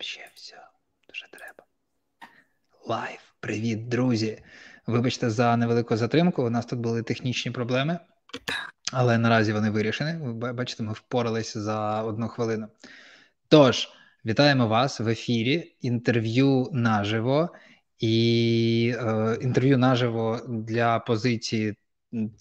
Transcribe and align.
Вообще 0.00 0.20
все, 0.34 0.56
дуже 1.08 1.26
треба. 1.30 1.64
Live. 2.86 3.18
Привіт, 3.40 3.88
друзі. 3.88 4.42
Вибачте 4.86 5.30
за 5.30 5.56
невелику 5.56 5.96
затримку. 5.96 6.42
У 6.42 6.50
нас 6.50 6.66
тут 6.66 6.78
були 6.78 7.02
технічні 7.02 7.52
проблеми, 7.52 7.98
але 8.92 9.18
наразі 9.18 9.52
вони 9.52 9.70
вирішені. 9.70 10.26
Ви 10.26 10.52
бачите, 10.52 10.82
ми 10.82 10.92
впоралися 10.92 11.60
за 11.60 12.02
одну 12.02 12.28
хвилину. 12.28 12.68
Тож, 13.48 13.88
вітаємо 14.24 14.66
вас 14.66 15.00
в 15.00 15.08
ефірі. 15.08 15.76
Інтерв'ю 15.80 16.68
наживо 16.72 17.48
і 17.98 18.94
е, 18.98 19.38
інтерв'ю 19.40 19.78
наживо 19.78 20.40
для 20.48 20.98
позиції 20.98 21.74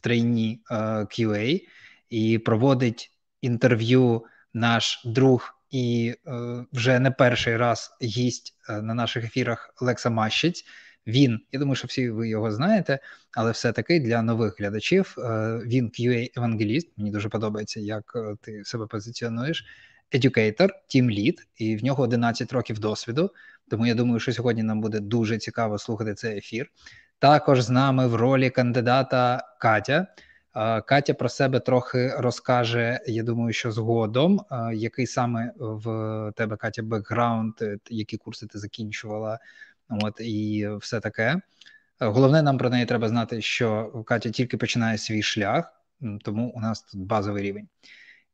trainee 0.02 0.61
е, 0.71 0.76
QA. 0.76 1.62
І 2.10 2.39
проводить 2.39 3.12
інтерв'ю 3.41 4.23
наш 4.54 5.02
друг 5.05 5.59
і 5.70 6.15
е, 6.27 6.65
вже 6.73 6.99
не 6.99 7.11
перший 7.11 7.57
раз 7.57 7.91
гість 8.01 8.55
е, 8.69 8.81
на 8.81 8.93
наших 8.93 9.25
ефірах 9.25 9.73
Лекса 9.82 10.10
Мащиць. 10.10 10.65
Він, 11.07 11.39
я 11.51 11.60
думаю, 11.60 11.75
що 11.75 11.87
всі 11.87 12.10
ви 12.10 12.29
його 12.29 12.51
знаєте, 12.51 13.00
але 13.32 13.51
все-таки 13.51 14.00
для 14.00 14.21
нових 14.21 14.60
глядачів 14.60 15.15
е, 15.18 15.21
він 15.65 15.89
qa 15.89 16.32
евангеліст 16.37 16.87
Мені 16.97 17.11
дуже 17.11 17.29
подобається, 17.29 17.79
як 17.79 18.13
е, 18.15 18.36
ти 18.41 18.65
себе 18.65 18.87
позиціонуєш. 18.87 19.65
Educator, 20.11 20.69
Team 20.96 21.05
Lead, 21.05 21.36
і 21.55 21.75
в 21.75 21.83
нього 21.83 22.04
11 22.04 22.54
років 22.54 22.79
досвіду. 22.79 23.32
Тому 23.69 23.86
я 23.86 23.96
думаю, 23.96 24.19
що 24.19 24.33
сьогодні 24.33 24.63
нам 24.63 24.82
буде 24.82 24.99
дуже 24.99 25.38
цікаво 25.38 25.77
слухати 25.77 26.13
цей 26.13 26.38
ефір. 26.38 26.71
Також 27.19 27.61
з 27.61 27.69
нами 27.69 28.07
в 28.07 28.15
ролі 28.15 28.49
кандидата 28.49 29.43
Катя. 29.60 30.07
Катя 30.86 31.14
про 31.14 31.30
себе 31.30 31.60
трохи 31.60 32.14
розкаже. 32.17 33.00
Я 33.08 33.23
думаю, 33.23 33.53
що 33.53 33.72
згодом 33.72 34.42
який 34.73 35.08
саме 35.08 35.53
в 35.58 35.86
тебе 36.36 36.58
Катя 36.58 36.84
бекграунд, 36.84 37.53
е, 37.62 37.78
які 37.89 38.17
курси 38.17 38.48
ти 38.48 38.59
закінчувала, 38.59 39.39
от 39.89 40.22
і 40.22 40.70
все 40.81 41.00
таке. 41.00 41.41
Головне, 42.00 42.41
нам 42.41 42.58
про 42.58 42.69
неї 42.69 42.86
треба 42.86 43.09
знати, 43.09 43.41
що 43.41 43.91
Катя 44.06 44.30
тільки 44.30 44.58
починає 44.58 44.97
свій 44.97 45.22
шлях, 45.22 45.73
тому 46.22 46.52
у 46.56 46.59
нас 46.59 46.81
тут 46.81 47.02
базовий 47.02 47.44
рівень. 47.44 47.67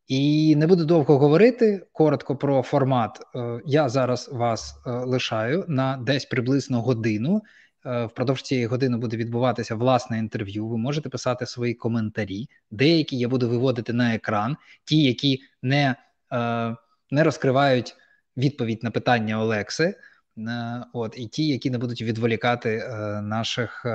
І 0.07 0.55
не 0.55 0.67
буду 0.67 0.85
довго 0.85 1.17
говорити. 1.17 1.88
Коротко 1.91 2.35
про 2.35 2.61
формат. 2.61 3.22
Е, 3.35 3.61
я 3.66 3.89
зараз 3.89 4.29
вас 4.31 4.81
е, 4.85 4.89
лишаю 4.91 5.66
на 5.67 5.97
десь 5.97 6.25
приблизно 6.25 6.81
годину. 6.81 7.41
Е, 7.86 8.05
впродовж 8.05 8.41
цієї 8.41 8.67
години 8.67 8.97
буде 8.97 9.17
відбуватися 9.17 9.75
власне 9.75 10.19
інтерв'ю. 10.19 10.67
Ви 10.67 10.78
можете 10.78 11.09
писати 11.09 11.45
свої 11.45 11.73
коментарі. 11.73 12.50
Деякі 12.72 13.17
я 13.17 13.28
буду 13.28 13.50
виводити 13.50 13.94
на 13.94 14.16
екран, 14.16 14.58
ті, 14.86 15.03
які 15.03 15.41
не 15.61 15.95
е, 16.33 16.75
не 17.11 17.23
розкривають 17.23 17.95
відповідь 18.38 18.83
на 18.83 18.91
питання 18.91 19.41
Олекси. 19.41 19.95
Е, 20.38 20.83
от 20.94 21.13
і 21.17 21.28
ті, 21.28 21.47
які 21.47 21.69
не 21.69 21.78
будуть 21.78 22.02
відволікати 22.02 22.88
наших, 23.23 23.86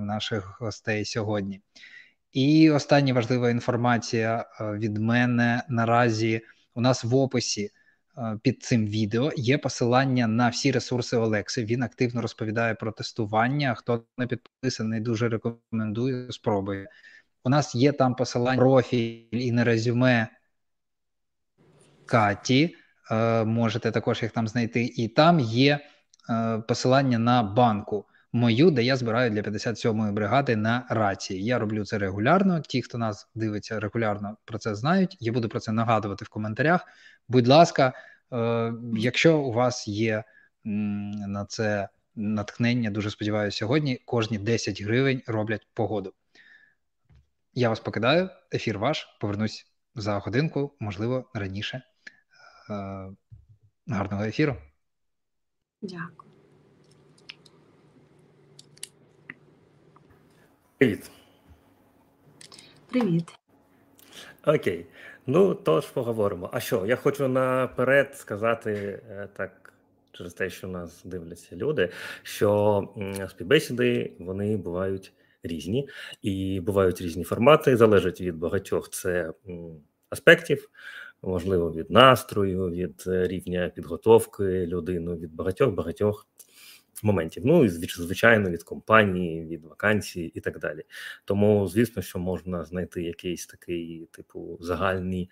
наших 0.00 0.56
гостей 0.60 1.04
сьогодні. 1.04 1.60
І 2.32 2.70
остання 2.70 3.14
важлива 3.14 3.50
інформація 3.50 4.44
від 4.60 4.98
мене 4.98 5.62
наразі 5.68 6.40
у 6.74 6.80
нас 6.80 7.04
в 7.04 7.14
описі. 7.14 7.70
Е, 8.18 8.38
під 8.42 8.62
цим 8.62 8.86
відео 8.86 9.32
є 9.36 9.58
посилання 9.58 10.26
на 10.26 10.48
всі 10.48 10.72
ресурси 10.72 11.16
Олекси. 11.16 11.64
Він 11.64 11.82
активно 11.82 12.22
розповідає 12.22 12.74
про 12.74 12.92
тестування. 12.92 13.74
Хто 13.74 14.04
не 14.18 14.26
підписаний, 14.26 15.00
дуже 15.00 15.28
рекомендую. 15.28 16.32
Спробує. 16.32 16.88
У 17.44 17.50
нас 17.50 17.74
є 17.74 17.92
там 17.92 18.14
посилання 18.14 18.58
профіль 18.58 19.24
і 19.30 19.52
на 19.52 19.64
резюме 19.64 20.28
Каті. 22.06 22.76
Е, 23.10 23.44
можете 23.44 23.90
також 23.90 24.22
їх 24.22 24.32
там 24.32 24.48
знайти. 24.48 24.84
І 24.84 25.08
там 25.08 25.40
є 25.40 25.78
е, 26.30 26.58
посилання 26.68 27.18
на 27.18 27.42
банку. 27.42 28.06
Мою, 28.34 28.70
де 28.70 28.82
я 28.82 28.96
збираю 28.96 29.30
для 29.30 29.40
57-ї 29.40 30.12
бригади 30.12 30.56
на 30.56 30.86
рації. 30.88 31.44
Я 31.44 31.58
роблю 31.58 31.84
це 31.84 31.98
регулярно. 31.98 32.60
Ті, 32.60 32.82
хто 32.82 32.98
нас 32.98 33.30
дивиться 33.34 33.80
регулярно, 33.80 34.36
про 34.44 34.58
це 34.58 34.74
знають. 34.74 35.16
Я 35.20 35.32
буду 35.32 35.48
про 35.48 35.60
це 35.60 35.72
нагадувати 35.72 36.24
в 36.24 36.28
коментарях. 36.28 36.86
Будь 37.28 37.48
ласка, 37.48 37.92
якщо 38.96 39.38
у 39.38 39.52
вас 39.52 39.88
є 39.88 40.24
на 40.54 41.44
це 41.44 41.88
натхнення, 42.14 42.90
дуже 42.90 43.10
сподіваюся, 43.10 43.58
сьогодні 43.58 43.96
кожні 43.96 44.38
10 44.38 44.82
гривень 44.82 45.22
роблять 45.26 45.66
погоду. 45.74 46.12
Я 47.54 47.68
вас 47.68 47.80
покидаю, 47.80 48.30
ефір 48.52 48.78
ваш. 48.78 49.16
Повернусь 49.20 49.66
за 49.94 50.18
годинку, 50.18 50.76
можливо, 50.80 51.30
раніше. 51.34 51.82
Е, 52.70 53.10
гарного 53.86 54.24
ефіру. 54.24 54.56
Дякую. 55.82 56.32
Привіт. 60.78 61.10
Привіт. 62.88 63.38
Окей. 64.46 64.86
Ну, 65.26 65.54
тож 65.54 65.86
поговоримо. 65.86 66.50
А 66.52 66.60
що? 66.60 66.86
Я 66.86 66.96
хочу 66.96 67.28
наперед 67.28 68.16
сказати 68.16 69.02
е, 69.10 69.28
так, 69.36 69.72
через 70.12 70.34
те, 70.34 70.50
що 70.50 70.68
нас 70.68 71.02
дивляться 71.04 71.56
люди, 71.56 71.88
що 72.22 72.88
співбесіди 73.28 74.12
вони 74.18 74.56
бувають 74.56 75.12
різні 75.42 75.88
і 76.22 76.60
бувають 76.60 77.00
різні 77.00 77.24
формати, 77.24 77.76
залежать 77.76 78.20
від 78.20 78.36
багатьох 78.36 78.90
це 78.90 79.32
аспектів, 80.10 80.70
можливо, 81.22 81.72
від 81.72 81.90
настрою, 81.90 82.70
від 82.70 83.04
е, 83.06 83.28
рівня 83.28 83.68
підготовки 83.74 84.66
людини, 84.66 85.14
від 85.14 85.34
багатьох 85.34 85.74
багатьох 85.74 86.26
моментів. 87.02 87.42
Ну 87.46 87.64
і 87.64 87.68
звичайно, 87.68 88.50
від 88.50 88.62
компанії, 88.62 89.46
від 89.46 89.64
вакансії 89.64 90.32
і 90.34 90.40
так 90.40 90.58
далі. 90.58 90.82
Тому, 91.24 91.68
звісно, 91.68 92.02
що 92.02 92.18
можна 92.18 92.64
знайти 92.64 93.02
якийсь 93.02 93.46
такий, 93.46 94.08
типу, 94.12 94.58
загальні 94.60 95.30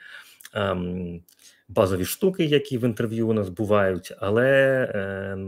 ем, 0.54 1.22
базові 1.69 2.04
штуки, 2.04 2.44
які 2.44 2.78
в 2.78 2.84
інтерв'ю 2.84 3.28
у 3.28 3.32
нас 3.32 3.48
бувають, 3.48 4.14
але 4.19 4.48
е, 4.94 5.38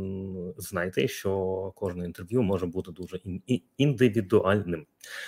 знайте, 0.56 1.08
що 1.08 1.72
кожне 1.76 2.04
інтерв'ю 2.04 2.42
може 2.42 2.66
бути 2.66 2.92
дуже 2.92 3.20
індивідуальним. 3.78 4.86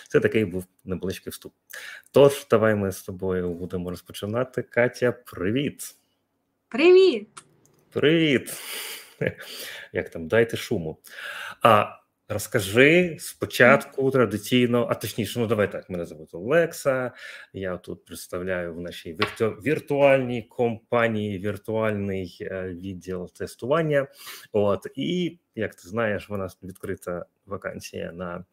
Це 0.09 0.21
такий 0.21 0.45
був 0.45 0.65
невеличкий 0.85 1.31
вступ. 1.31 1.53
Тож, 2.11 2.47
давай 2.51 2.75
ми 2.75 2.93
з 2.93 3.03
тобою 3.03 3.55
будемо 3.55 3.91
розпочинати. 3.91 4.63
Катя, 4.63 5.13
привіт. 5.13 5.97
Привіт. 6.69 7.29
Привіт. 7.91 8.53
як 9.93 10.09
там 10.09 10.29
дайте 10.29 10.57
шуму. 10.57 10.99
А 11.63 11.99
розкажи 12.29 13.17
спочатку 13.21 14.11
традиційно, 14.11 14.87
а 14.91 14.95
точніше, 14.95 15.41
ну 15.41 15.47
давай 15.47 15.73
так. 15.73 15.91
Мене 15.91 16.07
звуть 16.07 16.35
Олекса. 16.35 17.13
Я 17.53 17.77
тут 17.77 18.05
представляю 18.05 18.75
в 18.75 18.81
нашій 18.81 19.13
вірту... 19.13 19.51
віртуальній 19.51 20.43
компанії 20.43 21.39
віртуальний 21.39 22.39
е, 22.41 22.69
відділ 22.69 23.31
тестування. 23.31 24.07
От 24.53 24.87
і 24.97 25.39
як 25.55 25.75
ти 25.75 25.89
знаєш, 25.89 26.29
вона 26.29 26.49
відкрита 26.63 27.27
вакансія 27.47 28.13
на. 28.13 28.45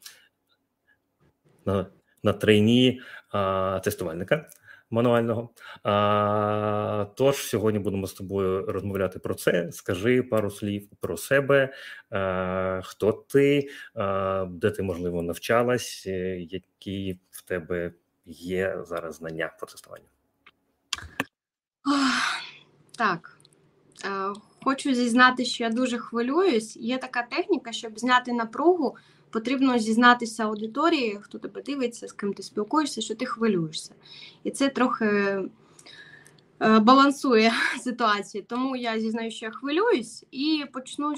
На 1.65 1.85
на 2.23 2.33
трейні 2.33 3.01
а, 3.29 3.79
тестувальника 3.83 4.49
мануального. 4.91 5.49
А, 5.83 7.05
Тож 7.15 7.35
сьогодні 7.35 7.79
будемо 7.79 8.07
з 8.07 8.13
тобою 8.13 8.65
розмовляти 8.65 9.19
про 9.19 9.33
це. 9.33 9.71
Скажи 9.71 10.23
пару 10.23 10.51
слів 10.51 10.87
про 10.99 11.17
себе, 11.17 11.73
а, 12.09 12.81
хто 12.83 13.11
ти, 13.11 13.69
а, 13.95 14.45
де 14.49 14.71
ти 14.71 14.83
можливо 14.83 15.21
навчалась, 15.21 16.03
е, 16.07 16.39
які 16.39 17.19
в 17.31 17.41
тебе 17.41 17.93
є 18.25 18.77
зараз 18.87 19.15
знання 19.15 19.51
по 19.59 19.65
тестуванню? 19.65 20.05
Так. 22.97 23.37
Е, 24.05 24.33
хочу 24.63 24.93
зізнати, 24.93 25.45
що 25.45 25.63
я 25.63 25.69
дуже 25.69 25.97
хвилююсь. 25.97 26.77
Є 26.77 26.97
така 26.97 27.23
техніка, 27.23 27.71
щоб 27.71 27.99
зняти 27.99 28.33
напругу 28.33 28.95
потрібно 29.31 29.79
зізнатися 29.79 30.43
аудиторії, 30.43 31.19
хто 31.21 31.39
тебе 31.39 31.61
дивиться, 31.61 32.07
з 32.07 32.11
ким 32.11 32.33
ти 32.33 32.43
спілкуєшся, 32.43 33.01
що 33.01 33.15
ти 33.15 33.25
хвилюєшся. 33.25 33.95
І 34.43 34.51
це 34.51 34.69
трохи 34.69 35.05
е, 35.05 35.49
балансує 36.79 37.53
ситуацію. 37.79 38.43
Тому 38.47 38.75
я 38.75 38.99
зізнаю, 38.99 39.31
що 39.31 39.45
я 39.45 39.51
хвилююсь, 39.51 40.25
і 40.31 40.65
почну 40.73 41.13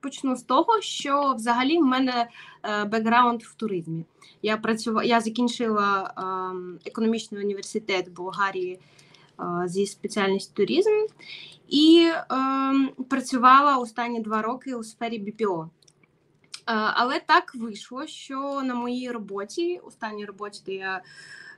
почну 0.00 0.36
з 0.36 0.42
того, 0.42 0.80
що 0.80 1.34
взагалі 1.36 1.78
в 1.78 1.84
мене 1.84 2.30
е, 2.62 2.84
бекграунд 2.84 3.42
в 3.42 3.54
туризмі. 3.54 4.04
Я 4.42 4.56
працювала, 4.56 5.04
я 5.04 5.20
закінчила 5.20 6.14
ем, 6.16 6.78
економічний 6.84 7.44
університет 7.44 8.08
в 8.08 8.12
Болгарії. 8.12 8.80
Е, 9.40 9.68
зі 9.68 9.86
спеціальністю 9.86 10.54
туризм 10.54 11.06
і 11.68 12.10
е, 12.12 12.24
працювала 13.08 13.76
останні 13.78 14.20
два 14.20 14.42
роки 14.42 14.74
у 14.74 14.84
сфері 14.84 15.18
БПО. 15.18 15.70
Але 16.66 17.20
так 17.20 17.54
вийшло, 17.54 18.06
що 18.06 18.62
на 18.64 18.74
моїй 18.74 19.10
роботі, 19.10 19.80
останній 19.84 20.24
роботі, 20.24 20.62
де 20.66 20.74
я 20.74 21.02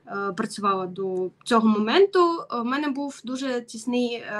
е, 0.07 0.33
працювала 0.33 0.87
до 0.87 1.29
цього 1.43 1.67
моменту. 1.67 2.43
У 2.61 2.63
мене 2.63 2.89
був 2.89 3.21
дуже 3.23 3.61
тісний 3.61 4.13
е, 4.13 4.31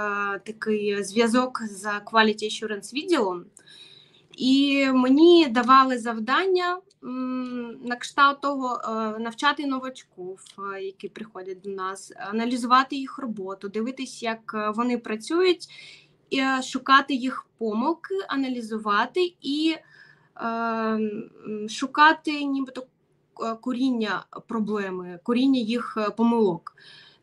такий 0.45 1.03
зв'язок 1.03 1.61
з 1.61 1.85
Quality 1.85 2.43
Assurance 2.43 2.93
відділом, 2.93 3.45
і 4.37 4.85
мені 4.93 5.47
давали 5.47 5.97
завдання 5.97 6.77
на 7.81 7.95
кшталт 7.99 8.41
того 8.41 8.81
навчати 9.19 9.67
новачків, 9.67 10.39
які 10.81 11.09
приходять 11.09 11.61
до 11.61 11.69
нас, 11.69 12.13
аналізувати 12.17 12.95
їх 12.95 13.17
роботу, 13.17 13.69
дивитись, 13.69 14.23
як 14.23 14.73
вони 14.75 14.97
працюють, 14.97 15.67
шукати 16.63 17.13
їх 17.13 17.45
помилки, 17.57 18.15
аналізувати 18.27 19.33
і 19.41 19.75
шукати 21.67 22.43
нібито 22.43 22.87
Е, 23.43 23.55
коріння 23.55 24.25
проблеми, 24.47 25.19
коріння 25.23 25.59
їх 25.59 25.97
е, 25.97 26.09
помилок. 26.09 26.75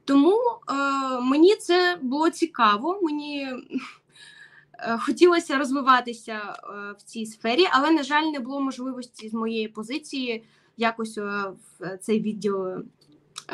Тому 0.05 0.32
е, 0.32 0.75
мені 1.20 1.56
це 1.56 1.99
було 2.02 2.31
цікаво, 2.31 3.00
мені 3.02 3.49
хотілося 5.06 5.58
розвиватися 5.58 6.56
в 6.99 7.02
цій 7.02 7.26
сфері, 7.26 7.66
але, 7.72 7.90
на 7.90 8.02
жаль, 8.02 8.22
не 8.22 8.40
було 8.40 8.61
можливості 8.61 9.28
з 9.28 9.34
моєї 9.34 9.69
позиції 9.69 10.44
якось 10.76 11.19
в 11.19 11.55
цей 12.00 12.20
відділ 12.20 12.67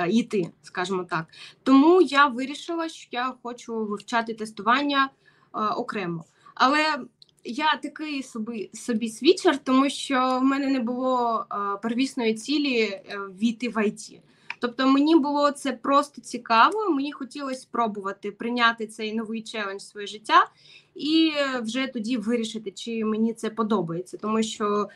йти, 0.08 0.50
скажімо 0.62 1.04
так. 1.04 1.26
Тому 1.62 2.02
я 2.02 2.26
вирішила, 2.26 2.88
що 2.88 3.08
я 3.12 3.34
хочу 3.42 3.84
вивчати 3.84 4.34
тестування 4.34 5.10
окремо. 5.52 6.24
Але 6.54 6.98
я 7.44 7.76
такий 7.76 8.22
собі 8.22 8.70
собі 8.74 9.08
свічер, 9.08 9.58
тому 9.58 9.90
що 9.90 10.38
в 10.40 10.44
мене 10.44 10.66
не 10.66 10.80
було 10.80 11.46
а, 11.48 11.76
первісної 11.76 12.34
цілі 12.34 12.80
е, 12.80 13.18
війти 13.40 13.68
в 13.68 13.86
ІТ. 13.86 14.20
Тобто 14.60 14.88
мені 14.88 15.16
було 15.16 15.50
це 15.50 15.72
просто 15.72 16.20
цікаво. 16.20 16.90
Мені 16.90 17.12
хотілося 17.12 17.60
спробувати 17.60 18.30
прийняти 18.30 18.86
цей 18.86 19.14
новий 19.14 19.42
челендж 19.42 19.80
в 19.80 19.86
своє 19.86 20.06
життя 20.06 20.46
і 20.94 21.32
вже 21.62 21.86
тоді 21.86 22.16
вирішити, 22.16 22.70
чи 22.70 23.04
мені 23.04 23.34
це 23.34 23.50
подобається, 23.50 24.16
тому 24.16 24.42
що. 24.42 24.88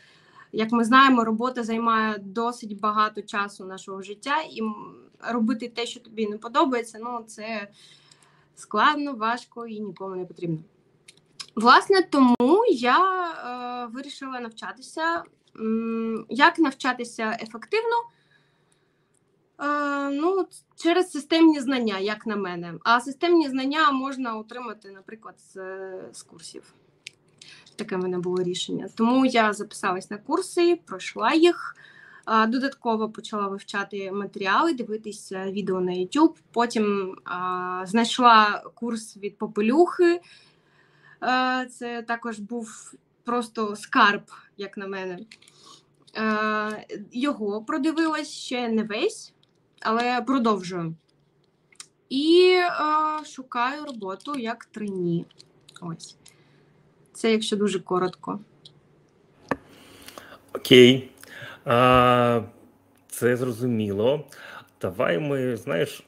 Як 0.51 0.71
ми 0.71 0.83
знаємо, 0.83 1.23
робота 1.23 1.63
займає 1.63 2.17
досить 2.17 2.79
багато 2.79 3.21
часу 3.21 3.65
нашого 3.65 4.01
життя, 4.01 4.41
і 4.41 4.61
робити 5.33 5.69
те, 5.75 5.85
що 5.85 5.99
тобі 5.99 6.27
не 6.27 6.37
подобається, 6.37 6.99
ну 7.01 7.23
це 7.27 7.67
складно, 8.55 9.13
важко 9.13 9.67
і 9.67 9.79
нікому 9.79 10.15
не 10.15 10.25
потрібно. 10.25 10.57
Власне, 11.55 12.01
тому 12.01 12.65
я 12.69 12.99
е, 13.31 13.93
вирішила 13.93 14.39
навчатися. 14.39 15.23
Як 16.29 16.59
навчатися 16.59 17.37
ефективно? 17.41 17.95
Е, 19.59 20.09
ну, 20.09 20.47
Через 20.75 21.11
системні 21.11 21.59
знання, 21.59 21.99
як 21.99 22.25
на 22.25 22.35
мене. 22.35 22.73
А 22.83 23.01
системні 23.01 23.49
знання 23.49 23.91
можна 23.91 24.37
отримати, 24.37 24.91
наприклад, 24.91 25.35
з, 25.39 25.53
з 26.11 26.23
курсів. 26.23 26.73
Таке 27.75 27.95
в 27.95 27.99
мене 27.99 28.19
було 28.19 28.43
рішення. 28.43 28.89
Тому 28.95 29.25
я 29.25 29.53
записалась 29.53 30.11
на 30.11 30.17
курси, 30.17 30.79
пройшла 30.85 31.33
їх. 31.33 31.75
Додатково 32.47 33.09
почала 33.09 33.47
вивчати 33.47 34.11
матеріали, 34.11 34.73
дивитися 34.73 35.51
відео 35.51 35.81
на 35.81 35.91
YouTube. 35.91 36.33
Потім 36.51 37.15
а, 37.25 37.83
знайшла 37.85 38.63
курс 38.75 39.17
від 39.17 39.37
Попелюхи. 39.37 40.21
Е, 41.23 41.65
це 41.65 42.01
також 42.01 42.39
був 42.39 42.93
просто 43.23 43.75
скарб, 43.75 44.21
як 44.57 44.77
на 44.77 44.87
мене. 44.87 45.19
Е, 46.17 46.85
його 47.11 47.63
продивилась 47.63 48.31
ще 48.31 48.69
не 48.69 48.83
весь, 48.83 49.33
але 49.81 50.21
продовжую. 50.21 50.95
І 52.09 52.51
е, 52.51 53.25
шукаю 53.25 53.85
роботу 53.85 54.39
як 54.39 54.65
трині. 54.65 55.25
Ось. 55.81 56.17
Це 57.13 57.31
якщо 57.31 57.57
дуже 57.57 57.79
коротко. 57.79 58.39
Окей. 60.53 61.09
А, 61.65 62.41
Це 63.07 63.37
зрозуміло. 63.37 64.25
Давай 64.81 65.19
ми, 65.19 65.57
знаєш, 65.57 66.03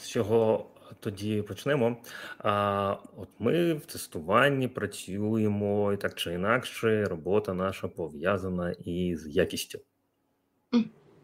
з 0.00 0.08
чого 0.08 0.66
тоді 1.06 1.42
почнемо. 1.42 1.96
А, 2.38 2.96
От 3.16 3.28
ми 3.38 3.74
в 3.74 3.86
тестуванні 3.86 4.68
працюємо 4.68 5.92
і 5.92 5.96
так 5.96 6.14
чи 6.14 6.32
інакше, 6.32 7.04
робота 7.04 7.54
наша 7.54 7.88
пов'язана 7.88 8.70
із 8.70 9.26
якістю. 9.26 9.78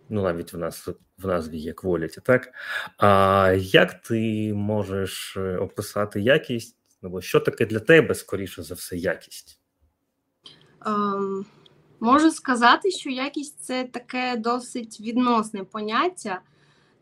Ну, 0.08 0.22
навіть 0.22 0.52
в 0.52 0.58
нас 0.58 0.88
в 1.18 1.26
назві 1.26 1.58
є 1.58 1.72
quality, 1.72 2.20
так? 2.20 2.52
А 2.96 3.52
як 3.58 4.02
ти 4.02 4.52
можеш 4.54 5.36
е, 5.36 5.56
описати 5.56 6.20
якість? 6.20 6.76
Ну, 7.02 7.20
що 7.20 7.40
таке 7.40 7.66
для 7.66 7.80
тебе, 7.80 8.14
скоріше 8.14 8.62
за 8.62 8.74
все, 8.74 8.96
якість? 8.96 9.60
Um, 10.80 11.44
можу 12.00 12.30
сказати, 12.30 12.90
що 12.90 13.10
якість 13.10 13.64
це 13.64 13.84
таке 13.84 14.36
досить 14.36 15.00
відносне 15.00 15.64
поняття 15.64 16.40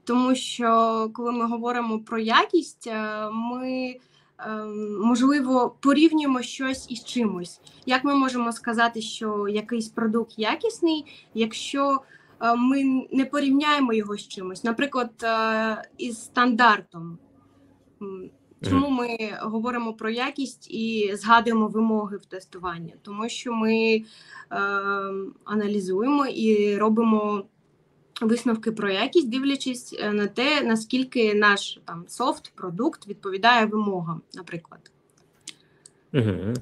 тому 0.05 0.35
що 0.35 1.11
коли 1.15 1.33
ми 1.33 1.47
говоримо 1.47 1.99
про 1.99 2.19
якість, 2.19 2.87
е, 2.87 3.31
ми 3.31 3.97
ем, 4.39 5.01
можливо 5.01 5.77
порівнюємо 5.81 6.43
щось 6.43 6.91
із 6.91 7.05
чимось. 7.05 7.61
Як 7.87 8.05
ми 8.05 8.15
можемо 8.15 8.53
сказати, 8.53 9.03
що 9.03 9.49
якийсь 9.49 9.89
продукт 9.89 10.39
якісний, 10.39 11.05
якщо 11.35 12.01
е, 12.43 12.55
ми 12.55 13.07
не 13.13 13.25
порівняємо 13.25 13.93
його 13.93 14.17
з 14.17 14.29
чимось, 14.29 14.65
наприклад, 14.65 15.11
е, 15.23 15.83
із 15.99 16.25
стандартом. 16.25 17.19
Чому 18.69 18.91
ми 18.91 19.19
говоримо 19.41 19.93
про 19.93 20.11
якість 20.11 20.71
і 20.71 21.11
згадуємо 21.15 21.69
вимоги 21.69 22.17
в 22.17 22.25
тестуванні? 22.25 22.95
Тому 23.03 23.29
що 23.29 23.53
ми 23.53 23.95
е, 23.95 24.05
аналізуємо 25.45 26.27
і 26.27 26.77
робимо 26.77 27.45
висновки 28.21 28.73
про 28.73 28.91
якість, 28.91 29.31
дивлячись 29.31 29.97
е, 30.01 30.13
на 30.13 30.27
те, 30.27 30.63
наскільки 30.63 31.35
наш 31.35 31.81
там 31.85 32.05
софт, 32.09 32.53
продукт 32.55 33.09
відповідає 33.09 33.67
вимогам, 33.67 34.23
наприклад. 34.35 34.91
Угу. 36.13 36.55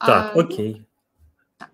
Так, 0.00 0.32
а, 0.36 0.40
окей. 0.40 0.82
Так. 1.58 1.70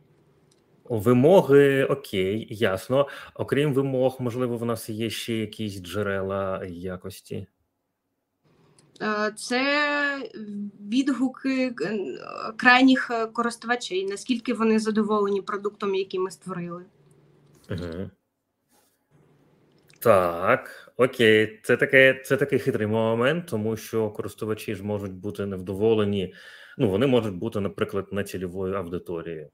Вимоги 0.84 1.84
окей, 1.84 2.46
ясно. 2.50 3.08
Окрім 3.34 3.74
вимог, 3.74 4.16
можливо, 4.20 4.56
в 4.56 4.64
нас 4.64 4.88
є 4.88 5.10
ще 5.10 5.34
якісь 5.36 5.82
джерела 5.82 6.64
якості. 6.64 7.46
Е, 9.02 9.32
це 9.36 9.62
відгуки 10.80 11.74
е, 11.82 11.98
крайніх 12.56 13.10
користувачей, 13.32 14.06
наскільки 14.06 14.54
вони 14.54 14.78
задоволені 14.78 15.42
продуктом, 15.42 15.94
який 15.94 16.20
ми 16.20 16.30
створили. 16.30 16.84
Угу. 17.70 18.10
Так, 20.02 20.92
окей, 20.96 21.60
це 21.64 21.76
таке, 21.76 22.22
це 22.24 22.36
такий 22.36 22.58
хитрий 22.58 22.86
момент, 22.86 23.46
тому 23.46 23.76
що 23.76 24.10
користувачі 24.10 24.74
ж 24.74 24.84
можуть 24.84 25.12
бути 25.12 25.46
невдоволені. 25.46 26.34
Ну, 26.78 26.90
вони 26.90 27.06
можуть 27.06 27.34
бути, 27.34 27.60
наприклад, 27.60 28.08
не 28.12 28.24
цільовою 28.24 28.74
аудиторією. 28.74 29.50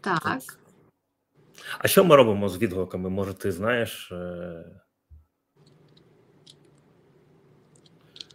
Так. 0.00 0.42
А 1.78 1.88
що 1.88 2.04
ми 2.04 2.16
робимо 2.16 2.48
з 2.48 2.58
відгуками? 2.58 3.10
Може, 3.10 3.34
ти 3.34 3.52
знаєш? 3.52 4.12
Е, 4.12 4.64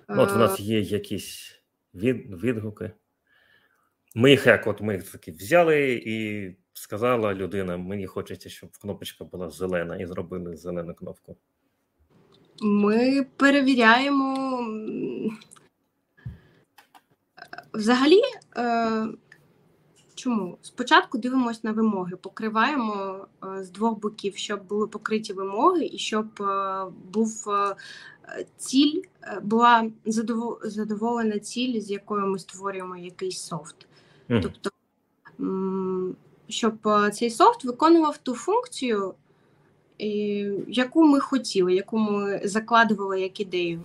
ну, 0.10 0.22
От 0.22 0.32
в 0.32 0.38
нас 0.38 0.60
е. 0.60 0.64
є 0.64 0.80
якісь 0.80 1.62
від, 1.94 2.44
відгуки. 2.44 2.92
Ми 4.16 4.32
їх 4.32 4.46
як 4.46 4.68
от 4.68 4.82
ми 4.82 4.94
їх 4.94 5.12
таки 5.12 5.32
взяли 5.32 6.02
і 6.06 6.50
сказала 6.76 7.34
людина: 7.34 7.78
мені 7.78 8.08
хочеться, 8.08 8.50
щоб 8.50 8.70
кнопочка 8.82 9.24
була 9.24 9.50
зелена, 9.50 9.96
і 9.96 10.06
зробили 10.06 10.58
зелену 10.58 10.94
кнопку. 10.94 11.36
Ми 12.62 13.26
перевіряємо. 13.38 14.60
Взагалі, 17.74 18.22
е, 18.58 19.08
чому? 20.16 20.58
Спочатку 20.62 21.18
дивимося 21.18 21.60
на 21.64 21.72
вимоги, 21.72 22.16
покриваємо 22.16 23.28
е, 23.44 23.64
з 23.64 23.70
двох 23.70 24.00
боків, 24.00 24.38
щоб 24.38 24.64
були 24.64 24.88
покриті 24.88 25.34
вимоги, 25.34 25.86
і 25.86 25.98
щоб 25.98 26.42
е, 26.42 26.86
був 27.14 27.46
е, 27.50 27.76
ціль, 28.58 29.02
була 29.42 29.92
задоволена 30.66 31.40
ціль, 31.40 31.80
з 31.80 31.92
якою 31.92 32.28
ми 32.28 32.40
створюємо 32.40 32.98
якийсь 32.98 33.40
софт. 33.40 33.88
Mm. 34.30 34.42
Тобто 34.42 34.70
щоб 36.50 36.88
е, 36.88 37.12
цей 37.12 37.30
софт 37.30 37.64
виконував 37.64 38.18
ту 38.18 38.36
функцію, 38.36 39.14
яку 40.68 41.08
ми 41.08 41.20
хотіли, 41.20 41.74
яку 41.74 41.98
ми 41.98 42.42
закладували 42.44 43.22
як 43.22 43.40
ідею. 43.40 43.82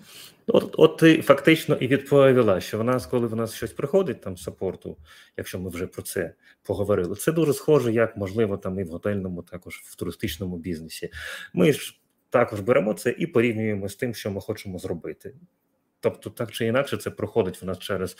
От 0.46 0.74
от 0.78 0.96
ти 0.96 1.22
фактично 1.22 1.74
і 1.74 1.86
відповіла, 1.86 2.60
що 2.60 2.78
в 2.78 2.84
нас, 2.84 3.06
коли 3.06 3.26
в 3.26 3.36
нас 3.36 3.54
щось 3.54 3.72
приходить 3.72 4.20
там 4.20 4.36
з 4.36 4.42
саппорту, 4.42 4.96
якщо 5.36 5.58
ми 5.58 5.70
вже 5.70 5.86
про 5.86 6.02
це 6.02 6.34
поговорили, 6.62 7.16
це 7.16 7.32
дуже 7.32 7.52
схоже, 7.52 7.92
як 7.92 8.16
можливо 8.16 8.56
там 8.56 8.80
і 8.80 8.84
в 8.84 8.88
готельному, 8.88 9.42
також 9.42 9.82
в 9.84 9.94
туристичному 9.94 10.56
бізнесі. 10.56 11.10
Ми 11.54 11.72
ж 11.72 12.00
також 12.30 12.60
беремо 12.60 12.94
це 12.94 13.14
і 13.18 13.26
порівнюємо 13.26 13.88
з 13.88 13.96
тим, 13.96 14.14
що 14.14 14.30
ми 14.30 14.40
хочемо 14.40 14.78
зробити. 14.78 15.34
Тобто, 16.00 16.30
так 16.30 16.52
чи 16.52 16.66
інакше, 16.66 16.96
це 16.96 17.10
проходить 17.10 17.62
в 17.62 17.64
нас 17.64 17.78
через 17.78 18.16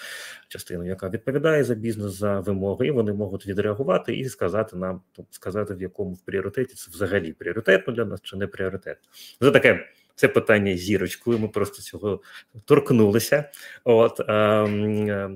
частину, 0.48 0.86
яка 0.86 1.08
відповідає 1.08 1.64
за 1.64 1.74
бізнес 1.74 2.12
за 2.12 2.40
вимоги, 2.40 2.86
і 2.86 2.90
вони 2.90 3.12
можуть 3.12 3.46
відреагувати 3.46 4.16
і 4.16 4.24
сказати 4.28 4.76
нам, 4.76 5.02
сказати, 5.30 5.74
в 5.74 5.82
якому 5.82 6.12
в 6.12 6.20
пріоритеті 6.20 6.74
це 6.74 6.90
взагалі 6.90 7.32
пріоритетно 7.32 7.92
для 7.92 8.04
нас 8.04 8.20
чи 8.22 8.36
не 8.36 8.46
пріоритетно. 8.46 9.10
Це 9.40 9.50
таке 9.50 9.86
це 10.14 10.28
питання 10.28 10.76
зірочкою. 10.76 11.38
Ми 11.38 11.48
просто 11.48 11.82
цього 11.82 12.22
торкнулися. 12.64 13.50
От 13.84 14.20
е, 14.20 14.34
е, 14.34 15.30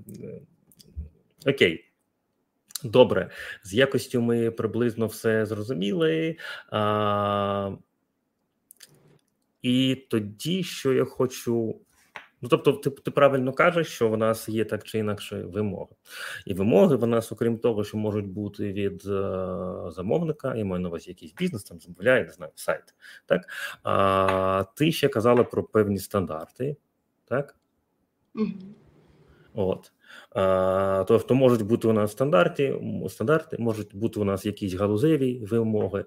окей. 1.47 1.91
Добре, 2.85 3.31
з 3.63 3.75
якостю 3.75 4.21
ми 4.21 4.51
приблизно 4.51 5.07
все 5.07 5.47
зрозуміли. 5.47 6.37
А, 6.71 7.71
І 9.63 9.95
тоді, 10.11 10.63
що 10.63 10.93
я 10.93 11.05
хочу 11.05 11.81
Ну, 12.43 12.49
тобто, 12.49 12.73
ти 12.73 12.91
ти 12.91 13.11
правильно 13.11 13.53
кажеш, 13.53 13.89
що 13.89 14.09
в 14.09 14.17
нас 14.17 14.49
є 14.49 14.65
так 14.65 14.85
чи 14.85 14.99
інакше 14.99 15.43
вимоги, 15.43 15.95
і 16.47 16.55
вимоги 16.55 16.97
в 16.97 17.07
нас, 17.07 17.33
окрім 17.33 17.59
того, 17.59 17.85
що 17.85 17.97
можуть 17.97 18.27
бути 18.27 18.73
від 18.73 19.07
е, 19.07 19.91
замовника, 19.91 20.55
і 20.55 20.65
маю 20.65 20.83
на 20.83 20.89
увазі 20.89 21.11
якийсь 21.11 21.35
бізнес 21.35 21.65
там 21.65 21.81
замовляє, 21.81 22.25
не 22.25 22.33
знаю, 22.33 22.53
сайт. 22.55 22.95
Так 23.27 23.43
а 23.83 24.65
ти 24.75 24.93
ще 24.93 25.09
казала 25.09 25.45
про 25.45 25.65
певні 25.65 25.99
стандарти, 25.99 26.77
так? 27.25 27.57
Mm-hmm. 28.35 28.75
От. 29.55 29.94
Тобто 31.07 31.35
можуть 31.35 31.63
бути 31.63 31.89
у 31.89 31.93
нас 31.93 32.13
стандарти, 32.13 32.81
стандарти, 33.09 33.57
можуть 33.59 33.97
бути 33.97 34.21
у 34.21 34.25
нас 34.25 34.47
якісь 34.47 34.75
галузеві 34.75 35.47
вимоги. 35.51 36.05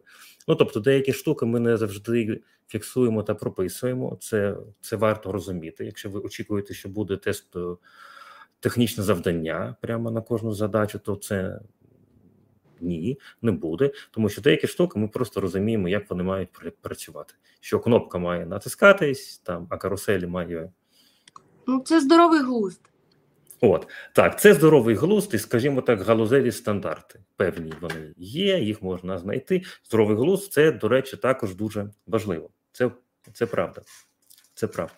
Ну 0.47 0.55
тобто, 0.55 0.79
деякі 0.79 1.13
штуки 1.13 1.45
ми 1.45 1.59
не 1.59 1.77
завжди 1.77 2.41
фіксуємо 2.67 3.23
та 3.23 3.35
прописуємо. 3.35 4.17
Це 4.21 4.57
це 4.81 4.95
варто 4.95 5.31
розуміти. 5.31 5.85
Якщо 5.85 6.09
ви 6.09 6.19
очікуєте, 6.19 6.73
що 6.73 6.89
буде 6.89 7.17
тест 7.17 7.55
е, 7.55 7.59
технічне 8.59 9.03
завдання 9.03 9.75
прямо 9.81 10.11
на 10.11 10.21
кожну 10.21 10.53
задачу, 10.53 10.99
то 10.99 11.15
це 11.15 11.59
ні, 12.81 13.19
не 13.41 13.51
буде, 13.51 13.91
тому 14.11 14.29
що 14.29 14.41
деякі 14.41 14.67
штуки 14.67 14.99
ми 14.99 15.07
просто 15.07 15.41
розуміємо, 15.41 15.89
як 15.89 16.09
вони 16.09 16.23
мають 16.23 16.49
працювати. 16.81 17.33
Що 17.59 17.79
кнопка 17.79 18.17
має 18.17 18.45
натискатись, 18.45 19.37
там 19.37 19.67
а 19.69 19.77
каруселі 19.77 20.27
має. 20.27 20.71
Ну, 21.67 21.79
це 21.79 22.01
здоровий 22.01 22.41
глузд. 22.41 22.81
От 23.61 23.87
так, 24.13 24.39
це 24.39 24.53
здоровий 24.53 24.95
глузд, 24.95 25.33
і, 25.33 25.37
скажімо 25.37 25.81
так, 25.81 26.01
галузеві 26.01 26.51
стандарти. 26.51 27.19
Певні 27.35 27.73
вони 27.81 28.13
є, 28.17 28.59
їх 28.59 28.81
можна 28.81 29.17
знайти. 29.17 29.61
Здоровий 29.83 30.17
глузд 30.17 30.51
це, 30.51 30.71
до 30.71 30.87
речі, 30.87 31.17
також 31.17 31.55
дуже 31.55 31.89
важливо. 32.07 32.49
Це 32.71 32.91
це 33.33 33.45
правда. 33.45 33.81
Це 34.53 34.67
правда. 34.67 34.95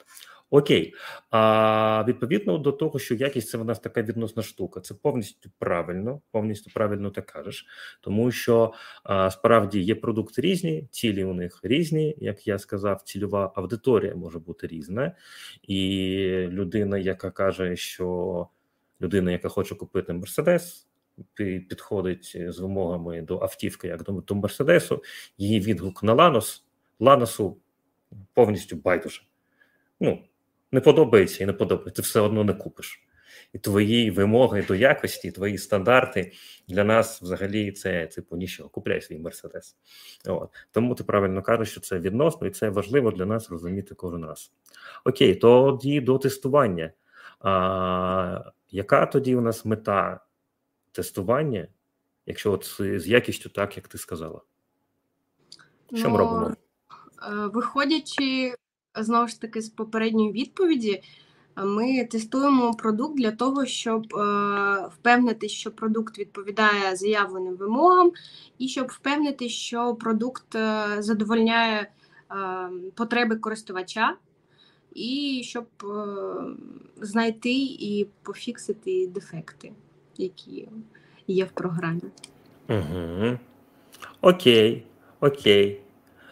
Окей. 0.52 0.94
А 1.30 2.04
відповідно 2.08 2.58
до 2.58 2.72
того, 2.72 3.00
що 3.00 3.16
якість 3.16 3.50
це 3.50 3.58
в 3.58 3.66
нас 3.66 3.80
така 3.80 4.02
відносна 4.02 4.44
штука. 4.44 4.82
Це 4.82 4.94
повністю 4.94 5.50
правильно, 5.60 6.22
повністю 6.32 6.72
правильно 6.74 7.10
ти 7.10 7.22
кажеш, 7.22 7.66
тому 8.02 8.32
що 8.32 8.74
а, 9.04 9.32
справді 9.32 9.80
є 9.80 9.96
продукти 9.96 10.42
різні, 10.42 10.88
цілі 10.92 11.24
у 11.24 11.34
них 11.34 11.60
різні. 11.64 12.16
Як 12.18 12.48
я 12.48 12.60
сказав, 12.60 13.02
цільова 13.02 13.52
аудиторія 13.56 14.16
може 14.16 14.40
бути 14.40 14.68
різна, 14.68 15.16
і 15.64 16.48
людина, 16.50 16.98
яка 16.98 17.32
каже, 17.32 17.76
що 17.76 18.48
людина, 19.02 19.32
яка 19.32 19.50
хоче 19.50 19.76
купити 19.76 20.14
Мерседес. 20.14 20.86
Підходить 21.34 22.38
з 22.50 22.60
вимогами 22.60 23.22
до 23.22 23.40
автівки, 23.40 23.88
як 23.88 24.04
до, 24.04 24.36
Мерседесу, 24.36 25.04
її 25.38 25.60
відгук 25.60 26.04
на 26.04 26.14
Ланос, 26.14 26.66
Ланосу 27.00 27.58
повністю 28.34 28.76
байдуже. 28.76 29.22
Ну, 30.00 30.24
не 30.72 30.82
подобається 30.82 31.44
і 31.44 31.48
не 31.48 31.54
подобається, 31.54 31.96
ти 31.96 32.02
все 32.02 32.20
одно 32.20 32.44
не 32.44 32.54
купиш. 32.54 33.04
І 33.54 33.58
твої 33.58 34.12
вимоги 34.12 34.66
до 34.68 34.76
якості, 34.76 35.32
твої 35.32 35.58
стандарти 35.58 36.32
для 36.68 36.84
нас 36.84 37.22
взагалі 37.22 37.72
це 37.72 38.06
типу 38.06 38.38
нічого. 38.38 38.70
Купляй 38.70 39.02
свій 39.02 39.20
мерседес. 39.20 39.76
От. 40.26 40.50
Тому 40.72 40.96
ти 40.96 41.04
правильно 41.04 41.42
кажеш, 41.42 41.72
що 41.72 41.82
це 41.82 42.00
відносно, 42.00 42.48
і 42.48 42.50
це 42.50 42.70
важливо 42.70 43.12
для 43.12 43.26
нас 43.26 43.50
розуміти 43.50 43.96
кожен 43.96 44.26
раз. 44.26 44.52
Окей, 45.06 45.36
тоді 45.36 46.02
до 46.02 46.18
тестування. 46.18 46.92
А, 47.40 48.52
Яка 48.72 49.06
тоді 49.06 49.36
у 49.36 49.42
нас 49.42 49.66
мета 49.66 50.20
тестування, 50.92 51.68
якщо 52.26 52.52
от 52.52 52.76
з 52.80 53.08
якістю, 53.08 53.50
так 53.50 53.78
як 53.78 53.88
ти 53.88 53.98
сказала? 53.98 54.42
Що 55.94 56.04
ну, 56.04 56.10
ми 56.10 56.18
робимо? 56.18 56.48
Е, 56.50 56.56
виходячи 57.54 58.56
знову 58.96 59.28
ж 59.28 59.42
таки 59.42 59.62
з 59.62 59.70
попередньої 59.70 60.32
відповіді, 60.32 61.02
ми 61.58 62.06
тестуємо 62.06 62.74
продукт 62.74 63.18
для 63.18 63.32
того, 63.32 63.66
щоб 63.66 64.16
е, 64.16 64.88
впевнити, 64.88 65.50
що 65.50 65.72
продукт 65.72 66.20
відповідає 66.20 66.96
заявленим 66.96 67.56
вимогам, 67.56 68.12
і 68.58 68.68
щоб 68.68 68.88
впевнити, 68.88 69.50
що 69.50 69.96
продукт 69.96 70.56
е, 70.56 70.86
задовольняє 71.00 71.90
потреби 72.96 73.36
користувача, 73.36 74.16
і 74.96 75.42
щоб 75.46 75.66
знайти 77.02 77.54
і 77.60 78.08
пофіксити 78.24 79.08
дефекти, 79.08 79.72
які 80.18 80.70
є 81.28 81.46
в 81.46 81.52
програмі. 81.52 82.02
Угу. 82.70 83.38
Окей, 84.22 84.84
окей. 85.20 85.82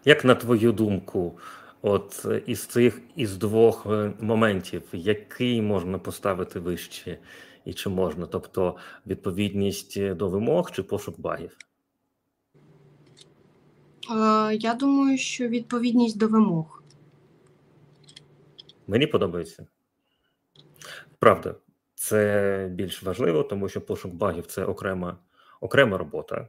Як 0.05 0.25
на 0.25 0.35
твою 0.35 0.71
думку, 0.71 1.39
от 1.81 2.25
із 2.45 2.65
цих 2.65 3.01
із 3.15 3.37
двох 3.37 3.85
е, 3.85 4.13
моментів, 4.19 4.83
який 4.93 5.61
можна 5.61 5.99
поставити 5.99 6.59
вище 6.59 7.17
і 7.65 7.73
чи 7.73 7.89
можна? 7.89 8.25
Тобто 8.25 8.75
відповідність 9.07 10.13
до 10.13 10.29
вимог 10.29 10.71
чи 10.71 10.83
пошук 10.83 11.19
багів? 11.19 11.57
Е, 14.11 14.55
я 14.55 14.73
думаю, 14.73 15.17
що 15.17 15.47
відповідність 15.47 16.17
до 16.17 16.27
вимог. 16.27 16.83
Мені 18.87 19.07
подобається. 19.07 19.67
Правда, 21.19 21.55
це 21.95 22.69
більш 22.71 23.03
важливо, 23.03 23.43
тому 23.43 23.69
що 23.69 23.81
пошук 23.81 24.13
багів 24.13 24.45
це 24.45 24.65
окрема 24.65 25.17
окрема 25.61 25.97
робота 25.97 26.47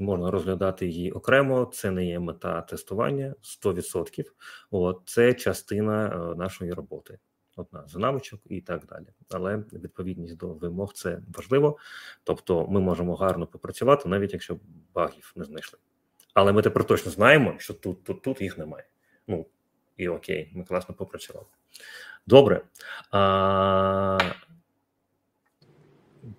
можна 0.00 0.30
розглядати 0.30 0.86
її 0.86 1.12
окремо. 1.12 1.70
Це 1.74 1.90
не 1.90 2.06
є 2.06 2.18
мета 2.18 2.62
тестування 2.62 3.34
100%. 3.42 4.24
От 4.70 5.02
це 5.04 5.34
частина 5.34 6.06
е, 6.06 6.36
нашої 6.36 6.72
роботи. 6.72 7.18
Одна 7.56 7.86
з 7.86 7.96
навичок 7.96 8.40
і 8.44 8.60
так 8.60 8.86
далі. 8.86 9.06
Але 9.30 9.56
відповідність 9.56 10.36
до 10.36 10.48
вимог 10.48 10.92
це 10.92 11.22
важливо. 11.36 11.78
Тобто, 12.24 12.66
ми 12.66 12.80
можемо 12.80 13.14
гарно 13.14 13.46
попрацювати, 13.46 14.08
навіть 14.08 14.32
якщо 14.32 14.58
багів 14.94 15.32
не 15.36 15.44
знайшли. 15.44 15.78
Але 16.34 16.52
ми 16.52 16.62
тепер 16.62 16.84
точно 16.84 17.10
знаємо, 17.10 17.54
що 17.58 17.74
тут 17.74 18.04
тут, 18.04 18.22
тут 18.22 18.40
їх 18.40 18.58
немає. 18.58 18.84
Ну 19.26 19.46
і 19.96 20.08
окей, 20.08 20.50
ми 20.54 20.64
класно 20.64 20.94
попрацювали. 20.94 21.46
Добре. 22.26 22.60
А, 23.10 24.18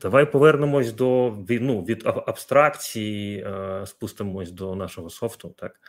Давай 0.01 0.31
повернемось 0.31 0.93
до 0.93 1.37
ну, 1.49 1.83
від 1.83 2.03
абстракції, 2.05 3.39
е, 3.39 3.85
спустимось 3.85 4.51
до 4.51 4.75
нашого 4.75 5.09
софту. 5.09 5.55
Так 5.57 5.79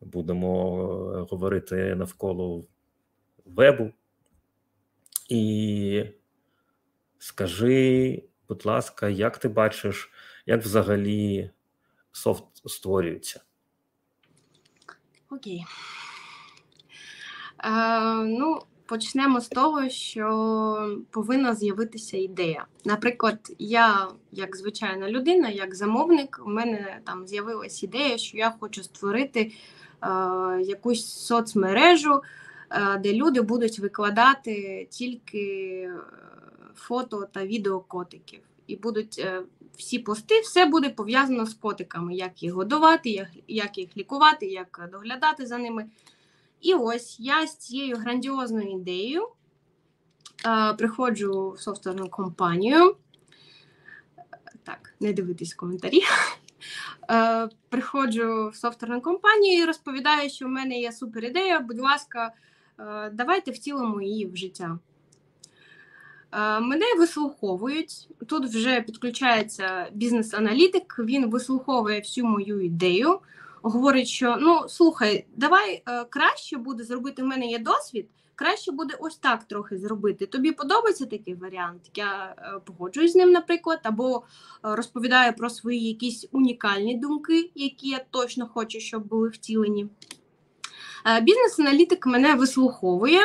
будемо 0.00 0.80
е, 1.16 1.26
говорити 1.30 1.94
навколо 1.94 2.64
вебу. 3.44 3.92
І 5.28 6.04
скажи, 7.18 8.22
будь 8.48 8.66
ласка, 8.66 9.08
як 9.08 9.38
ти 9.38 9.48
бачиш, 9.48 10.10
як 10.46 10.62
взагалі 10.62 11.50
софт 12.12 12.44
створюється? 12.68 13.40
Окей. 15.30 15.64
Е, 17.64 17.70
ну, 18.14 18.60
Почнемо 18.86 19.40
з 19.40 19.48
того, 19.48 19.88
що 19.88 20.98
повинна 21.10 21.54
з'явитися 21.54 22.16
ідея. 22.16 22.66
Наприклад, 22.84 23.38
я, 23.58 24.08
як 24.32 24.56
звичайна 24.56 25.10
людина, 25.10 25.48
як 25.48 25.74
замовник, 25.74 26.40
у 26.46 26.50
мене 26.50 27.00
там 27.04 27.26
з'явилася 27.26 27.86
ідея, 27.86 28.18
що 28.18 28.38
я 28.38 28.54
хочу 28.60 28.82
створити 28.82 29.40
е, 29.40 29.52
якусь 30.62 31.06
соцмережу, 31.06 32.22
е, 32.70 32.98
де 32.98 33.12
люди 33.12 33.40
будуть 33.40 33.78
викладати 33.78 34.86
тільки 34.90 35.38
е, 35.38 36.00
фото 36.74 37.28
та 37.32 37.46
відео 37.46 37.80
котиків. 37.80 38.40
І 38.66 38.76
будуть 38.76 39.18
е, 39.18 39.42
всі 39.76 39.98
пости, 39.98 40.40
все 40.40 40.66
буде 40.66 40.90
пов'язано 40.90 41.46
з 41.46 41.54
котиками, 41.54 42.14
як 42.14 42.42
їх 42.42 42.52
годувати, 42.52 43.10
як, 43.10 43.28
як 43.48 43.78
їх 43.78 43.96
лікувати, 43.96 44.46
як 44.46 44.88
доглядати 44.92 45.46
за 45.46 45.58
ними. 45.58 45.86
І 46.60 46.74
ось 46.74 47.20
я 47.20 47.46
з 47.46 47.56
цією 47.56 47.96
грандіозною 47.96 48.70
ідеєю 48.70 49.28
е, 50.46 50.72
приходжу 50.72 51.50
в 51.50 51.60
софтверну 51.60 52.08
компанію. 52.08 52.96
Так, 54.64 54.94
не 55.00 55.12
дивитись 55.12 55.54
коментарі. 55.54 56.02
Е, 57.10 57.48
приходжу 57.68 58.50
в 58.52 58.56
софтверну 58.56 59.00
компанію 59.00 59.62
і 59.62 59.64
розповідаю, 59.64 60.30
що 60.30 60.46
в 60.46 60.48
мене 60.48 60.78
є 60.78 60.92
супер 60.92 61.24
ідея. 61.24 61.60
Будь 61.60 61.80
ласка, 61.80 62.32
е, 62.78 63.10
давайте 63.10 63.50
втілимо 63.50 64.02
її 64.02 64.26
в 64.26 64.36
життя. 64.36 64.78
Е, 66.32 66.60
мене 66.60 66.84
вислуховують. 66.98 68.08
Тут 68.26 68.46
вже 68.46 68.80
підключається 68.80 69.88
бізнес-аналітик, 69.92 70.98
він 70.98 71.30
вислуховує 71.30 72.00
всю 72.00 72.26
мою 72.26 72.60
ідею, 72.60 73.20
говорить, 73.70 74.08
що 74.08 74.36
ну 74.40 74.68
слухай, 74.68 75.26
давай 75.36 75.82
е, 75.88 76.04
краще 76.04 76.56
буде 76.56 76.84
зробити. 76.84 77.22
в 77.22 77.26
мене 77.26 77.46
є 77.46 77.58
досвід, 77.58 78.08
краще 78.34 78.72
буде 78.72 78.94
ось 79.00 79.16
так 79.16 79.44
трохи 79.44 79.78
зробити. 79.78 80.26
Тобі 80.26 80.52
подобається 80.52 81.06
такий 81.06 81.34
варіант? 81.34 81.90
Я 81.94 82.34
е, 82.38 82.60
погоджуюсь 82.64 83.12
з 83.12 83.16
ним, 83.16 83.30
наприклад, 83.30 83.80
або 83.82 84.22
розповідаю 84.62 85.32
про 85.32 85.50
свої 85.50 85.88
якісь 85.88 86.28
унікальні 86.32 86.96
думки, 86.96 87.50
які 87.54 87.88
я 87.88 88.00
точно 88.10 88.46
хочу, 88.46 88.80
щоб 88.80 89.06
були 89.06 89.28
втілені. 89.28 89.88
Бізнес-аналітик 91.22 92.06
мене 92.06 92.34
вислуховує 92.34 93.20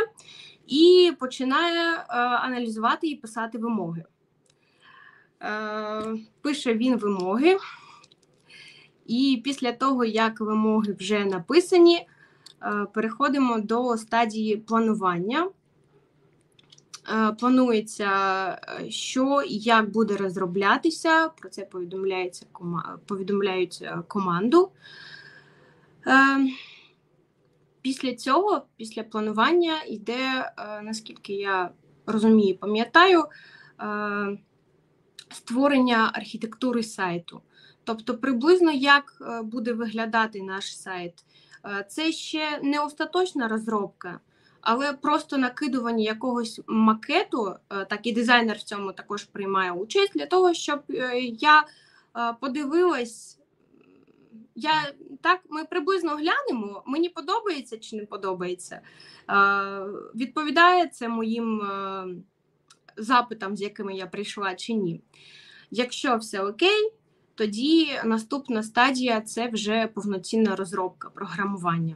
і 0.71 1.13
починає 1.19 1.93
е, 1.93 2.03
аналізувати 2.17 3.07
і 3.07 3.15
писати 3.15 3.57
вимоги. 3.57 4.03
Е, 5.41 6.15
Пише 6.41 6.73
він 6.73 6.97
вимоги, 6.97 7.57
і 9.05 9.41
після 9.43 9.71
того, 9.71 10.05
як 10.05 10.39
вимоги 10.39 10.93
вже 10.99 11.25
написані, 11.25 12.07
е, 12.63 12.85
переходимо 12.93 13.59
до 13.59 13.97
стадії 13.97 14.57
планування. 14.57 15.49
Е, 17.09 17.31
планується, 17.31 18.09
е, 18.79 18.89
що 18.91 19.41
і 19.41 19.57
як 19.57 19.89
буде 19.89 20.17
розроблятися. 20.17 21.29
Про 21.29 21.49
це 21.49 21.65
повідомляється 21.65 22.45
повідомляють 23.05 23.83
команду. 24.07 24.71
Після 27.81 28.15
цього, 28.15 28.65
після 28.77 29.03
планування, 29.03 29.83
йде, 29.87 30.51
наскільки 30.83 31.33
я 31.33 31.69
розумію, 32.05 32.57
пам'ятаю, 32.57 33.23
створення 35.29 36.11
архітектури 36.13 36.83
сайту. 36.83 37.41
Тобто, 37.83 38.17
приблизно 38.17 38.71
як 38.71 39.17
е, 39.21 39.41
буде 39.41 39.73
виглядати 39.73 40.41
наш 40.41 40.77
сайт. 40.77 41.13
Це 41.87 42.11
ще 42.11 42.59
не 42.63 42.79
остаточна 42.79 43.47
розробка, 43.47 44.19
але 44.61 44.93
просто 44.93 45.37
накидування 45.37 46.03
якогось 46.03 46.61
макету, 46.67 47.55
так 47.67 47.99
і 48.03 48.11
дизайнер 48.11 48.57
в 48.57 48.63
цьому 48.63 48.91
також 48.91 49.23
приймає 49.23 49.71
участь 49.71 50.13
для 50.15 50.25
того, 50.25 50.53
щоб 50.53 50.81
я 51.39 51.63
подивилась 52.39 53.41
я 54.55 54.93
так 55.21 55.41
ми 55.49 55.65
приблизно 55.65 56.15
глянемо, 56.15 56.83
мені 56.85 57.09
подобається 57.09 57.77
чи 57.77 57.95
не 57.95 58.05
подобається. 58.05 58.81
Відповідає 60.15 60.87
це 60.87 61.07
моїм 61.07 61.61
е, 61.61 62.05
запитам, 62.97 63.57
з 63.57 63.61
якими 63.61 63.95
я 63.95 64.07
прийшла, 64.07 64.55
чи 64.55 64.73
ні. 64.73 65.01
Якщо 65.71 66.17
все 66.17 66.41
окей, 66.41 66.91
тоді 67.35 67.99
наступна 68.05 68.63
стадія 68.63 69.21
це 69.21 69.47
вже 69.47 69.87
повноцінна 69.87 70.55
розробка 70.55 71.09
програмування. 71.09 71.95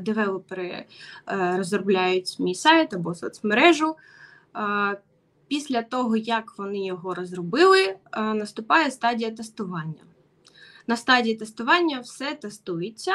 Девелопери 0.00 0.70
е, 0.70 0.86
розробляють 1.56 2.36
мій 2.40 2.54
сайт 2.54 2.94
або 2.94 3.14
соцмережу. 3.14 3.96
Після 5.48 5.82
того, 5.82 6.16
як 6.16 6.58
вони 6.58 6.86
його 6.86 7.14
розробили, 7.14 7.96
наступає 8.16 8.90
стадія 8.90 9.30
тестування. 9.30 10.04
На 10.86 10.96
стадії 10.96 11.34
тестування 11.34 12.00
все 12.00 12.34
тестується. 12.34 13.12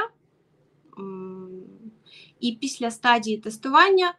І 2.40 2.52
після 2.52 2.92
стадії 2.92 3.38
тестування 3.38 4.14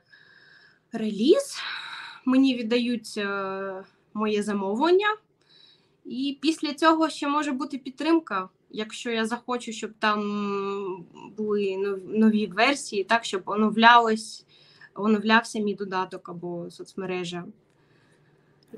реліз 0.93 1.59
мені 2.25 2.55
віддають 2.55 3.15
е, 3.17 3.85
моє 4.15 4.43
замовлення, 4.43 5.17
і 6.09 6.39
після 6.43 6.75
цього 6.75 7.09
ще 7.09 7.29
може 7.29 7.53
бути 7.53 7.79
підтримка, 7.79 8.49
якщо 8.71 9.11
я 9.11 9.27
захочу, 9.27 9.73
щоб 9.73 9.91
там 9.99 11.07
були 11.37 11.77
нові 12.07 12.47
версії, 12.47 13.05
так, 13.05 13.25
щоб 13.25 13.43
оновлялось, 13.47 14.47
оновлявся 14.95 15.59
мій 15.59 15.75
додаток 15.75 16.29
або 16.29 16.71
соцмережа. 16.71 17.45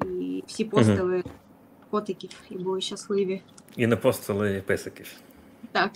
І 0.04 0.44
всі 0.46 0.64
постили 0.64 1.24
котиків 1.90 2.30
і 2.50 2.54
були 2.54 2.80
щасливі. 2.80 3.42
І 3.76 3.86
не 3.86 3.96
постили 3.96 4.62
песиків. 4.66 5.12
Так. 5.72 5.92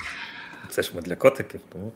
Це 0.71 0.83
ж 0.83 0.93
ми 0.95 1.03
для 1.03 1.17
котиків, 1.17 1.61
тому. 1.69 1.93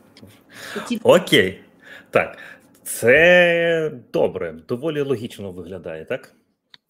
Окей. 1.03 1.63
Так. 2.09 2.37
Це 2.83 3.99
добре, 4.13 4.51
доволі 4.67 5.01
логічно 5.01 5.51
виглядає, 5.51 6.05
так? 6.05 6.35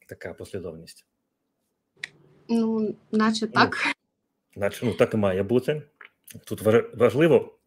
Така 0.08 0.34
послідовність. 0.34 1.09
Ну, 2.50 2.96
наче 3.12 3.46
ну, 3.46 3.52
так. 3.52 3.78
Ну, 4.56 4.62
наче 4.62 4.86
ну, 4.86 4.94
так 4.94 5.14
і 5.14 5.18
має 5.18 5.44
бути. 5.44 5.82
Тут 6.46 6.62
важливо, 6.94 7.58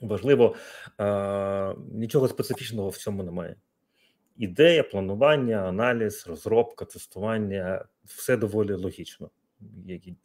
важливо, 0.00 0.54
а, 0.98 1.74
нічого 1.92 2.28
специфічного 2.28 2.88
в 2.88 2.96
цьому 2.96 3.22
немає. 3.22 3.56
Ідея, 4.36 4.82
планування, 4.82 5.56
аналіз, 5.56 6.26
розробка, 6.26 6.84
тестування 6.84 7.84
все 8.04 8.36
доволі 8.36 8.72
логічно. 8.72 9.30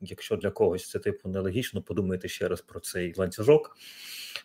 Якщо 0.02 0.36
для 0.36 0.52
когось 0.52 0.90
це 0.90 1.00
типу 1.00 1.30
нелогічно, 1.30 1.82
подумайте 1.82 2.28
ще 2.28 2.48
раз 2.48 2.62
про 2.62 2.80
цей 2.80 3.14
ланцюжок. 3.18 3.78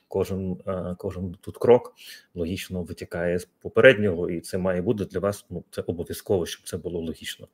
Кожен 0.09 0.57
е, 0.67 0.97
кожен 0.99 1.37
тут 1.41 1.59
крок 1.59 1.95
логічно 2.35 2.83
витікає 2.83 3.39
з 3.39 3.45
попереднього, 3.45 4.31
і 4.31 4.41
це 4.41 4.59
має 4.59 4.83
бути 4.83 5.05
для 5.05 5.21
вас. 5.21 5.47
Ну 5.51 5.65
це 5.71 5.83
обов'язково, 5.87 6.47
щоб 6.47 6.67
це 6.67 6.77
було 6.77 7.01
логічно. 7.01 7.49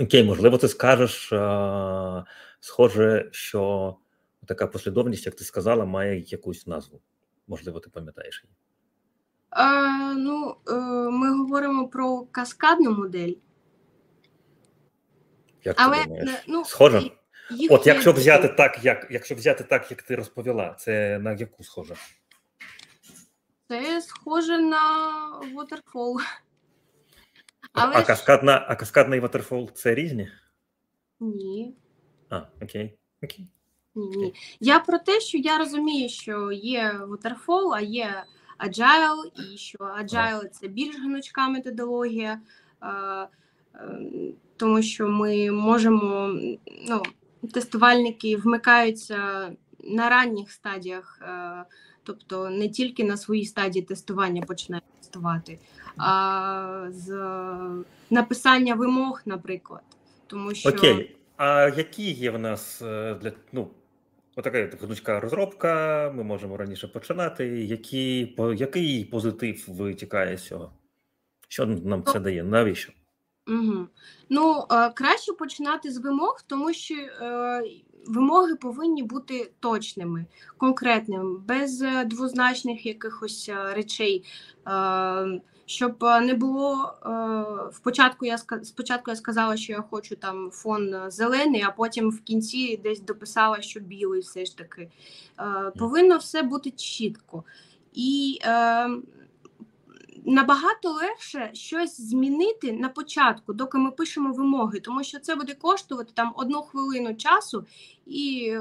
Окей, 0.00 0.24
можливо, 0.24 0.58
ти 0.58 0.68
скажеш, 0.68 1.32
а, 1.32 2.24
схоже, 2.60 3.28
що 3.32 3.96
така 4.46 4.66
послідовність, 4.66 5.26
як 5.26 5.34
ти 5.34 5.44
сказала, 5.44 5.84
має 5.84 6.20
якусь 6.26 6.66
назву. 6.66 7.00
Можливо, 7.46 7.80
ти 7.80 7.90
пам'ятаєш 7.90 8.44
її. 8.44 8.56
А, 9.50 10.12
Ну, 10.16 10.56
е, 10.68 10.74
ми 11.10 11.36
говоримо 11.38 11.88
про 11.88 12.22
каскадну 12.22 12.90
модель. 12.90 13.32
Як 15.64 15.76
Але, 15.78 15.98
ти 15.98 16.04
думаєш? 16.04 16.44
Ну, 16.48 16.64
Схоже? 16.64 17.10
Їх 17.50 17.72
От 17.72 17.86
якщо 17.86 18.12
взяти 18.12 18.48
так, 18.48 18.84
як 18.84 19.06
якщо 19.10 19.34
взяти 19.34 19.64
так, 19.64 19.90
як 19.90 20.02
ти 20.02 20.16
розповіла, 20.16 20.74
це 20.78 21.18
на 21.18 21.32
яку 21.32 21.64
схоже? 21.64 21.94
Це 23.68 24.00
схоже 24.00 24.58
на 24.58 24.80
Waterfall. 25.56 26.14
Але 27.74 27.96
а, 27.96 28.00
ж... 28.00 28.06
каскадна, 28.06 28.66
а 28.68 29.16
і 29.16 29.20
Waterfall 29.20 29.72
це 29.72 29.94
різні? 29.94 30.28
Ні. 31.20 31.74
А, 32.30 32.42
окей. 32.62 32.98
окей. 33.22 33.46
Ні, 33.94 34.16
ні. 34.16 34.34
Я 34.60 34.78
про 34.78 34.98
те, 34.98 35.20
що 35.20 35.38
я 35.38 35.58
розумію, 35.58 36.08
що 36.08 36.52
є 36.52 37.00
Waterfall, 37.08 37.74
а 37.74 37.80
є 37.80 38.24
Agile, 38.66 39.52
і 39.54 39.56
що 39.58 39.78
Agile– 39.78 40.48
це 40.52 40.68
більш 40.68 40.96
гнучка 40.96 41.48
методологія 41.48 42.40
тому 44.56 44.82
що 44.82 45.08
ми 45.08 45.50
можемо, 45.50 46.38
ну, 46.88 47.02
тестувальники 47.52 48.36
вмикаються 48.36 49.50
на 49.84 50.08
ранніх 50.08 50.50
стадіях, 50.50 51.18
е, 51.22 51.64
тобто 52.02 52.50
не 52.50 52.68
тільки 52.68 53.04
на 53.04 53.16
своїй 53.16 53.44
стадії 53.44 53.84
тестування 53.84 54.42
починають 54.42 54.84
тестувати, 55.00 55.58
з 56.90 57.08
написання 58.10 58.74
вимог, 58.74 59.22
наприклад. 59.24 59.82
Тому 60.26 60.54
що 60.54 60.68
Окей, 60.68 61.16
а 61.36 61.68
які 61.76 62.12
є 62.12 62.30
в 62.30 62.38
нас 62.38 62.82
е, 62.82 63.14
для 63.14 63.32
ну? 63.52 63.70
Отака 64.36 64.70
гнучка 64.82 65.20
розробка, 65.20 66.12
ми 66.16 66.24
можемо 66.24 66.56
раніше 66.56 66.88
починати. 66.88 67.46
Які, 67.46 68.34
Який 68.56 69.04
позитив 69.04 69.64
витікає 69.68 70.36
з 70.36 70.46
цього? 70.46 70.72
Що 71.48 71.66
нам 71.66 72.04
це 72.04 72.20
дає? 72.20 72.44
Навіщо? 72.44 72.92
Угу. 73.48 73.86
Ну, 74.28 74.66
е, 74.70 74.90
краще 74.90 75.32
починати 75.32 75.90
з 75.90 75.98
вимог, 75.98 76.42
тому 76.46 76.72
що 76.72 76.94
е, 76.94 77.62
вимоги 78.06 78.54
повинні 78.54 79.02
бути 79.02 79.50
точними, 79.60 80.26
конкретними, 80.56 81.38
без 81.38 81.82
е, 81.82 82.04
двозначних 82.04 82.86
якихось 82.86 83.48
е, 83.48 83.74
речей. 83.74 84.24
Е, 84.66 85.40
щоб 85.66 86.02
не 86.02 86.34
було 86.34 86.94
спочатку, 87.72 88.26
я 88.26 88.38
спочатку 88.38 89.10
я 89.10 89.16
сказала, 89.16 89.56
що 89.56 89.72
я 89.72 89.84
хочу 89.90 90.16
там 90.16 90.50
фон 90.50 90.94
зелений, 91.08 91.62
а 91.62 91.70
потім 91.70 92.10
в 92.10 92.20
кінці 92.20 92.76
десь 92.76 93.00
дописала, 93.00 93.62
що 93.62 93.80
білий 93.80 94.20
все 94.20 94.44
ж 94.44 94.56
таки. 94.56 94.90
Повинно 95.78 96.16
все 96.16 96.42
бути 96.42 96.70
чітко. 96.70 97.44
І 97.92 98.38
набагато 100.24 100.92
легше 100.92 101.50
щось 101.52 102.00
змінити 102.00 102.72
на 102.72 102.88
початку, 102.88 103.52
доки 103.52 103.78
ми 103.78 103.90
пишемо 103.90 104.32
вимоги, 104.32 104.80
тому 104.80 105.04
що 105.04 105.18
це 105.18 105.34
буде 105.34 105.54
коштувати 105.54 106.12
там 106.14 106.32
одну 106.36 106.62
хвилину 106.62 107.14
часу 107.14 107.66
і. 108.06 108.56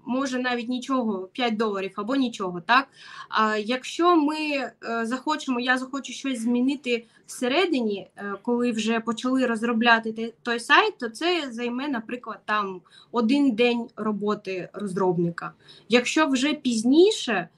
Е, 0.00 0.10
може 0.10 0.38
навіть 0.38 0.68
нічого, 0.68 1.28
5 1.32 1.56
доларів 1.56 1.92
або 1.96 2.16
нічого. 2.16 2.60
так? 2.60 2.88
А 3.28 3.56
якщо 3.56 4.16
ми 4.16 4.36
е, 4.36 4.72
захочемо, 5.06 5.60
я 5.60 5.78
захочу 5.78 6.12
щось 6.12 6.40
змінити 6.40 7.06
всередині, 7.26 8.10
е, 8.16 8.34
коли 8.42 8.72
вже 8.72 9.00
почали 9.00 9.46
розробляти 9.46 10.34
той 10.42 10.60
сайт, 10.60 10.98
то 10.98 11.08
це 11.08 11.48
займе, 11.52 11.88
наприклад, 11.88 12.38
там 12.44 12.80
один 13.12 13.50
день 13.50 13.88
роботи 13.96 14.68
розробника. 14.72 15.52
Якщо 15.88 16.26
вже 16.26 16.54
пізніше, 16.54 17.48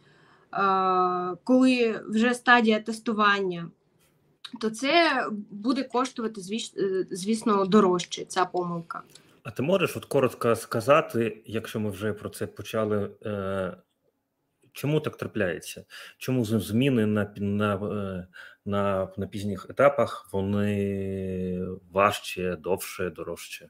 коли 1.45 2.01
вже 2.09 2.35
стадія 2.35 2.81
тестування, 2.81 3.69
то 4.61 4.71
це 4.71 5.27
буде 5.51 5.83
коштувати, 5.83 6.41
е, 6.79 7.07
звісно, 7.11 7.65
дорожче 7.65 8.25
ця 8.25 8.45
помилка. 8.45 9.03
А 9.43 9.51
ти 9.51 9.63
можеш 9.63 9.97
от 9.97 10.05
коротко 10.05 10.57
сказати, 10.57 11.43
якщо 11.47 11.81
ми 11.81 11.91
вже 11.91 12.13
про 12.13 12.29
це 12.29 12.47
почали, 12.47 13.11
е, 13.27 13.77
чому 14.73 15.01
так 15.01 15.17
трапляється? 15.17 15.85
Чому 16.19 16.45
зміни 16.45 17.07
на 17.07 17.35
на, 17.37 17.75
е, 17.75 18.27
на, 18.65 19.09
на 19.17 19.27
пізніх 19.27 19.67
етапах 19.71 20.29
вони 20.33 21.67
важче, 21.93 22.57
довше, 22.57 23.11
дорожче? 23.11 23.69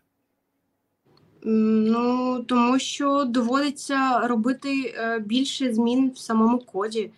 Ну 1.44 2.44
тому 2.48 2.78
що 2.78 3.24
доводиться 3.24 4.18
робити 4.18 4.94
е, 4.96 5.18
більше 5.18 5.74
змін 5.74 6.10
в 6.10 6.18
самому 6.18 6.58
коді. 6.58 7.10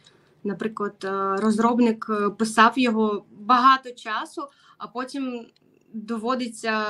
Наприклад, 0.44 0.94
е, 1.04 1.08
розробник 1.36 2.10
писав 2.38 2.78
його 2.78 3.24
багато 3.30 3.90
часу, 3.90 4.42
а 4.78 4.86
потім 4.86 5.46
доводиться 5.92 6.84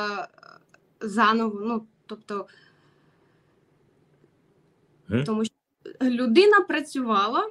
заново. 1.09 1.61
Ну 1.61 1.87
тобто, 2.07 2.47
mm. 5.11 5.25
тому 5.25 5.45
що 5.45 5.55
людина 6.03 6.61
працювала, 6.61 7.51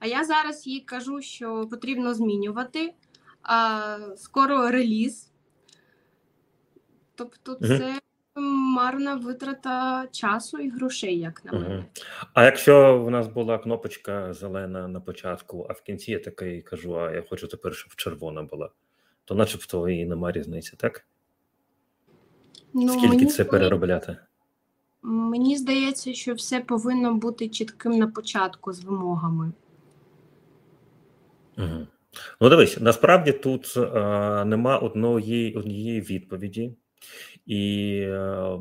а 0.00 0.06
я 0.06 0.24
зараз 0.24 0.66
їй 0.66 0.80
кажу, 0.80 1.22
що 1.22 1.66
потрібно 1.70 2.14
змінювати. 2.14 2.94
а 3.42 3.98
Скоро 4.16 4.70
реліз. 4.70 5.30
Тобто, 7.14 7.54
це 7.54 8.00
марна 8.36 9.14
витрата 9.14 10.06
часу 10.12 10.58
і 10.58 10.70
грошей, 10.70 11.18
як 11.18 11.44
на 11.44 11.52
мене. 11.52 11.76
Угу. 11.76 11.84
А 12.34 12.44
якщо 12.44 12.98
в 12.98 13.10
нас 13.10 13.26
була 13.26 13.58
кнопочка 13.58 14.32
зелена 14.34 14.88
на 14.88 15.00
початку, 15.00 15.66
а 15.70 15.72
в 15.72 15.82
кінці 15.82 16.12
я 16.12 16.18
такий 16.18 16.62
кажу: 16.62 17.00
а 17.00 17.12
я 17.12 17.22
хочу 17.22 17.46
тепер, 17.46 17.74
щоб 17.74 17.94
червона 17.94 18.42
була, 18.42 18.70
то 19.24 19.34
начебто 19.34 19.88
і 19.88 20.04
нема 20.04 20.32
різниці, 20.32 20.76
так? 20.76 21.06
Ну, 22.74 22.88
Скільки 22.88 23.08
мені, 23.08 23.26
це 23.26 23.44
переробляти? 23.44 24.16
Мені 25.02 25.56
здається, 25.56 26.14
що 26.14 26.34
все 26.34 26.60
повинно 26.60 27.14
бути 27.14 27.48
чітким 27.48 27.92
на 27.92 28.06
початку 28.06 28.72
з 28.72 28.84
вимогами. 28.84 29.52
Угу. 31.58 31.86
Ну, 32.40 32.48
дивись, 32.48 32.80
насправді 32.80 33.32
тут 33.32 33.76
а, 33.76 34.44
нема 34.44 34.78
одної 34.78 35.54
однієї 35.54 36.00
відповіді. 36.00 36.76
І 37.46 37.96
е, 38.00 38.58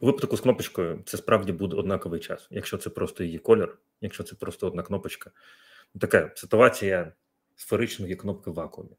у 0.00 0.06
випадку 0.06 0.36
з 0.36 0.40
кнопочкою 0.40 1.02
це 1.06 1.16
справді 1.16 1.52
буде 1.52 1.76
однаковий 1.76 2.20
час. 2.20 2.48
Якщо 2.50 2.78
це 2.78 2.90
просто 2.90 3.24
її 3.24 3.38
колір, 3.38 3.78
якщо 4.00 4.24
це 4.24 4.34
просто 4.34 4.66
одна 4.66 4.82
кнопочка. 4.82 5.30
Така 6.00 6.32
ситуація 6.34 7.12
сферичної 7.56 8.16
кнопки 8.16 8.50
в 8.50 8.54
вакуумі, 8.54 8.96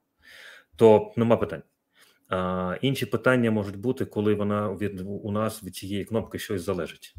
то 0.75 1.13
нема 1.17 1.38
питань. 1.38 1.62
А, 2.32 2.78
Інші 2.82 3.06
питання 3.06 3.52
можуть 3.52 3.76
бути, 3.76 4.06
коли 4.06 4.34
вона 4.34 4.74
від 4.74 5.02
у 5.02 5.32
нас 5.32 5.63
від 5.63 5.76
цієї 5.76 6.06
кнопки 6.06 6.39
щось 6.39 6.62
залежить. 6.62 7.15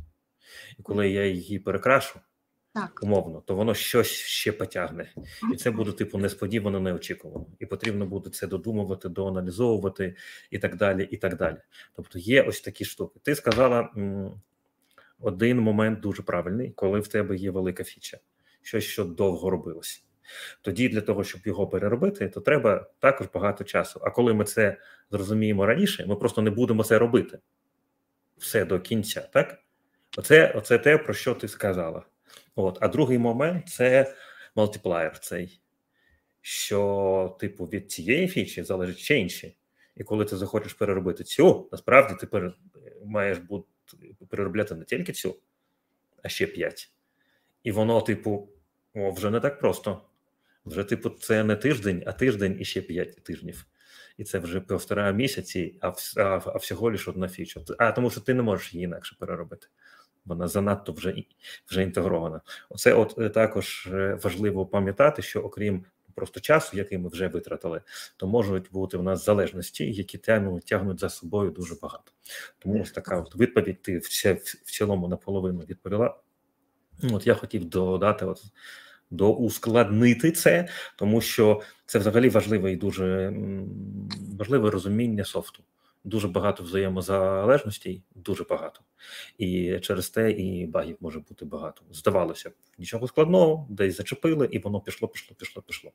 І 0.79 0.83
коли 0.83 1.11
я 1.11 1.27
її 1.27 1.59
перекрашу, 1.59 2.21
так. 2.75 3.01
умовно, 3.03 3.41
то 3.41 3.55
воно 3.55 3.75
щось 3.75 4.07
ще 4.11 4.53
потягне, 4.53 5.13
і 5.53 5.57
це 5.57 5.71
буде 5.71 5.93
типу 5.93 6.19
несподівано, 6.19 6.81
неочікувано, 6.81 7.47
і 7.59 7.67
потрібно 7.67 8.07
буде 8.07 8.31
це 8.31 8.47
додумувати, 8.47 9.09
доаналізовувати 9.09 10.17
і 10.51 10.59
так 10.59 10.77
далі. 10.77 11.09
І 11.11 11.17
так 11.17 11.37
далі. 11.37 11.57
Тобто 11.97 12.19
є 12.19 12.43
ось 12.43 12.61
такі 12.61 12.85
штуки. 12.85 13.21
Ти 13.23 13.35
сказала 13.35 13.91
один 15.21 15.61
момент 15.61 16.01
дуже 16.01 16.23
правильний, 16.23 16.71
коли 16.71 17.01
в 17.01 17.09
тебе 17.09 17.37
є 17.37 17.51
велика 17.51 17.85
фіча, 17.85 18.19
щось 18.63 18.85
що 18.85 19.05
довго 19.05 19.51
робилось. 19.51 20.05
Тоді 20.63 20.89
для 20.89 21.01
того, 21.01 21.25
щоб 21.25 21.41
його 21.45 21.67
переробити, 21.67 22.29
то 22.29 22.41
треба 22.41 22.87
також 22.99 23.27
багато 23.35 23.65
часу. 23.65 24.01
А 24.05 24.11
коли 24.11 24.35
ми 24.35 24.45
це 24.45 24.77
зрозуміємо 25.11 25.67
раніше, 25.67 26.07
ми 26.07 26.17
просто 26.17 26.43
не 26.43 26.51
будемо 26.51 26.85
це 26.85 26.99
робити 26.99 27.39
все 28.43 28.65
до 28.65 28.81
кінця. 28.81 29.21
Так, 29.21 29.59
оце, 30.17 30.53
оце 30.57 30.79
те, 30.79 30.99
про 30.99 31.15
що 31.15 31.35
ти 31.35 31.49
сказала. 31.49 32.03
От, 32.55 32.79
А 32.81 32.89
другий 32.89 33.19
момент 33.19 33.69
це 33.69 34.15
мультиплеєр 34.55 35.19
цей, 35.19 35.61
що, 36.41 37.37
типу, 37.41 37.65
від 37.65 37.93
цієї 37.93 38.29
фічі 38.29 38.63
залежить 38.63 38.99
ще 38.99 39.19
інші. 39.19 39.57
І 39.97 40.05
коли 40.05 40.25
ти 40.25 40.37
захочеш 40.37 40.73
переробити 40.73 41.25
цю, 41.25 41.69
насправді 41.73 42.15
ти 42.21 42.27
пер... 42.27 42.55
маєш 43.05 43.39
бути 43.39 43.69
переробляти 44.29 44.75
не 44.75 44.85
тільки 44.85 45.13
цю, 45.13 45.37
а 46.23 46.29
ще 46.29 46.47
п'ять. 46.47 46.93
І 47.63 47.73
воно, 47.73 48.01
типу, 48.01 48.49
о, 48.95 49.11
вже 49.11 49.31
не 49.31 49.41
так 49.41 49.61
просто. 49.61 50.03
Вже, 50.67 50.85
типу, 50.85 51.11
це 51.11 51.45
не 51.45 51.57
тиждень, 51.57 52.03
а 52.07 52.13
тиждень 52.13 52.57
і 52.61 52.65
ще 52.65 52.83
п'ять 52.83 53.25
тижнів. 53.25 53.67
І 54.19 54.25
це 54.25 54.39
вже 54.39 54.61
півтора 54.61 55.13
місяці, 55.13 55.79
а 55.81 55.93
а, 56.17 56.41
а 56.47 56.57
всього 56.57 56.91
лиш 56.91 57.09
одна 57.09 57.29
фіча. 57.29 57.61
А 57.79 57.93
тому 57.93 58.11
що 58.11 58.21
ти 58.21 58.35
не 58.35 58.43
можеш 58.43 58.75
її 58.75 58.85
інакше 58.85 59.17
переробити 59.19 59.67
вона 60.25 60.49
занадто 60.49 60.93
вже 60.93 61.25
вже 61.67 61.83
інтегрована. 61.83 62.41
Оце 62.69 62.95
от 62.95 63.15
е, 63.19 63.29
також 63.29 63.89
е, 63.93 64.19
важливо 64.23 64.67
пам'ятати, 64.67 65.23
що 65.23 65.41
окрім 65.41 65.85
просто 66.15 66.41
часу, 66.41 66.77
який 66.77 66.99
ми 66.99 67.09
вже 67.09 67.29
витратили, 67.29 67.81
то 68.17 68.27
можуть 68.27 68.71
бути 68.71 68.97
в 68.97 69.03
нас 69.03 69.25
залежності, 69.25 69.93
які 69.93 70.19
тягнуть 70.19 70.65
тягнуть 70.65 71.01
за 71.01 71.09
собою 71.09 71.51
дуже 71.51 71.75
багато. 71.83 72.13
Тому 72.59 72.83
ось 72.83 72.93
така 72.93 73.21
от 73.21 73.37
відповідь 73.37 73.83
ти 73.83 73.99
все 73.99 74.33
в 74.33 74.71
цілому 74.71 75.09
наполовину 75.09 75.61
відповіла. 75.61 76.17
От 77.13 77.27
я 77.27 77.35
хотів 77.35 77.65
додати 77.65 78.25
от. 78.25 78.43
До 79.13 79.35
ускладнити 79.35 80.33
це, 80.33 80.69
тому 80.97 81.21
що 81.21 81.61
це 81.87 81.99
взагалі 81.99 82.29
важливе 82.29 82.73
і 82.73 82.77
дуже 82.77 83.35
важливе 84.39 84.71
розуміння 84.71 85.25
софту 85.25 85.63
дуже 86.05 86.29
багато 86.29 86.63
взаємозалежностей, 86.63 88.03
дуже 88.15 88.45
багато, 88.45 88.81
і 89.39 89.79
через 89.81 90.11
те 90.11 90.31
і 90.31 90.67
багів 90.67 90.97
може 91.01 91.19
бути 91.21 91.45
багато. 91.45 91.83
Здавалося 91.91 92.51
б, 92.51 92.53
нічого 92.79 93.09
складного, 93.09 93.67
десь 93.71 93.97
зачепили, 93.97 94.49
і 94.53 94.59
воно 94.59 94.81
пішло, 94.81 95.09
пішло, 95.09 95.37
пішло, 95.39 95.63
пішло. 95.63 95.93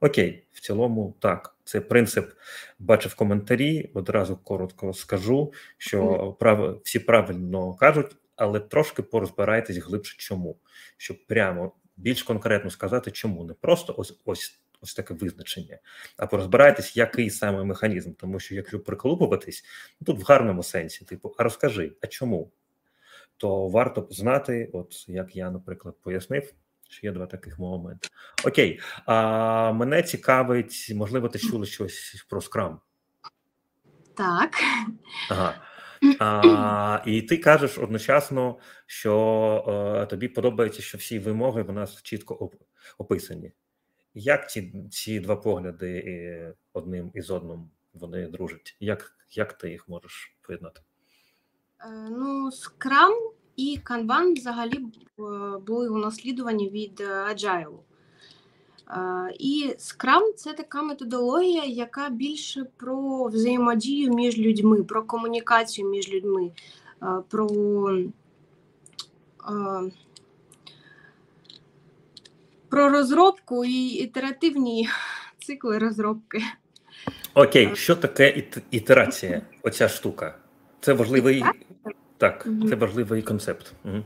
Окей, 0.00 0.46
в 0.52 0.60
цілому, 0.60 1.14
так, 1.18 1.56
це 1.64 1.80
принцип 1.80 2.32
бачив 2.78 3.14
коментарі. 3.14 3.90
Одразу 3.94 4.36
коротко 4.36 4.92
скажу, 4.92 5.52
що 5.78 6.32
прав... 6.40 6.80
всі 6.84 6.98
правильно 6.98 7.74
кажуть, 7.74 8.16
але 8.36 8.60
трошки 8.60 9.02
порозбирайтесь 9.02 9.76
глибше, 9.76 10.16
чому, 10.18 10.56
щоб 10.96 11.26
прямо 11.26 11.72
більш 11.96 12.22
конкретно 12.22 12.70
сказати, 12.70 13.10
чому 13.10 13.44
не 13.44 13.54
просто 13.54 13.94
ось 13.98 14.20
ось 14.24 14.60
ось 14.80 14.94
таке 14.94 15.14
визначення, 15.14 15.78
а 16.16 16.26
порозбирайтесь, 16.26 16.96
який 16.96 17.30
саме 17.30 17.64
механізм, 17.64 18.12
тому 18.12 18.40
що 18.40 18.54
якщо 18.54 18.80
приколупуватись, 18.80 19.64
тут 20.04 20.18
в 20.18 20.22
гарному 20.22 20.62
сенсі, 20.62 21.04
типу, 21.04 21.34
а 21.38 21.42
розкажи, 21.42 21.92
а 22.02 22.06
чому? 22.06 22.50
То 23.36 23.68
варто 23.68 24.08
знати, 24.10 24.70
от 24.72 25.08
як 25.08 25.36
я, 25.36 25.50
наприклад, 25.50 25.94
пояснив, 26.02 26.54
що 26.88 27.06
є 27.06 27.12
два 27.12 27.26
таких 27.26 27.58
моменти. 27.58 28.08
Окей, 28.44 28.80
а 29.06 29.72
мене 29.72 30.02
цікавить, 30.02 30.92
можливо, 30.94 31.28
ти 31.28 31.38
чули 31.38 31.66
щось 31.66 32.26
про 32.28 32.40
скрам? 32.40 32.80
Так. 34.14 34.50
Ага. 35.30 35.54
А, 36.18 37.02
І 37.06 37.22
ти 37.22 37.36
кажеш 37.38 37.78
одночасно, 37.78 38.58
що 38.86 40.02
е, 40.02 40.06
тобі 40.06 40.28
подобається, 40.28 40.82
що 40.82 40.98
всі 40.98 41.18
вимоги 41.18 41.62
в 41.62 41.72
нас 41.72 42.02
чітко 42.02 42.50
описані. 42.98 43.52
Як 44.14 44.50
ці 44.50 44.88
ці 44.90 45.20
два 45.20 45.36
погляди 45.36 46.54
одним 46.72 47.10
із 47.14 47.30
одним 47.30 47.70
вони 47.94 48.28
дружать? 48.28 48.76
Як, 48.80 49.16
як 49.30 49.52
ти 49.52 49.70
їх 49.70 49.88
можеш 49.88 50.36
поєднати? 50.42 50.80
Е, 51.80 52.08
Ну, 52.10 52.50
Scrum 52.50 53.32
і 53.56 53.78
Kanban 53.84 54.32
взагалі 54.34 54.78
е, 54.78 55.58
були 55.58 55.88
унаслідувані 55.88 56.70
від 56.70 57.00
е, 57.00 57.04
Agile. 57.04 57.78
І 59.38 59.74
Scrum 59.78 60.32
це 60.36 60.52
така 60.52 60.82
методологія, 60.82 61.64
яка 61.64 62.08
більше 62.10 62.66
про 62.76 63.24
взаємодію 63.24 64.14
між 64.14 64.38
людьми, 64.38 64.84
про 64.84 65.02
комунікацію 65.02 65.88
між 65.88 66.12
людьми, 66.12 66.50
про 67.28 67.48
про 72.68 72.88
розробку 72.88 73.64
і 73.64 73.86
ітеративні 73.86 74.88
цикли 75.38 75.78
розробки. 75.78 76.42
Окей, 77.34 77.76
що 77.76 77.96
таке 77.96 78.24
іт- 78.26 78.62
ітерація? 78.70 79.42
Оця 79.62 79.88
штука. 79.88 80.38
Це 80.80 80.92
важливий 80.92 81.44
так, 82.18 82.46
це 82.68 82.74
важливий 82.74 83.22
концепт. 83.22 83.72
Угу. 83.84 84.02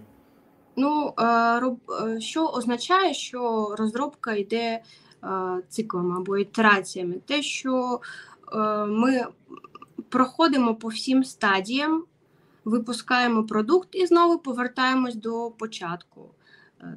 Ну, 0.80 1.14
е, 1.18 1.24
е, 1.26 2.20
що 2.20 2.46
означає, 2.46 3.14
що 3.14 3.74
розробка 3.78 4.34
йде 4.34 4.58
е, 4.58 4.82
циклами 5.68 6.16
або 6.16 6.38
ітераціями? 6.38 7.14
Те, 7.26 7.42
що 7.42 8.00
ми 8.88 9.24
проходимо 10.08 10.74
по 10.74 10.88
всім 10.88 11.24
стадіям, 11.24 12.04
випускаємо 12.64 13.44
продукт 13.44 13.88
і 13.92 14.06
знову 14.06 14.38
повертаємось 14.38 15.14
до 15.14 15.50
початку, 15.50 16.30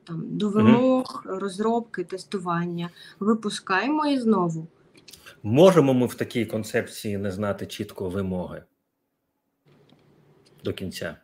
там, 0.04 0.24
до 0.26 0.50
вимог, 0.50 1.24
розробки, 1.26 2.04
тестування. 2.04 2.90
Випускаємо 3.20 4.06
і 4.06 4.20
знову. 4.20 4.68
Можемо 5.44 5.94
ми 5.94 6.06
в 6.06 6.14
такій 6.14 6.46
концепції 6.46 7.18
не 7.18 7.32
знати 7.32 7.66
чітко 7.66 8.10
вимоги 8.10 8.64
до 10.64 10.74
кінця. 10.74 11.18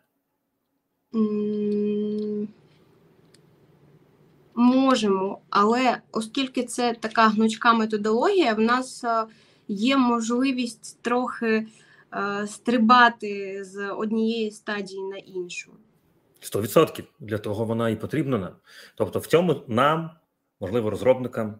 М, 1.15 1.88
Можемо, 4.61 5.41
але 5.49 5.97
оскільки 6.11 6.63
це 6.63 6.93
така 6.93 7.27
гнучка 7.27 7.73
методологія, 7.73 8.53
в 8.53 8.59
нас 8.59 9.03
е, 9.03 9.25
є 9.67 9.97
можливість 9.97 11.01
трохи 11.01 11.67
е, 12.13 12.47
стрибати 12.47 13.63
з 13.63 13.91
однієї 13.91 14.51
стадії 14.51 15.03
на 15.03 15.17
іншу. 15.17 15.71
100%. 16.41 17.03
Для 17.19 17.37
того 17.37 17.65
вона 17.65 17.89
і 17.89 17.95
потрібна 17.95 18.37
нам. 18.37 18.55
Тобто, 18.95 19.19
в 19.19 19.27
цьому 19.27 19.61
нам, 19.67 20.11
можливо, 20.59 20.89
розробникам, 20.89 21.59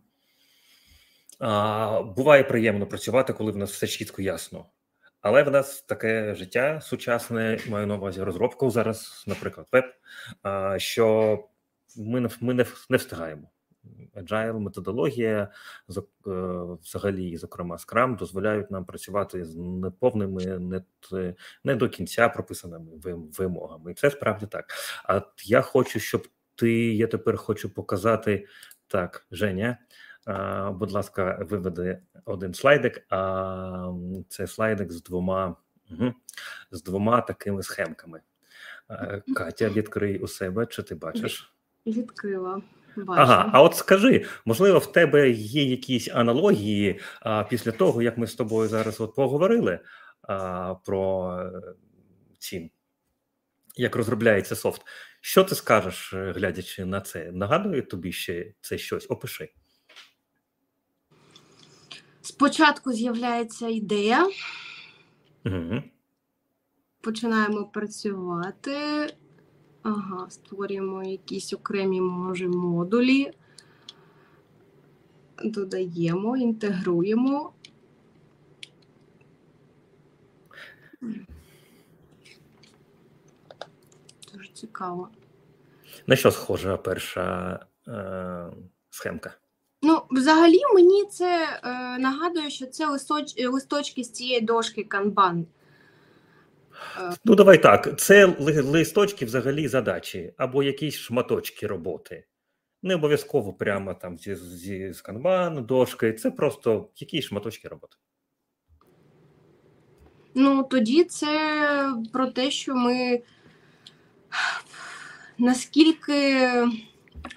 буває 2.15 2.43
приємно 2.43 2.87
працювати, 2.87 3.33
коли 3.33 3.51
в 3.51 3.57
нас 3.57 3.71
все 3.71 3.87
чітко 3.87 4.21
ясно. 4.21 4.65
Але 5.21 5.43
в 5.43 5.51
нас 5.51 5.81
таке 5.81 6.35
життя 6.35 6.81
сучасне, 6.81 7.59
маю 7.69 7.87
на 7.87 7.95
увазі 7.95 8.23
розробку 8.23 8.69
зараз, 8.69 9.23
наприклад, 9.27 9.67
веб, 9.71 9.85
що 10.79 11.37
ми 11.97 12.19
не, 12.19 12.29
ми 12.41 12.53
не, 12.53 12.65
не 12.89 12.97
встигаємо. 12.97 13.49
Agile 14.15 14.59
методологія, 14.59 15.51
е, 15.97 16.01
взагалі, 16.83 17.37
зокрема, 17.37 17.75
Scrum, 17.75 18.17
дозволяють 18.17 18.71
нам 18.71 18.85
працювати 18.85 19.45
з 19.45 19.55
неповними, 19.55 20.45
не, 20.45 20.83
не 21.63 21.75
до 21.75 21.89
кінця 21.89 22.29
прописаними 22.29 22.91
вимогами. 23.37 23.91
І 23.91 23.95
це 23.95 24.11
справді 24.11 24.45
так. 24.45 24.65
А 25.03 25.21
я 25.45 25.61
хочу, 25.61 25.99
щоб 25.99 26.27
ти, 26.55 26.95
я 26.95 27.07
тепер 27.07 27.37
хочу 27.37 27.69
показати 27.69 28.47
так, 28.87 29.27
Женя. 29.31 29.77
Будь 30.71 30.91
ласка, 30.91 31.45
виведи 31.49 32.01
один 32.25 32.53
слайдик. 32.53 33.05
А 33.09 33.93
це 34.29 34.47
слайдик 34.47 34.91
з 34.91 35.03
двома, 35.03 35.55
угу, 35.91 36.13
з 36.71 36.83
двома 36.83 37.21
такими 37.21 37.63
схемками. 37.63 38.21
Катя, 39.35 39.69
відкрий 39.69 40.19
у 40.19 40.27
себе, 40.27 40.65
чи 40.65 40.83
ти 40.83 40.95
бачиш? 40.95 41.53
Відкрила. 41.85 42.61
Бачу. 42.95 43.21
Ага, 43.21 43.49
а 43.53 43.61
от 43.61 43.75
скажи, 43.75 44.25
можливо, 44.45 44.79
в 44.79 44.91
тебе 44.91 45.29
є 45.29 45.63
якісь 45.63 46.07
аналогії 46.07 46.99
а, 47.21 47.43
після 47.43 47.71
того, 47.71 48.01
як 48.01 48.17
ми 48.17 48.27
з 48.27 48.35
тобою 48.35 48.69
зараз 48.69 49.01
от 49.01 49.15
поговорили 49.15 49.79
а, 50.21 50.75
про 50.85 51.31
е, 51.39 51.73
ці, 52.39 52.71
як 53.75 53.95
розробляється 53.95 54.55
софт. 54.55 54.81
Що 55.21 55.43
ти 55.43 55.55
скажеш, 55.55 56.13
е, 56.13 56.31
глядячи 56.31 56.85
на 56.85 57.01
це? 57.01 57.31
Нагадує 57.31 57.81
тобі 57.81 58.11
ще 58.11 58.53
це 58.61 58.77
щось? 58.77 59.05
Опиши. 59.09 59.49
Спочатку 62.21 62.93
з'являється 62.93 63.67
ідея, 63.67 64.27
Угу. 65.45 65.83
починаємо 67.01 67.65
працювати. 67.65 68.77
Ага, 69.83 70.29
створюємо 70.29 71.03
якісь 71.03 71.53
окремі 71.53 72.01
може 72.01 72.47
модулі, 72.47 73.31
додаємо, 75.43 76.37
інтегруємо. 76.37 77.53
Дуже 84.33 84.49
цікаво. 84.53 85.09
На 86.07 86.15
що 86.15 86.31
схожа 86.31 86.77
перша 86.77 87.59
е, 87.87 88.45
схемка? 88.89 89.33
Ну, 89.81 90.01
взагалі, 90.11 90.59
мені 90.73 91.05
це 91.05 91.59
е, 91.63 91.97
нагадує, 91.97 92.49
що 92.49 92.65
це 92.65 92.87
листоч, 92.87 93.45
листочки 93.47 94.03
з 94.03 94.11
цієї 94.11 94.41
дошки 94.41 94.87
Kanban. 94.89 95.45
Ну, 97.25 97.35
давай 97.35 97.61
так. 97.63 97.99
Це 97.99 98.25
листочки 98.63 99.25
взагалі 99.25 99.67
задачі 99.67 100.33
або 100.37 100.63
якісь 100.63 100.95
шматочки 100.95 101.67
роботи. 101.67 102.25
Не 102.83 102.95
обов'язково 102.95 103.53
прямо 103.53 103.93
там 103.93 104.17
зі, 104.17 104.35
зі 104.35 104.93
з 104.93 105.01
канбан, 105.01 105.65
дошки. 105.65 106.13
Це 106.13 106.31
просто 106.31 106.89
якісь 106.95 107.25
шматочки 107.25 107.67
роботи. 107.67 107.97
Ну, 110.35 110.63
тоді 110.63 111.03
це 111.03 111.27
про 112.13 112.27
те, 112.27 112.51
що 112.51 112.75
ми 112.75 113.21
наскільки 115.37 116.47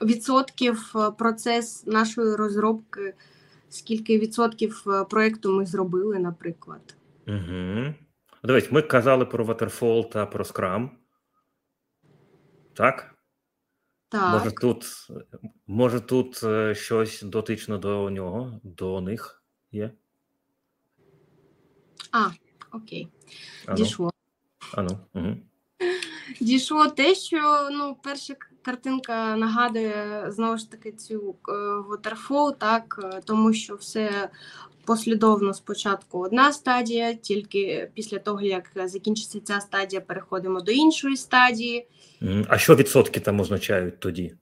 відсотків 0.03 0.93
е, 0.97 1.11
процес 1.11 1.87
нашої 1.87 2.37
розробки, 2.37 3.15
скільки 3.69 4.19
відсотків 4.19 4.85
е, 4.87 5.05
проєкту 5.05 5.53
ми 5.53 5.67
зробили, 5.67 6.19
наприклад. 6.19 6.97
Угу. 7.27 7.95
Дивись, 8.45 8.73
ми 8.73 8.83
казали 8.83 9.27
про 9.27 9.45
Waterfall 9.45 10.11
та 10.11 10.27
про 10.27 10.45
Scrum. 10.45 10.91
Так? 12.75 13.15
Так. 14.09 14.33
Може 14.33 14.53
тут, 14.53 14.87
може 15.67 16.01
тут 16.01 16.41
е, 16.45 16.75
щось 16.75 17.23
дотично 17.23 17.79
до 17.79 18.11
нього, 18.11 18.61
до 18.65 19.01
них 19.01 19.43
є? 19.71 19.91
А, 22.13 22.31
окей. 22.73 23.09
Ану, 23.67 23.77
Дійшло. 23.77 24.11
ану, 24.75 24.99
угу. 25.15 25.37
Дійшло 26.41 26.87
те, 26.87 27.15
що 27.15 27.69
ну, 27.73 27.97
перша 28.03 28.35
картинка 28.63 29.37
нагадує 29.37 30.25
знову 30.29 30.59
ж 30.59 30.71
таки 30.71 30.93
цю 30.93 31.37
е, 31.49 31.53
waterfall, 31.53 32.59
так, 32.59 33.01
е, 33.05 33.21
тому 33.25 33.53
що 33.53 33.75
все 33.75 34.31
послідовно 34.85 35.55
спочатку 35.55 36.19
одна 36.19 36.53
стадія, 36.53 37.15
тільки 37.15 37.91
після 37.95 38.19
того, 38.19 38.41
як 38.41 38.71
закінчиться 38.85 39.41
ця 39.41 39.61
стадія, 39.61 40.01
переходимо 40.01 40.61
до 40.61 40.73
іншої 40.73 41.17
стадії. 41.17 41.89
А 42.49 42.59
що 42.59 42.77
відсотки 42.77 43.21
там 43.21 43.41
означають 43.41 44.01
тоді? 44.01 44.35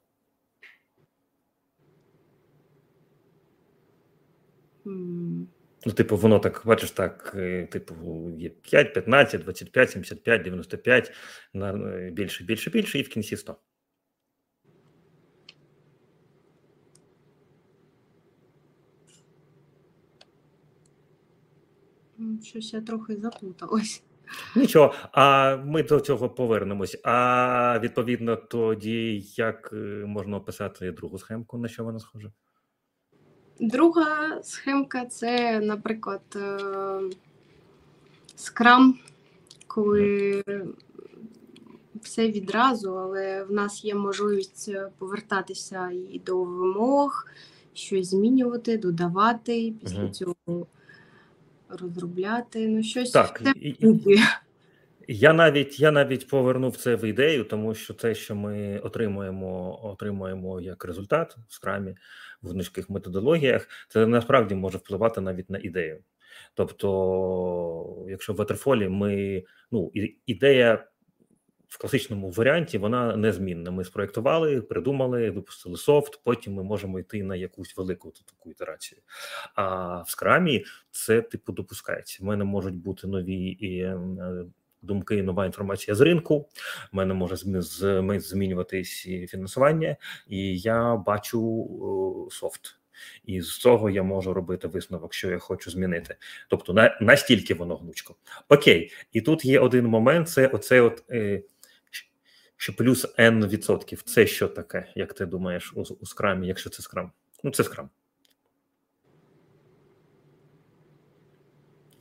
Ну, 5.86 5.92
типу, 5.92 6.16
воно 6.16 6.38
так, 6.38 6.62
бачиш, 6.64 6.90
так, 6.90 7.32
е, 7.36 7.66
типу, 7.66 7.94
є 8.38 8.48
5, 8.48 8.94
15, 8.94 9.42
25, 9.42 9.90
75, 9.90 10.42
95, 10.42 11.12
на, 11.54 11.72
е, 11.72 12.10
більше, 12.10 12.44
більше, 12.44 12.70
більше, 12.70 12.98
і 12.98 13.02
в 13.02 13.08
кінці 13.08 13.36
100. 13.36 13.56
Щось 22.42 22.72
я 22.72 22.80
трохи 22.80 23.16
заплуталась. 23.16 24.02
Нічого, 24.56 24.94
а 25.12 25.56
ми 25.56 25.82
до 25.82 26.00
цього 26.00 26.28
повернемось. 26.28 27.00
А 27.04 27.78
відповідно, 27.82 28.36
тоді 28.36 29.24
як 29.36 29.70
е, 29.72 29.76
можна 30.06 30.36
описати 30.36 30.92
другу 30.92 31.18
схемку, 31.18 31.58
на 31.58 31.68
що 31.68 31.84
вона 31.84 31.98
схожа? 31.98 32.32
Друга 33.60 34.38
схемка 34.42 35.06
це, 35.06 35.60
наприклад, 35.60 36.22
е, 36.36 36.58
скрам, 38.36 38.98
коли 39.66 40.42
все 42.02 42.30
відразу, 42.30 42.94
але 42.94 43.44
в 43.44 43.52
нас 43.52 43.84
є 43.84 43.94
можливість 43.94 44.72
повертатися 44.98 45.90
і 46.12 46.18
до 46.18 46.44
вимог, 46.44 47.26
щось 47.74 48.10
змінювати, 48.10 48.78
додавати. 48.78 49.74
Після 49.80 50.08
цього 50.08 50.66
розробляти. 51.80 52.68
Ну, 52.68 52.82
щось 52.82 53.10
Так, 53.10 53.42
Я 55.08 55.32
навіть 55.32 55.80
я 55.80 55.90
навіть 55.90 56.28
повернув 56.28 56.76
це 56.76 56.96
в 56.96 57.04
ідею, 57.04 57.44
тому 57.44 57.74
що 57.74 57.94
те, 57.94 58.14
що 58.14 58.34
ми 58.34 58.78
отримуємо, 58.78 59.80
отримуємо 59.82 60.60
як 60.60 60.84
результат 60.84 61.36
в 61.48 61.54
скрамі 61.54 61.94
в 62.42 62.48
гнучких 62.48 62.90
методологіях, 62.90 63.68
це 63.88 64.06
насправді 64.06 64.54
може 64.54 64.78
впливати 64.78 65.20
навіть 65.20 65.50
на 65.50 65.58
ідею. 65.58 66.02
Тобто, 66.54 68.06
якщо 68.08 68.32
в 68.32 68.36
Ватерфолі 68.36 68.88
ми 68.88 69.44
ну 69.70 69.90
ідея 70.26 70.86
в 71.70 71.78
класичному 71.78 72.30
варіанті 72.30 72.78
вона 72.78 73.16
незмінна. 73.16 73.70
Ми 73.70 73.84
спроектували, 73.84 74.60
придумали, 74.60 75.30
випустили 75.30 75.76
софт. 75.76 76.20
Потім 76.24 76.54
ми 76.54 76.62
можемо 76.62 76.98
йти 76.98 77.22
на 77.22 77.36
якусь 77.36 77.76
велику 77.76 78.10
таку 78.10 78.50
ітерацію. 78.50 79.00
А 79.54 79.96
в 80.02 80.10
скрамі 80.10 80.64
це 80.90 81.22
типу 81.22 81.52
допускається. 81.52 82.18
В 82.20 82.26
мене 82.26 82.44
можуть 82.44 82.74
бути 82.74 83.06
нові 83.06 83.36
і 83.36 83.78
е, 83.80 83.98
думки, 84.82 85.22
нова 85.22 85.46
інформація 85.46 85.94
з 85.94 86.00
ринку. 86.00 86.48
В 86.92 86.96
мене 86.96 87.14
може 87.14 87.36
змінюватись 88.20 89.06
і 89.06 89.26
фінансування, 89.26 89.96
і 90.28 90.58
я 90.58 90.96
бачу 90.96 92.28
софт. 92.30 92.76
І 93.24 93.40
з 93.40 93.58
цього 93.58 93.90
я 93.90 94.02
можу 94.02 94.34
робити 94.34 94.68
висновок, 94.68 95.14
що 95.14 95.30
я 95.30 95.38
хочу 95.38 95.70
змінити. 95.70 96.16
Тобто, 96.48 96.72
на 96.72 96.98
настільки 97.00 97.54
воно 97.54 97.76
гнучко. 97.76 98.14
Окей, 98.48 98.92
і 99.12 99.20
тут 99.20 99.44
є 99.44 99.60
один 99.60 99.86
момент: 99.86 100.28
це 100.28 100.46
оце, 100.46 100.80
от 100.80 101.04
е, 101.10 101.42
що 102.60 102.76
плюс 102.76 103.06
n 103.18 103.48
відсотків. 103.48 104.02
Це 104.02 104.26
що 104.26 104.48
таке, 104.48 104.92
як 104.94 105.14
ти 105.14 105.26
думаєш, 105.26 105.72
у, 105.76 105.80
у 106.00 106.06
скрамі, 106.06 106.46
якщо 106.46 106.70
це 106.70 106.82
скрам? 106.82 107.12
Ну, 107.44 107.50
це 107.50 107.64
скрам. 107.64 107.90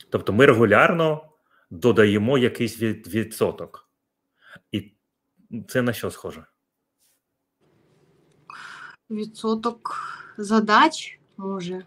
Тобто 0.09 0.33
ми 0.33 0.45
регулярно 0.45 1.29
додаємо 1.69 2.37
якийсь 2.37 2.81
від, 2.81 3.07
відсоток. 3.07 3.89
І 4.71 4.91
це 5.67 5.81
на 5.81 5.93
що 5.93 6.11
схоже? 6.11 6.45
Відсоток 9.09 9.97
задач 10.37 11.19
може. 11.37 11.85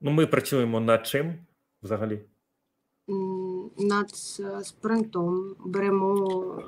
Ну, 0.00 0.10
ми 0.10 0.26
працюємо 0.26 0.80
над 0.80 1.06
чим 1.06 1.46
взагалі? 1.82 2.24
Над 3.78 4.16
спринтом 4.62 5.56
беремо 5.58 6.62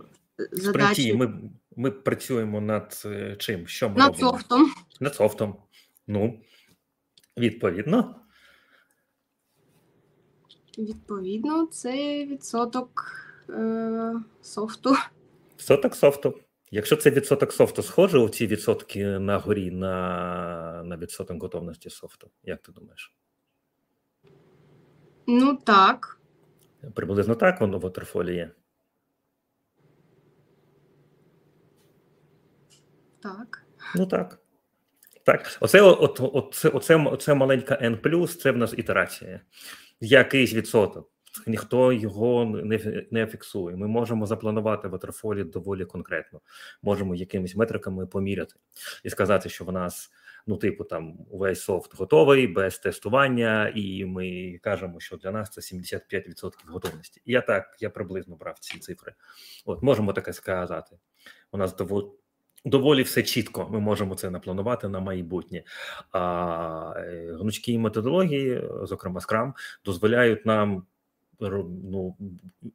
Спринті 0.46 0.62
задачі 0.62 1.14
ми, 1.14 1.50
ми 1.76 1.90
працюємо 1.90 2.61
над 2.61 3.03
е, 3.07 3.37
чим? 3.38 3.66
Що 3.66 3.88
ми 3.88 3.96
над 3.96 4.07
робимо? 4.12 4.31
софтом. 4.31 4.70
Над 5.00 5.14
софтом. 5.14 5.57
Ну, 6.07 6.40
відповідно. 7.37 8.16
Відповідно, 10.79 11.66
це 11.66 12.24
відсоток 12.26 13.12
е, 13.50 14.14
софту. 14.42 14.94
Відсоток 15.59 15.94
софту. 15.94 16.40
Якщо 16.70 16.96
це 16.96 17.11
відсоток 17.11 17.53
софту 17.53 17.83
схоже, 17.83 18.18
у 18.18 18.29
ці 18.29 18.46
відсотки 18.46 19.05
на 19.05 19.38
горі 19.38 19.70
на, 19.70 20.83
на 20.85 20.96
відсоток 20.96 21.42
готовності 21.42 21.90
софту. 21.90 22.31
Як 22.44 22.62
ти 22.62 22.72
думаєш? 22.72 23.14
Ну 25.26 25.57
так. 25.57 26.20
Приблизно 26.94 27.35
так 27.35 27.61
воно 27.61 27.79
в 27.79 27.85
Waterfall 27.85 28.33
є. 28.33 28.50
Так. 33.22 33.62
Ну 33.94 34.06
так. 34.06 34.38
Так. 35.24 35.59
Оце, 35.61 35.83
от, 35.83 36.20
оце, 36.20 36.68
оце, 36.68 36.96
оце 36.96 37.35
маленька 37.35 37.78
N+, 37.83 38.26
це 38.26 38.50
в 38.50 38.56
нас 38.56 38.74
ітерація. 38.78 39.40
Якийсь 40.00 40.54
відсоток. 40.54 41.11
Ніхто 41.46 41.92
його 41.92 42.44
не, 42.44 43.06
не 43.11 43.26
фіксує. 43.26 43.76
Ми 43.76 43.87
можемо 43.87 44.26
запланувати 44.26 44.88
в 44.88 44.94
Waterfall 44.94 45.50
доволі 45.50 45.85
конкретно. 45.85 46.40
Можемо 46.83 47.14
якимись 47.14 47.56
метриками 47.56 48.06
поміряти 48.06 48.54
і 49.04 49.11
сказати, 49.11 49.48
що 49.48 49.64
в 49.64 49.72
нас, 49.72 50.11
ну, 50.46 50.56
типу, 50.56 50.85
там 50.85 51.18
увесь 51.30 51.62
софт 51.62 51.94
готовий, 51.94 52.46
без 52.46 52.78
тестування, 52.78 53.72
і 53.74 54.04
ми 54.04 54.59
кажемо, 54.62 55.00
що 55.00 55.16
для 55.16 55.30
нас 55.30 55.50
це 55.50 55.61
75% 55.61 56.52
готовності. 56.66 57.22
Я 57.24 57.40
так, 57.40 57.76
я 57.80 57.90
приблизно 57.90 58.37
брав 58.37 58.59
ці 58.59 58.78
цифри. 58.78 59.12
От, 59.64 59.83
можемо 59.83 60.12
таке 60.12 60.33
сказати. 60.33 60.96
У 61.52 61.59
нас 61.59 61.76
доволі 61.76 62.06
доволі 62.64 63.02
все 63.02 63.22
чітко. 63.22 63.68
Ми 63.70 63.80
можемо 63.80 64.14
це 64.14 64.30
напланувати 64.30 64.88
на 64.88 65.00
майбутнє. 65.00 65.62
А 66.12 66.94
е, 66.96 67.36
гнучкі 67.40 67.78
методології, 67.78 68.62
зокрема 68.82 69.20
Scrum, 69.20 69.52
дозволяють 69.84 70.46
нам 70.46 70.86
ну, 71.40 72.16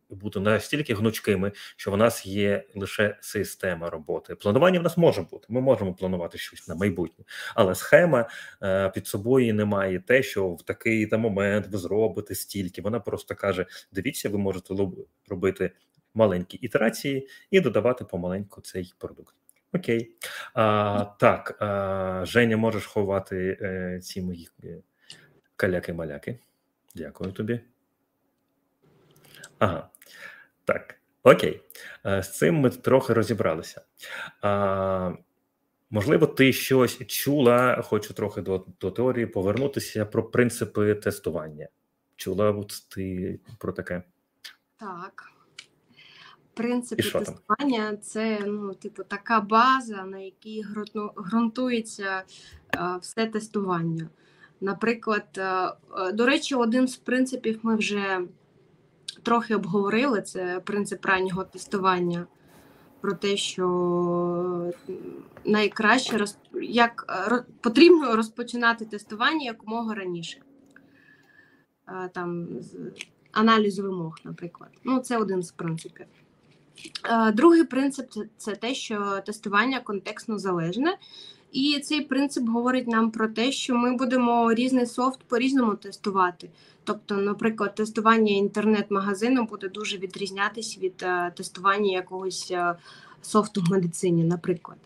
бути 0.10 0.40
настільки 0.40 0.94
гнучкими, 0.94 1.52
що 1.76 1.92
в 1.92 1.98
нас 1.98 2.26
є 2.26 2.64
лише 2.76 3.18
система 3.22 3.90
роботи. 3.90 4.36
Планування 4.36 4.80
в 4.80 4.84
нас 4.84 4.98
може 4.98 5.22
бути. 5.22 5.46
Ми 5.50 5.62
можемо 5.62 5.94
планувати 5.94 6.38
щось 6.38 6.68
на 6.68 6.76
майбутнє, 6.76 7.26
але 7.56 7.76
схема 7.76 8.30
е, 8.64 8.90
під 8.90 9.08
собою 9.08 9.54
не 9.54 9.66
має 9.66 10.00
те, 10.00 10.24
що 10.24 10.50
в 10.50 10.62
такий 10.62 11.08
та 11.08 11.18
момент 11.18 11.68
ви 11.68 11.78
зробите 11.78 12.36
стільки. 12.36 12.82
Вона 12.82 13.00
просто 13.00 13.36
каже: 13.36 13.66
дивіться, 13.92 14.30
ви 14.30 14.38
можете 14.38 14.74
робити 15.30 15.72
маленькі 16.14 16.58
ітерації 16.58 17.28
і 17.52 17.60
додавати 17.60 18.06
помаленьку 18.06 18.62
цей 18.62 18.94
продукт. 18.98 19.36
Окей. 19.76 20.16
А, 20.54 21.06
так, 21.20 21.58
а, 21.60 22.26
Женя, 22.26 22.58
можеш 22.58 22.86
ховати 22.86 23.58
е, 23.62 24.00
ці 24.04 24.22
мої 24.22 24.50
е, 24.64 24.78
каляки-маляки. 25.58 26.38
Дякую 26.96 27.32
тобі. 27.32 27.60
Ага. 29.60 29.90
Так, 30.66 30.96
окей. 31.24 31.62
Е, 32.06 32.24
З 32.24 32.38
цим 32.38 32.56
ми 32.56 32.70
трохи 32.70 33.14
розібралися. 33.14 33.82
А, 34.42 35.12
можливо, 35.90 36.28
ти 36.28 36.54
щось 36.54 37.08
чула, 37.08 37.82
хочу 37.82 38.14
трохи 38.14 38.42
до, 38.42 38.66
до 38.80 38.92
теорії 38.92 39.26
повернутися 39.26 40.06
про 40.06 40.24
принципи 40.24 40.96
тестування. 40.96 41.68
Чула 42.16 42.52
от 42.52 42.72
ти 42.90 43.40
про 43.60 43.74
таке? 43.74 44.04
Так. 44.78 45.35
Принципи 46.56 47.04
тестування 47.04 47.98
це 47.98 48.40
ну, 48.46 48.74
типу, 48.74 49.04
така 49.04 49.42
база, 49.42 50.04
на 50.04 50.18
якій 50.18 50.66
ґрунту- 50.66 51.30
ґрунтується 51.30 52.24
е, 52.76 52.98
все 53.02 53.26
тестування. 53.26 54.10
Наприклад, 54.62 55.26
е, 55.38 55.44
е, 55.44 56.12
до 56.14 56.26
речі, 56.26 56.56
один 56.56 56.88
з 56.88 56.96
принципів 56.96 57.60
ми 57.64 57.76
вже 57.76 58.22
трохи 59.24 59.56
обговорили: 59.56 60.22
це 60.22 60.62
принцип 60.66 61.06
раннього 61.06 61.44
тестування. 61.44 62.28
Про 63.02 63.14
те, 63.14 63.38
що 63.38 64.74
найкраще 65.46 66.18
роз... 66.18 66.38
як 66.62 67.06
потрібно 67.62 68.16
розпочинати 68.16 68.86
тестування 68.86 69.46
якомога 69.46 69.96
раніше. 69.96 70.38
Там 72.14 72.48
з 72.62 72.76
аналізу 73.32 73.84
вимог, 73.84 74.18
наприклад. 74.24 74.70
Ну, 74.84 75.00
це 75.00 75.18
один 75.18 75.44
з 75.44 75.52
принципів. 75.52 76.06
Е, 77.04 77.32
Другий 77.32 77.64
принцип 77.64 78.12
це- 78.38 78.56
те, 78.56 78.76
що 78.76 79.22
тестування 79.26 79.80
контекстно 79.80 80.40
залежне. 80.40 80.98
І 81.52 81.80
цей 81.84 82.02
принцип 82.02 82.50
говорить 82.50 82.88
нам 82.88 83.12
про 83.12 83.28
те, 83.28 83.52
що 83.52 83.76
ми 83.76 83.96
будемо 83.96 84.54
різний 84.54 84.86
софт 84.86 85.20
по-різному 85.28 85.76
тестувати. 85.76 86.50
Тобто, 86.84 87.16
наприклад, 87.16 87.76
тестування 87.76 88.36
інтернет-магазину 88.36 89.44
буде 89.46 89.70
дуже 89.70 89.98
відрізнятися 89.98 90.80
від 90.80 91.04
е, 91.04 91.32
тестування 91.36 91.92
якогось 91.92 92.52
е, 92.52 92.76
софту 93.22 93.62
в 93.62 93.72
медицині, 93.72 94.24
наприклад. 94.24 94.78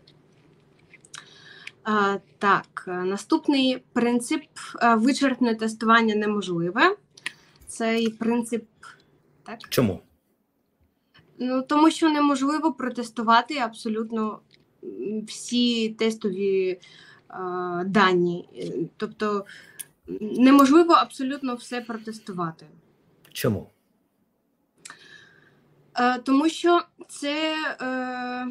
Так, 2.37 2.83
наступний 2.87 3.83
принцип 3.93 4.41
вичерпне 4.95 5.55
тестування 5.55 6.15
неможливе. 6.15 6.95
Цей 7.67 8.09
принцип 8.09 8.65
так, 9.43 9.59
Чому? 9.69 9.99
Ну, 11.39 11.61
тому 11.61 11.91
що 11.91 12.09
неможливо 12.09 12.73
протестувати 12.73 13.57
абсолютно 13.57 14.39
всі 15.27 15.89
тестові 15.89 16.69
е, 16.69 16.79
дані. 17.85 18.49
Тобто 18.97 19.45
неможливо 20.21 20.93
абсолютно 20.93 21.55
все 21.55 21.81
протестувати. 21.81 22.65
Чому? 23.33 23.69
Е, 25.99 26.19
тому 26.19 26.49
що 26.49 26.81
це, 27.07 27.55
е, 27.81 28.47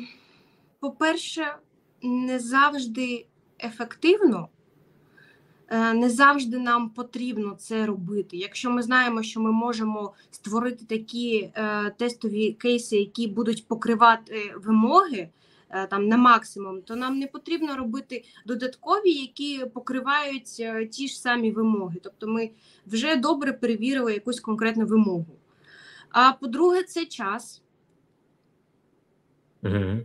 по-перше, 0.80 1.56
не 2.02 2.38
завжди 2.38 3.26
ефективно. 3.64 4.48
Е, 5.70 5.94
Не 5.94 6.10
завжди 6.10 6.58
нам 6.58 6.90
потрібно 6.90 7.54
це 7.58 7.86
робити. 7.86 8.36
Якщо 8.36 8.70
ми 8.70 8.82
знаємо, 8.82 9.22
що 9.22 9.40
ми 9.40 9.52
можемо 9.52 10.14
створити 10.30 10.84
такі 10.84 11.50
е, 11.54 11.90
тестові 11.90 12.52
кейси, 12.52 12.96
які 12.96 13.26
будуть 13.26 13.68
покривати 13.68 14.54
вимоги, 14.56 15.28
е, 15.70 15.86
там 15.86 16.08
на 16.08 16.16
максимум, 16.16 16.82
то 16.82 16.96
нам 16.96 17.18
не 17.18 17.26
потрібно 17.26 17.76
робити 17.76 18.24
додаткові, 18.46 19.10
які 19.10 19.66
покривають 19.74 20.62
ті 20.90 21.08
ж 21.08 21.20
самі 21.20 21.52
вимоги. 21.52 22.00
Тобто 22.02 22.28
ми 22.28 22.50
вже 22.86 23.16
добре 23.16 23.52
перевірили 23.52 24.12
якусь 24.14 24.40
конкретну 24.40 24.86
вимогу. 24.86 25.36
А 26.10 26.32
по-друге, 26.32 26.82
це 26.82 27.06
час. 27.06 27.62
Угу. 29.62 29.98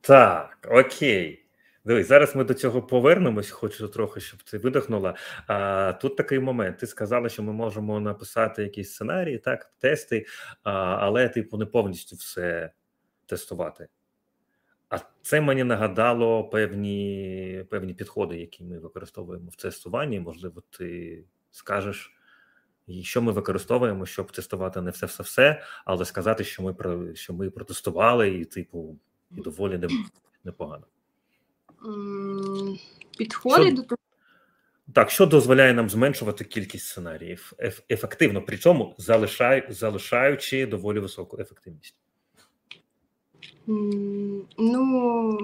Так, 0.00 0.68
окей. 0.70 1.39
Дивись, 1.84 2.06
зараз 2.08 2.36
ми 2.36 2.44
до 2.44 2.54
цього 2.54 2.82
повернемось, 2.82 3.50
хочу 3.50 3.88
трохи, 3.88 4.20
щоб 4.20 4.42
ти 4.42 4.58
видихнула. 4.58 5.14
А, 5.46 5.92
Тут 5.92 6.16
такий 6.16 6.38
момент. 6.38 6.78
Ти 6.78 6.86
сказала, 6.86 7.28
що 7.28 7.42
ми 7.42 7.52
можемо 7.52 8.00
написати 8.00 8.62
якісь 8.62 8.92
сценарії, 8.92 9.38
так, 9.38 9.72
тести, 9.78 10.26
а, 10.62 10.72
але, 10.72 11.28
типу, 11.28 11.58
не 11.58 11.66
повністю 11.66 12.16
все 12.16 12.70
тестувати. 13.26 13.88
А 14.88 14.98
це 15.22 15.40
мені 15.40 15.64
нагадало 15.64 16.44
певні 16.44 17.64
певні 17.70 17.94
підходи, 17.94 18.36
які 18.36 18.64
ми 18.64 18.78
використовуємо 18.78 19.48
в 19.50 19.56
тестуванні. 19.56 20.20
Можливо, 20.20 20.62
ти 20.70 21.24
скажеш, 21.50 22.16
що 23.02 23.22
ми 23.22 23.32
використовуємо, 23.32 24.06
щоб 24.06 24.32
тестувати 24.32 24.80
не 24.80 24.90
все-все-все, 24.90 25.62
але 25.84 26.04
сказати, 26.04 26.44
що 26.44 26.62
ми 26.62 26.74
що 27.14 27.34
ми 27.34 27.50
протестували, 27.50 28.30
і, 28.30 28.44
типу, 28.44 28.98
і 29.30 29.40
доволі 29.40 29.88
непогано. 30.44 30.86
Підходи 33.18 33.66
що, 33.66 33.76
до 33.76 33.82
того. 33.82 33.98
Так, 34.92 35.10
що 35.10 35.26
дозволяє 35.26 35.74
нам 35.74 35.90
зменшувати 35.90 36.44
кількість 36.44 36.86
сценаріїв 36.86 37.52
еф, 37.58 37.80
ефективно, 37.90 38.42
при 38.42 38.56
цьому 38.56 38.94
залишай, 38.98 39.66
залишаючи 39.70 40.66
доволі 40.66 40.98
високу 40.98 41.36
ефективність. 41.40 41.94
Ну, 44.58 45.38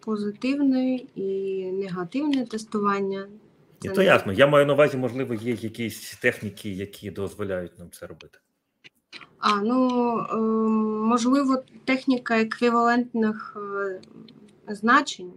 позитивне 0.00 1.00
і 1.14 1.64
негативне 1.72 2.46
тестування. 2.46 3.28
І 3.82 3.88
то 3.88 4.02
ясно. 4.02 4.32
Я 4.32 4.46
маю 4.46 4.66
на 4.66 4.72
увазі, 4.72 4.96
можливо, 4.96 5.34
є 5.34 5.52
якісь 5.52 6.16
техніки, 6.16 6.70
які 6.70 7.10
дозволяють 7.10 7.78
нам 7.78 7.90
це 7.90 8.06
робити. 8.06 8.38
А, 9.38 9.60
ну, 9.60 10.18
е, 10.18 10.36
можливо, 11.06 11.62
техніка 11.84 12.40
еквівалентних 12.40 13.56
е, 13.56 14.00
значень. 14.68 15.32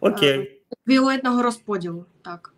Окей. 0.00 0.62
Еквівалентного 0.82 1.42
розподілу, 1.42 2.04
так. 2.22 2.54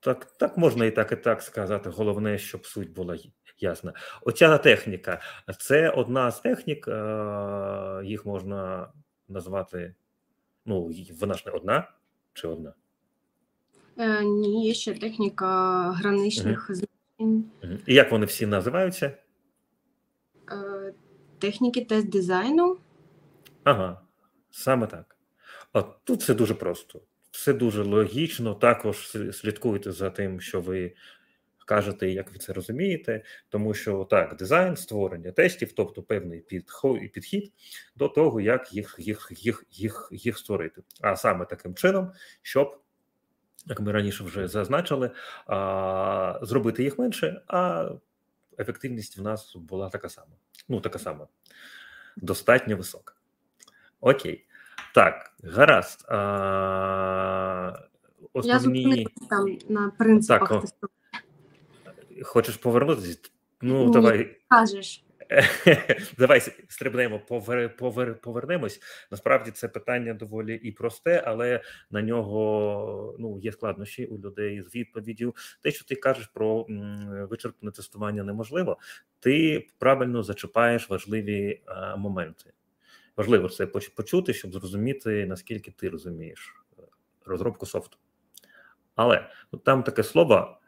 Так, 0.00 0.24
так 0.24 0.56
можна 0.56 0.84
і 0.84 0.90
так, 0.90 1.12
і 1.12 1.16
так 1.16 1.42
сказати. 1.42 1.90
Головне, 1.90 2.38
щоб 2.38 2.66
суть 2.66 2.92
була 2.92 3.18
ясна. 3.58 3.92
Оця 4.22 4.58
техніка 4.58 5.20
це 5.58 5.90
одна 5.90 6.30
з 6.30 6.40
технік, 6.40 6.88
їх 8.04 8.26
можна 8.26 8.88
назвати. 9.28 9.94
Ну, 10.66 10.92
вона 11.20 11.34
ж 11.34 11.42
не 11.46 11.52
одна 11.52 11.90
чи 12.32 12.48
одна? 12.48 12.72
Е, 13.98 14.24
Ні, 14.24 14.66
є 14.66 14.74
ще 14.74 14.94
техніка 14.94 15.46
граничних 15.90 16.70
Угу. 16.70 16.80
значень. 17.18 17.44
І 17.86 17.94
як 17.94 18.10
вони 18.12 18.26
всі 18.26 18.46
називаються? 18.46 19.12
Е, 20.52 20.92
техніки 21.38 21.84
тест 21.84 22.08
дизайну. 22.08 22.76
Ага, 23.64 24.00
саме 24.56 24.86
так. 24.86 25.16
А 25.72 25.82
тут 25.82 26.20
все 26.22 26.34
дуже 26.34 26.54
просто, 26.54 27.02
все 27.30 27.52
дуже 27.52 27.82
логічно. 27.82 28.54
Також 28.54 29.16
слідкуйте 29.32 29.92
за 29.92 30.10
тим, 30.10 30.40
що 30.40 30.60
ви 30.60 30.94
кажете, 31.66 32.10
як 32.10 32.32
ви 32.32 32.38
це 32.38 32.52
розумієте, 32.52 33.22
тому 33.48 33.74
що 33.74 34.04
так, 34.04 34.36
дизайн, 34.36 34.76
створення 34.76 35.32
тестів, 35.32 35.72
тобто 35.72 36.02
певний 36.02 36.40
підхід 37.12 37.52
до 37.96 38.08
того, 38.08 38.40
як 38.40 38.72
їх 38.72 38.94
їх, 38.98 39.32
їх, 39.36 39.64
їх, 39.70 40.08
їх 40.12 40.38
створити. 40.38 40.82
А 41.00 41.16
саме 41.16 41.44
таким 41.44 41.74
чином, 41.74 42.12
щоб, 42.42 42.80
як 43.66 43.80
ми 43.80 43.92
раніше 43.92 44.24
вже 44.24 44.48
зазначили, 44.48 45.10
а, 45.46 46.38
зробити 46.42 46.82
їх 46.82 46.98
менше, 46.98 47.42
а 47.46 47.90
ефективність 48.58 49.18
в 49.18 49.22
нас 49.22 49.56
була 49.56 49.88
така 49.88 50.08
сама. 50.08 50.36
Ну, 50.68 50.80
така 50.80 50.98
сама, 50.98 51.28
достатньо 52.16 52.76
висока. 52.76 53.14
Окей. 54.00 54.45
Так, 54.96 55.32
гаразд. 55.42 56.04
А, 56.08 57.72
основні... 58.32 59.00
Я 59.00 59.26
там 59.28 59.58
на 59.68 59.92
принципах 59.98 60.48
так. 60.48 60.90
Хочеш 62.22 62.56
повернутися? 62.56 63.18
Ну, 63.62 63.84
Ні, 63.84 63.92
давай. 63.92 64.36
Кажеш. 64.48 65.02
Давай 66.18 66.40
стрибнемо, 66.68 67.20
повер, 67.28 67.76
повер, 67.76 68.20
повернемось. 68.20 68.80
Насправді 69.10 69.50
це 69.50 69.68
питання 69.68 70.14
доволі 70.14 70.54
і 70.54 70.72
просте, 70.72 71.22
але 71.26 71.60
на 71.90 72.02
нього 72.02 73.16
ну 73.18 73.38
є 73.38 73.52
складнощі 73.52 74.06
у 74.06 74.18
людей 74.18 74.62
з 74.62 74.74
відповіддю. 74.74 75.34
Те, 75.62 75.70
що 75.70 75.84
ти 75.84 75.94
кажеш 75.94 76.26
про 76.26 76.66
м, 76.70 77.26
вичерпне 77.30 77.70
тестування, 77.70 78.22
неможливо. 78.22 78.78
Ти 79.20 79.66
правильно 79.78 80.22
зачіпаєш 80.22 80.90
важливі 80.90 81.62
а, 81.66 81.96
моменти. 81.96 82.52
Важливо 83.16 83.48
це 83.48 83.66
почути, 83.66 84.34
щоб 84.34 84.52
зрозуміти, 84.52 85.26
наскільки 85.26 85.70
ти 85.70 85.88
розумієш 85.88 86.54
е, 86.78 86.82
розробку 87.26 87.66
софту. 87.66 87.98
Але 88.94 89.30
ну, 89.52 89.58
там 89.58 89.82
таке 89.82 90.02
слово 90.02 90.58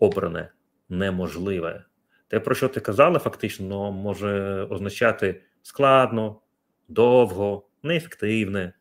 обране 0.00 0.52
неможливе. 0.88 1.84
Те, 2.28 2.40
про 2.40 2.54
що 2.54 2.68
ти 2.68 2.80
казала, 2.80 3.18
фактично, 3.18 3.92
може 3.92 4.62
означати 4.70 5.42
складно, 5.62 6.40
довго, 6.88 7.68
неефективне, 7.82 8.72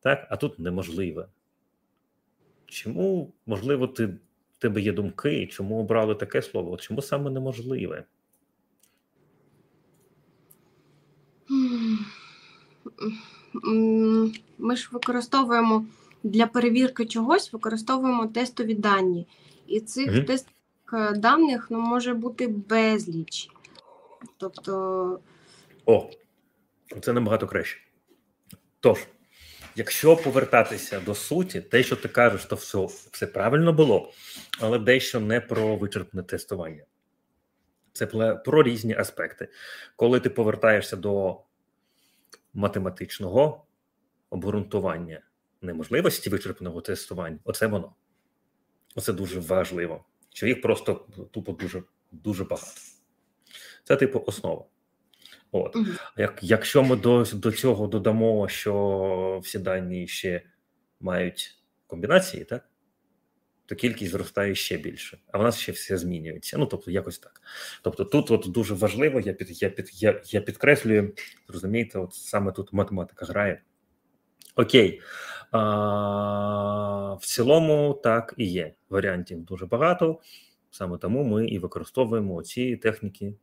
так? 0.00 0.26
а 0.30 0.36
тут 0.36 0.58
неможливе. 0.58 1.28
Чому, 2.66 3.32
можливо, 3.46 3.86
ти, 3.86 4.06
в 4.06 4.58
тебе 4.58 4.80
є 4.80 4.92
думки, 4.92 5.46
чому 5.46 5.80
обрали 5.80 6.14
таке 6.14 6.42
слово? 6.42 6.76
Чому 6.76 7.02
саме 7.02 7.30
неможливе? 7.30 8.04
Ми 14.58 14.76
ж 14.76 14.88
використовуємо 14.92 15.86
для 16.22 16.46
перевірки 16.46 17.06
чогось, 17.06 17.52
використовуємо 17.52 18.26
тестові 18.26 18.74
дані. 18.74 19.26
І 19.66 19.80
цих 19.80 20.10
mm-hmm. 20.10 20.24
тестових 20.24 20.56
даних 21.18 21.66
ну, 21.70 21.80
може 21.80 22.14
бути 22.14 22.48
безліч. 22.48 23.48
Тобто. 24.36 25.20
О, 25.86 26.10
це 27.00 27.12
набагато 27.12 27.46
краще. 27.46 27.80
Тож, 28.80 28.98
якщо 29.76 30.16
повертатися 30.16 31.00
до 31.00 31.14
суті, 31.14 31.60
те, 31.60 31.82
що 31.82 31.96
ти 31.96 32.08
кажеш, 32.08 32.44
то 32.44 32.56
все, 32.56 32.86
все 33.12 33.26
правильно 33.26 33.72
було, 33.72 34.12
але 34.60 34.78
дещо 34.78 35.20
не 35.20 35.40
про 35.40 35.76
вичерпне 35.76 36.22
тестування. 36.22 36.82
Це 37.92 38.06
про 38.44 38.62
різні 38.62 38.94
аспекти. 38.94 39.48
Коли 39.96 40.20
ти 40.20 40.30
повертаєшся 40.30 40.96
до 40.96 41.40
математичного 42.56 43.64
обґрунтування 44.30 45.20
неможливості 45.62 46.30
вичерпного 46.30 46.80
тестування, 46.80 47.38
оце 47.44 47.66
воно. 47.66 47.94
Оце 48.94 49.12
дуже 49.12 49.40
важливо, 49.40 50.04
що 50.34 50.46
їх 50.46 50.62
просто 50.62 51.06
тупо 51.30 51.52
дуже 51.52 51.82
дуже 52.12 52.44
багато. 52.44 52.80
Це, 53.84 53.96
типу, 53.96 54.24
основа. 54.26 54.64
От. 55.52 55.76
Як, 56.16 56.38
Якщо 56.42 56.82
ми 56.82 56.96
до 56.96 57.24
до 57.34 57.52
цього 57.52 57.86
додамо, 57.86 58.48
що 58.48 59.40
всі 59.42 59.58
дані 59.58 60.08
ще 60.08 60.42
мають 61.00 61.58
комбінації, 61.86 62.44
так? 62.44 62.68
То 63.66 63.74
кількість 63.74 64.12
зростає 64.12 64.54
ще 64.54 64.76
більше, 64.76 65.18
а 65.32 65.38
в 65.38 65.42
нас 65.42 65.58
ще 65.58 65.72
все 65.72 65.98
змінюється. 65.98 66.58
Ну, 66.58 66.66
тобто, 66.66 66.90
якось 66.90 67.18
так. 67.18 67.42
Тобто, 67.82 68.04
тут 68.04 68.30
от 68.30 68.44
дуже 68.48 68.74
важливо, 68.74 69.20
я 69.20 69.32
під, 69.32 69.62
я, 69.62 69.70
під, 69.70 70.02
я, 70.02 70.22
я 70.26 70.40
підкреслюю, 70.40 71.12
розумієте, 71.48 71.98
от 71.98 72.14
саме 72.14 72.52
тут 72.52 72.72
математика 72.72 73.26
грає. 73.26 73.62
Окей. 74.56 75.00
А, 75.50 77.14
В 77.14 77.26
цілому, 77.26 78.00
так 78.02 78.34
і 78.36 78.44
є. 78.44 78.74
Варіантів 78.90 79.44
дуже 79.44 79.66
багато. 79.66 80.20
Саме 80.70 80.98
тому 80.98 81.24
ми 81.24 81.46
і 81.46 81.58
використовуємо 81.58 82.42
ці 82.42 82.76
техніки 82.76 83.34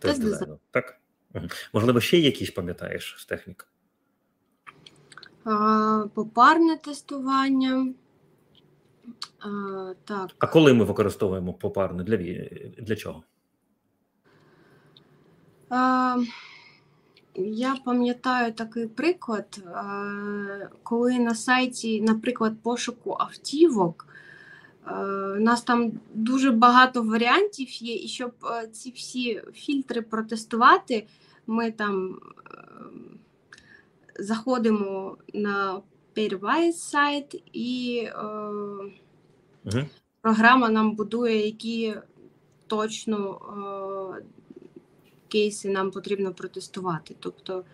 тест-дизайну. 0.00 0.58
Так? 0.70 1.00
Можливо, 1.72 2.00
ще 2.00 2.18
якісь 2.18 2.50
пам'ятаєш 2.50 3.16
з 3.18 3.26
технік? 3.26 3.68
Попарне 6.14 6.76
тестування. 6.76 7.94
А, 9.40 9.48
так. 10.04 10.30
А 10.38 10.46
коли 10.46 10.74
ми 10.74 10.84
використовуємо 10.84 11.52
попарне? 11.52 12.04
Для 12.04 12.16
для 12.78 12.96
чого? 12.96 13.22
А, 15.70 16.16
я 17.34 17.76
пам'ятаю 17.84 18.52
такий 18.52 18.86
приклад, 18.86 19.64
коли 20.82 21.18
на 21.18 21.34
сайті, 21.34 22.00
наприклад, 22.02 22.52
пошуку 22.62 23.16
автівок, 23.18 24.06
у 25.36 25.40
нас 25.40 25.62
там 25.62 25.92
дуже 26.14 26.50
багато 26.50 27.02
варіантів 27.02 27.82
є, 27.82 27.94
і 27.94 28.08
щоб 28.08 28.32
ці 28.72 28.90
всі 28.90 29.42
фільтри 29.54 30.02
протестувати, 30.02 31.06
ми 31.46 31.70
там 31.70 32.20
заходимо 34.18 35.16
на 35.34 35.80
Pairwise 36.16 36.72
сайт 36.72 37.42
і 37.52 38.02
е, 38.06 38.12
Угу. 39.64 39.78
програма 40.20 40.68
нам 40.68 40.94
будує, 40.96 41.46
які 41.46 41.94
точно 42.66 43.40
е, 44.20 44.24
кейси 45.28 45.68
нам 45.70 45.90
потрібно 45.90 46.34
протестувати. 46.34 47.14
Тобто, 47.20 47.64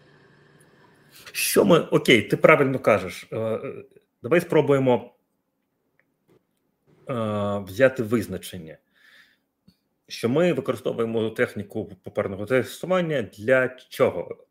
Що 1.33 1.65
ми 1.65 1.79
окей, 1.81 2.23
ти 2.23 2.37
правильно 2.37 2.79
кажеш. 2.79 3.29
Е, 3.33 3.37
е, 3.39 3.85
Давай 4.23 4.41
спробуємо 4.41 5.15
е, 7.09 7.59
взяти 7.67 8.03
визначення, 8.03 8.79
що 10.09 10.29
ми 10.29 10.53
використовуємо 10.53 11.31
техніку 11.31 11.93
попереднього 12.03 12.47
тестування 12.47 13.23
для 13.23 13.69
чого? 13.69 14.45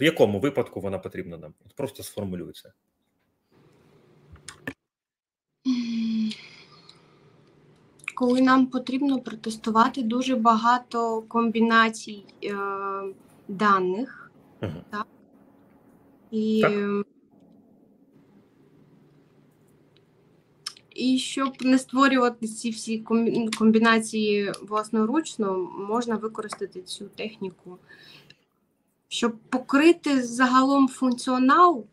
В 0.00 0.02
якому 0.02 0.40
випадку 0.40 0.80
вона 0.80 0.98
потрібна 0.98 1.36
нам? 1.38 1.54
Просто 1.76 2.02
м, 2.20 2.87
коли 8.14 8.40
нам 8.40 8.66
потрібно 8.66 9.20
протестувати 9.20 10.02
дуже 10.02 10.36
багато 10.36 11.22
комбінацій 11.22 12.24
е, 12.44 12.56
даних, 13.48 14.24
Угу. 14.62 15.04
і, 16.30 16.60
Так. 16.62 17.06
і 20.90 21.18
щоб 21.18 21.52
не 21.60 21.78
створювати 21.78 22.46
ці 22.46 22.70
всі 22.70 22.98
комбінації 23.58 24.52
власноручно, 24.62 25.58
можна 25.88 26.16
використати 26.16 26.82
цю 26.82 27.04
техніку. 27.04 27.78
Щоб 29.08 29.36
покрити 29.36 30.22
загалом 30.22 30.88
функціонал, 30.88 31.84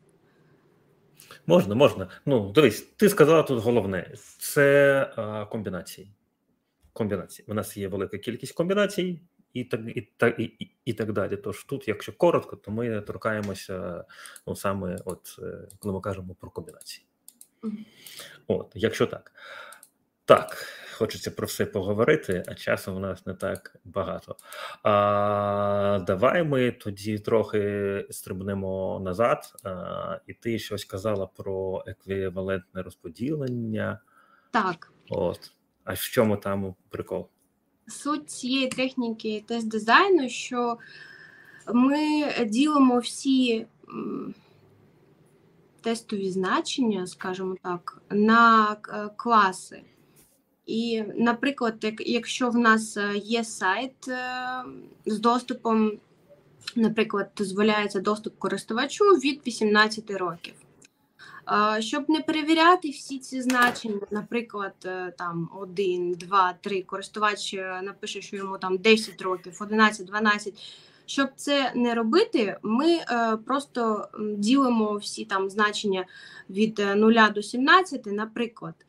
Можна, 1.48 1.76
можна. 1.76 2.08
Ну, 2.26 2.52
дивись, 2.52 2.82
ти 2.82 3.10
сказала 3.10 3.44
тут 3.44 3.64
головне: 3.64 4.14
це 4.38 5.00
а, 5.16 5.46
комбінації. 5.46 6.12
Комбінації. 6.94 7.46
У 7.48 7.54
нас 7.54 7.78
є 7.78 7.88
велика 7.88 8.18
кількість 8.18 8.54
комбінацій, 8.54 9.20
і 9.54 9.64
так, 9.64 9.82
і, 9.96 10.02
так, 10.18 10.40
і, 10.40 10.44
і, 10.44 10.72
і 10.86 10.94
так 10.94 11.14
далі. 11.14 11.38
Тож 11.38 11.64
тут, 11.64 11.88
якщо 11.88 12.14
коротко, 12.14 12.56
то 12.56 12.72
ми 12.72 13.02
торкаємося 13.02 14.06
ну, 14.48 14.56
саме, 14.56 14.98
от, 15.06 15.40
е, 15.40 15.68
коли 15.80 15.94
ми 15.94 16.02
кажемо 16.02 16.36
про 16.40 16.50
комбінації. 16.50 17.06
От, 18.48 18.72
якщо 18.76 19.08
так. 19.08 19.32
Так, 20.26 20.66
хочеться 20.98 21.32
про 21.32 21.48
все 21.48 21.66
поговорити, 21.66 22.44
а 22.48 22.56
часу 22.56 22.96
в 22.96 23.00
нас 23.00 23.26
не 23.26 23.34
так 23.34 23.76
багато. 23.84 24.36
А, 24.84 26.00
давай 26.08 26.44
ми 26.44 26.72
тоді 26.72 27.20
трохи 27.20 28.06
стрибнемо 28.10 29.02
назад. 29.04 29.54
А, 29.64 30.20
і 30.28 30.34
ти 30.34 30.60
щось 30.60 30.86
казала 30.86 31.28
про 31.28 31.84
еквівалентне 31.88 32.82
розподілення. 32.82 34.00
так. 34.52 34.92
От. 35.10 35.52
А 35.84 35.94
в 35.94 36.00
чому 36.00 36.38
там 36.38 36.76
прикол? 36.90 37.30
Суть 37.88 38.30
цієї 38.30 38.68
техніки 38.68 39.44
тест 39.48 39.68
дизайну, 39.68 40.30
що 40.30 40.78
ми 41.74 42.34
ділимо 42.46 43.00
всі 43.00 43.68
тестові 45.82 46.30
значення, 46.30 47.08
скажімо 47.08 47.56
так, 47.64 48.02
на 48.10 48.78
е, 48.90 49.10
класи. 49.16 49.82
І, 50.66 51.04
наприклад, 51.16 51.94
якщо 52.00 52.50
в 52.50 52.58
нас 52.58 52.98
е, 52.98 53.12
є 53.16 53.44
сайт 53.44 54.08
е, 54.08 54.20
з 55.06 55.20
доступом, 55.20 55.92
наприклад, 56.76 57.32
дозволяється 57.38 58.00
доступ 58.00 58.38
користувачу 58.40 59.04
від 59.04 59.42
18 59.48 60.12
років. 60.12 60.54
Щоб 61.80 62.10
не 62.10 62.20
перевіряти 62.20 62.90
всі 62.90 63.20
ці 63.20 63.42
значення, 63.42 64.08
наприклад, 64.12 64.74
е, 64.86 65.14
там 65.18 65.50
1, 65.56 66.14
2, 66.14 66.54
3, 66.62 66.82
користувач 66.82 67.54
е, 67.54 67.82
напише, 67.84 68.22
що 68.22 68.36
йому 68.36 68.58
там 68.58 68.78
10 68.78 69.22
років, 69.22 69.58
11, 69.62 70.08
12. 70.08 70.54
Щоб 71.06 71.30
це 71.36 71.72
не 71.76 71.96
робити, 71.96 72.58
ми 72.62 72.88
е, 72.88 73.38
просто 73.46 74.08
ділимо 74.38 74.98
всі 74.98 75.26
там 75.26 75.50
значення 75.50 76.06
від 76.50 76.80
е, 76.80 76.96
0 76.96 77.14
до 77.36 77.42
17, 77.44 78.06
наприклад, 78.06 78.76
е, 78.82 78.85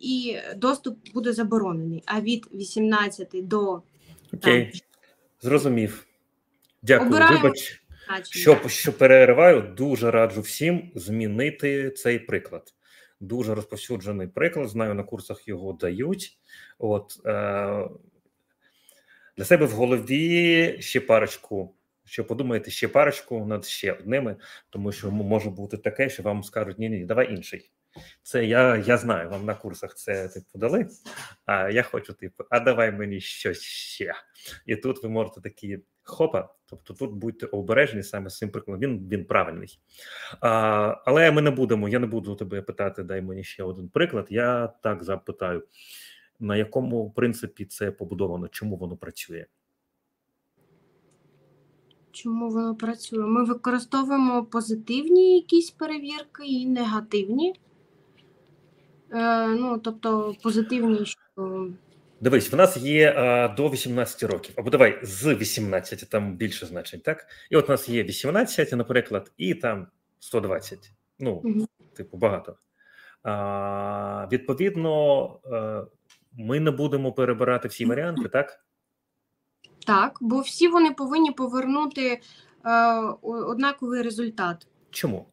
і 0.00 0.36
доступ 0.56 1.12
буде 1.14 1.32
заборонений. 1.32 2.02
А 2.06 2.20
від 2.20 2.48
18 2.54 3.28
до 3.48 3.82
Окей, 4.34 4.64
там, 4.64 4.80
зрозумів. 5.40 6.06
Дякую. 6.82 7.10
Обираємо. 7.10 7.36
Вибач, 7.42 7.82
що, 8.30 8.68
що 8.68 8.92
перериваю, 8.92 9.62
дуже 9.62 10.10
раджу 10.10 10.40
всім 10.40 10.90
змінити 10.94 11.90
цей 11.90 12.18
приклад. 12.18 12.74
Дуже 13.20 13.54
розповсюджений 13.54 14.26
приклад. 14.26 14.68
Знаю, 14.68 14.94
на 14.94 15.02
курсах 15.02 15.48
його 15.48 15.72
дають. 15.72 16.38
От 16.78 17.20
е, 17.26 17.88
для 19.36 19.44
себе 19.44 19.66
в 19.66 19.70
голові 19.70 20.76
ще 20.80 21.00
парочку. 21.00 21.74
Що 22.04 22.24
подумаєте 22.24 22.70
ще 22.70 22.88
парочку 22.88 23.46
над 23.46 23.64
ще 23.64 23.92
одними, 23.92 24.36
тому 24.70 24.92
що 24.92 25.10
може 25.10 25.50
бути 25.50 25.76
таке, 25.76 26.08
що 26.08 26.22
вам 26.22 26.42
скажуть: 26.42 26.78
ні, 26.78 26.88
ні, 26.88 27.04
давай 27.04 27.34
інший. 27.34 27.70
Це 28.22 28.44
я, 28.46 28.76
я 28.76 28.96
знаю, 28.96 29.30
вам 29.30 29.44
на 29.44 29.54
курсах 29.54 29.94
це 29.94 30.28
типу 30.28 30.58
дали. 30.58 30.88
А 31.46 31.70
я 31.70 31.82
хочу, 31.82 32.12
типу, 32.12 32.44
а 32.50 32.60
давай 32.60 32.92
мені 32.92 33.20
щось 33.20 33.62
ще. 33.62 34.14
І 34.66 34.76
тут 34.76 35.02
ви 35.02 35.08
можете 35.08 35.40
такі 35.40 35.78
хопа. 36.02 36.54
Тобто 36.66 36.94
тут 36.94 37.12
будьте 37.12 37.46
обережні 37.46 38.02
саме 38.02 38.30
з 38.30 38.38
цим 38.38 38.50
прикладом. 38.50 38.80
Він 38.80 39.08
він 39.08 39.24
правильний. 39.24 39.80
А, 40.40 40.50
але 41.04 41.30
ми 41.30 41.42
не 41.42 41.50
будемо. 41.50 41.88
Я 41.88 41.98
не 41.98 42.06
буду 42.06 42.34
тебе 42.34 42.62
питати, 42.62 43.02
дай 43.02 43.22
мені 43.22 43.44
ще 43.44 43.62
один 43.62 43.88
приклад. 43.88 44.26
Я 44.30 44.66
так 44.66 45.04
запитаю: 45.04 45.62
на 46.40 46.56
якому 46.56 47.10
принципі 47.10 47.64
це 47.64 47.90
побудовано, 47.90 48.48
чому 48.48 48.76
воно 48.76 48.96
працює? 48.96 49.46
Чому 52.12 52.50
воно 52.50 52.76
працює? 52.76 53.26
Ми 53.26 53.44
використовуємо 53.44 54.44
позитивні 54.44 55.36
якісь 55.36 55.70
перевірки 55.70 56.46
і 56.46 56.66
негативні. 56.66 57.54
Е, 59.12 59.46
ну, 59.46 59.78
тобто 59.78 60.34
позитивні, 60.42 61.06
що 61.06 61.68
Дивись, 62.20 62.52
в 62.52 62.56
нас 62.56 62.76
є 62.76 63.12
а, 63.12 63.48
до 63.48 63.68
18 63.68 64.22
років, 64.22 64.54
або 64.58 64.70
давай 64.70 64.98
з 65.02 65.34
18, 65.34 66.08
там 66.10 66.36
більше 66.36 66.66
значень, 66.66 67.00
так? 67.00 67.26
І 67.50 67.56
от 67.56 67.68
у 67.68 67.72
нас 67.72 67.88
є 67.88 68.04
18, 68.04 68.72
наприклад, 68.72 69.32
і 69.36 69.54
там 69.54 69.86
120. 70.20 70.92
Ну, 71.18 71.40
Мгм. 71.44 71.66
типу, 71.94 72.16
багато. 72.16 72.56
А, 73.22 74.26
відповідно, 74.32 75.24
е, 75.52 75.84
ми 76.32 76.60
не 76.60 76.70
будемо 76.70 77.12
перебирати 77.12 77.68
всі 77.68 77.84
варіанти, 77.84 78.28
так? 78.28 78.64
так, 79.86 80.18
бо 80.20 80.40
всі 80.40 80.68
вони 80.68 80.90
повинні 80.90 81.30
повернути 81.30 82.06
е, 82.10 82.20
однаковий 83.22 84.02
результат. 84.02 84.66
Чому? 84.90 85.31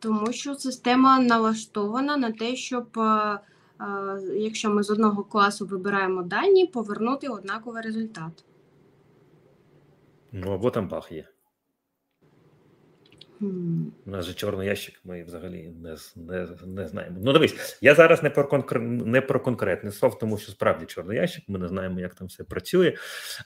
Тому 0.00 0.32
що 0.32 0.54
система 0.54 1.20
налаштована 1.20 2.16
на 2.16 2.32
те, 2.32 2.56
щоб, 2.56 2.98
е, 2.98 3.40
е, 3.80 4.20
якщо 4.36 4.70
ми 4.70 4.82
з 4.82 4.90
одного 4.90 5.24
класу 5.24 5.66
вибираємо 5.66 6.22
дані, 6.22 6.66
повернути 6.66 7.28
однаковий 7.28 7.82
результат. 7.82 8.44
Ну, 10.32 10.52
або 10.52 10.70
там 10.70 10.88
баг 10.88 11.08
є. 11.10 11.28
У 13.40 14.10
нас 14.10 14.26
же 14.26 14.34
чорний 14.34 14.68
ящик, 14.68 15.00
ми 15.04 15.24
взагалі 15.24 15.72
не, 15.82 15.96
не, 16.16 16.48
не 16.66 16.88
знаємо. 16.88 17.16
Ну, 17.22 17.32
дивись, 17.32 17.78
я 17.80 17.94
зараз 17.94 18.22
не 18.22 18.30
про 18.30 18.48
конкр... 18.48 18.80
не 18.80 19.20
про 19.20 19.40
конкретний 19.40 19.92
софт, 19.92 20.20
тому 20.20 20.38
що 20.38 20.52
справді 20.52 20.86
чорний 20.86 21.18
ящик, 21.18 21.44
ми 21.48 21.58
не 21.58 21.68
знаємо, 21.68 22.00
як 22.00 22.14
там 22.14 22.28
все 22.28 22.44
працює. 22.44 22.96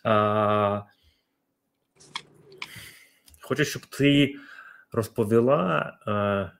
А... 0.05 0.83
Хочу, 3.41 3.65
щоб 3.65 3.87
ти 3.87 4.35
розповіла. 4.95 5.99
А... 6.07 6.51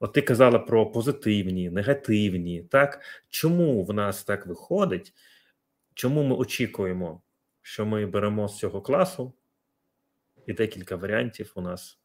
От 0.00 0.12
ти 0.12 0.22
казала 0.22 0.58
про 0.58 0.90
позитивні, 0.90 1.70
негативні. 1.70 2.62
Так 2.62 3.00
чому 3.30 3.84
в 3.84 3.94
нас 3.94 4.24
так 4.24 4.46
виходить? 4.46 5.14
Чому 5.94 6.22
ми 6.22 6.36
очікуємо, 6.36 7.22
що 7.62 7.86
ми 7.86 8.06
беремо 8.06 8.48
з 8.48 8.58
цього 8.58 8.82
класу, 8.82 9.32
і 10.46 10.52
декілька 10.52 10.96
варіантів 10.96 11.52
у 11.54 11.60
нас 11.60 11.98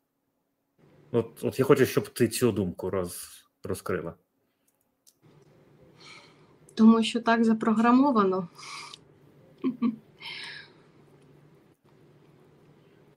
От, 1.13 1.43
от 1.43 1.59
я 1.59 1.65
хочу, 1.65 1.85
щоб 1.85 2.09
ти 2.09 2.27
цю 2.27 2.51
думку 2.51 2.89
роз, 2.89 3.45
розкрила. 3.63 4.13
Тому 6.75 7.03
що 7.03 7.21
так 7.21 7.43
запрограмовано. 7.43 8.49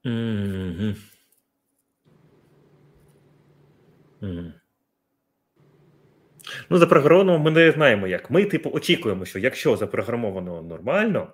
Мгм. 0.03 0.95
Мгм. 4.21 4.53
Ну, 6.69 6.77
запрограмовано 6.77 7.39
ми 7.39 7.51
не 7.51 7.71
знаємо 7.71 8.07
як. 8.07 8.31
Ми, 8.31 8.45
типу, 8.45 8.69
очікуємо, 8.73 9.25
що 9.25 9.39
якщо 9.39 9.77
запрограмовано 9.77 10.61
нормально, 10.61 11.33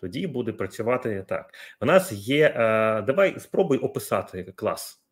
тоді 0.00 0.26
буде 0.26 0.52
працювати 0.52 1.24
так. 1.28 1.54
У 1.80 1.86
нас 1.86 2.12
є. 2.12 2.46
Е, 2.46 3.02
давай 3.02 3.40
спробуй 3.40 3.78
описати 3.78 4.52
клас. 4.56 5.02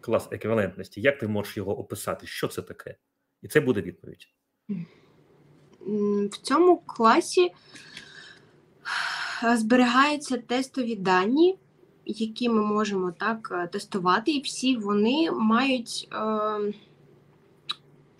клас 0.00 0.28
еквівалентності, 0.32 1.00
як 1.00 1.18
ти 1.18 1.28
можеш 1.28 1.56
його 1.56 1.78
описати? 1.78 2.26
Що 2.26 2.48
це 2.48 2.62
таке? 2.62 2.96
І 3.42 3.48
це 3.48 3.60
буде 3.60 3.80
відповідь. 3.80 4.28
В 6.30 6.38
цьому 6.42 6.76
класі 6.76 7.50
зберігаються 9.54 10.38
тестові 10.38 10.96
дані, 10.96 11.58
які 12.08 12.48
ми 12.48 12.62
можемо 12.62 13.12
так 13.12 13.48
е, 13.52 13.66
тестувати, 13.66 14.30
і 14.30 14.40
всі 14.40 14.76
вони 14.76 15.30
мають. 15.30 16.08
Е, 16.12 16.72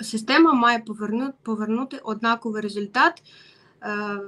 Система 0.01 0.53
має 0.53 0.79
повернути 0.79 1.39
повернути 1.43 1.99
однаковий 1.99 2.63
результат, 2.63 3.23
е, 3.83 4.21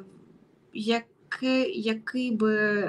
який, 0.72 1.82
який 1.82 2.36
би 2.36 2.84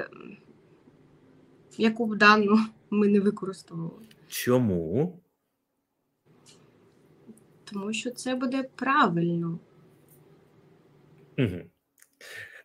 яку 1.78 2.06
б 2.06 2.16
дану 2.16 2.58
ми 2.90 3.08
не 3.08 3.20
використовували. 3.20 4.06
Чому? 4.28 5.20
Тому 7.64 7.92
що 7.92 8.10
це 8.10 8.34
буде 8.34 8.62
правильно. 8.62 9.58
Угу. 11.38 11.60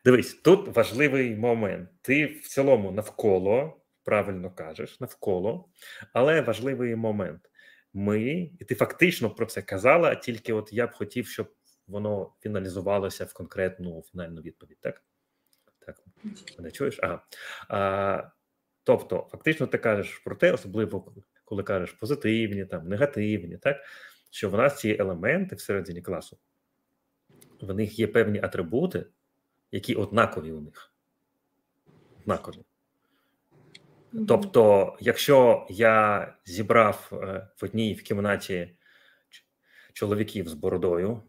Дивись, 0.06 0.34
тут 0.34 0.76
важливий 0.76 1.36
момент. 1.36 1.90
Ти 2.02 2.26
в 2.26 2.48
цілому 2.48 2.92
навколо, 2.92 3.82
правильно 4.08 4.52
кажеш, 4.52 5.00
навколо, 5.00 5.70
але 6.14 6.42
важливий 6.42 6.96
момент. 6.96 7.50
Ми, 7.94 8.52
і 8.60 8.66
ти 8.66 8.76
фактично 8.76 9.30
про 9.30 9.46
це 9.46 9.62
казала, 9.62 10.16
тільки 10.16 10.54
от 10.54 10.74
я 10.74 10.88
б 10.88 10.92
хотів, 10.92 11.28
щоб 11.28 11.54
воно 11.88 12.34
фіналізувалося 12.40 13.26
в 13.26 13.34
конкретну 13.34 14.02
фінальну 14.02 14.42
відповідь. 14.42 14.78
Так? 14.82 15.04
Так, 15.86 16.04
мене 16.58 16.72
чуєш? 16.72 17.00
Ага. 17.04 17.24
А, 17.70 18.30
Тобто, 18.84 19.28
фактично, 19.32 19.68
ти 19.68 19.78
кажеш 19.78 20.18
про 20.18 20.36
те, 20.36 20.52
особливо 20.52 21.14
коли 21.46 21.64
кажеш 21.64 21.92
позитивні, 21.92 22.66
там 22.66 22.88
негативні, 22.88 23.58
так 23.58 23.78
що 24.32 24.50
в 24.50 24.54
нас 24.54 24.80
ці 24.80 24.98
елементи 25.00 25.56
всередині 25.56 26.02
класу, 26.02 26.38
в 27.62 27.74
них 27.74 28.00
є 28.00 28.08
певні 28.08 28.40
атрибути, 28.40 29.06
які 29.72 29.96
однакові 29.96 30.52
у 30.52 30.62
них. 30.62 30.94
Однакові. 32.20 32.64
Тобто, 34.28 34.96
якщо 35.00 35.68
я 35.70 36.34
зібрав 36.46 37.10
е, 37.14 37.48
в 37.62 37.66
одній 37.66 37.94
в 37.94 38.04
кімнаті 38.04 38.78
чоловіків 39.94 40.48
з 40.48 40.54
бородою, 40.54 41.24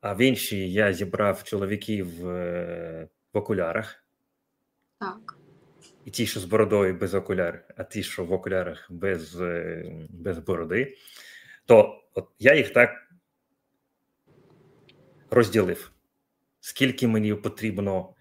а 0.00 0.14
в 0.14 0.20
іншій 0.20 0.72
я 0.72 0.92
зібрав 0.92 1.44
чоловіків 1.44 2.28
е, 2.28 3.08
в 3.32 3.38
окулярах. 3.38 4.04
Так. 4.98 5.38
І 6.04 6.10
ті, 6.10 6.26
що 6.26 6.40
з 6.40 6.44
бородою 6.44 6.94
без 6.94 7.14
окуляр, 7.14 7.64
а 7.76 7.84
ті, 7.84 8.02
що 8.02 8.24
в 8.24 8.32
окулярах 8.32 8.86
без 8.90 9.40
е, 9.40 9.84
без 10.10 10.38
бороди, 10.38 10.96
то 11.66 12.02
от 12.14 12.28
я 12.38 12.54
їх 12.54 12.72
так 12.72 12.90
розділив. 15.30 15.92
Скільки 16.60 17.08
мені 17.08 17.34
потрібно 17.34 18.14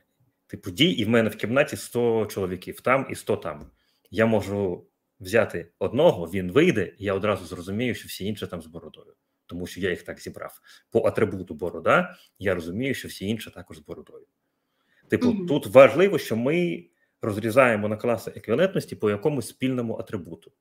типу 0.47 0.71
дій, 0.71 0.89
і 0.89 1.05
в 1.05 1.09
мене 1.09 1.29
в 1.29 1.35
кімнаті 1.35 1.77
100 1.77 2.25
чоловіків 2.25 2.81
там 2.81 3.07
і 3.09 3.15
100 3.15 3.37
там. 3.37 3.71
Я 4.11 4.25
можу 4.25 4.87
взяти 5.19 5.71
одного, 5.79 6.25
він 6.25 6.51
вийде, 6.51 6.93
і 6.97 7.05
я 7.05 7.13
одразу 7.13 7.45
зрозумію, 7.45 7.95
що 7.95 8.07
всі 8.07 8.25
інші 8.25 8.47
там 8.47 8.61
з 8.61 8.67
бородою, 8.67 9.13
тому 9.45 9.67
що 9.67 9.81
я 9.81 9.89
їх 9.89 10.03
так 10.03 10.19
зібрав. 10.19 10.59
По 10.91 11.07
атрибуту 11.07 11.53
борода 11.53 12.15
я 12.39 12.55
розумію, 12.55 12.93
що 12.93 13.07
всі 13.07 13.27
інші 13.27 13.49
також 13.49 13.77
з 13.77 13.79
бородою. 13.79 14.25
Типу, 15.09 15.27
mm-hmm. 15.27 15.47
тут 15.47 15.67
важливо, 15.67 16.17
що 16.17 16.35
ми 16.35 16.85
розрізаємо 17.21 17.87
на 17.87 17.97
класи 17.97 18.31
еквівалентності 18.35 18.95
по 18.95 19.09
якомусь 19.09 19.47
спільному 19.47 19.97
атрибуту. 19.97 20.51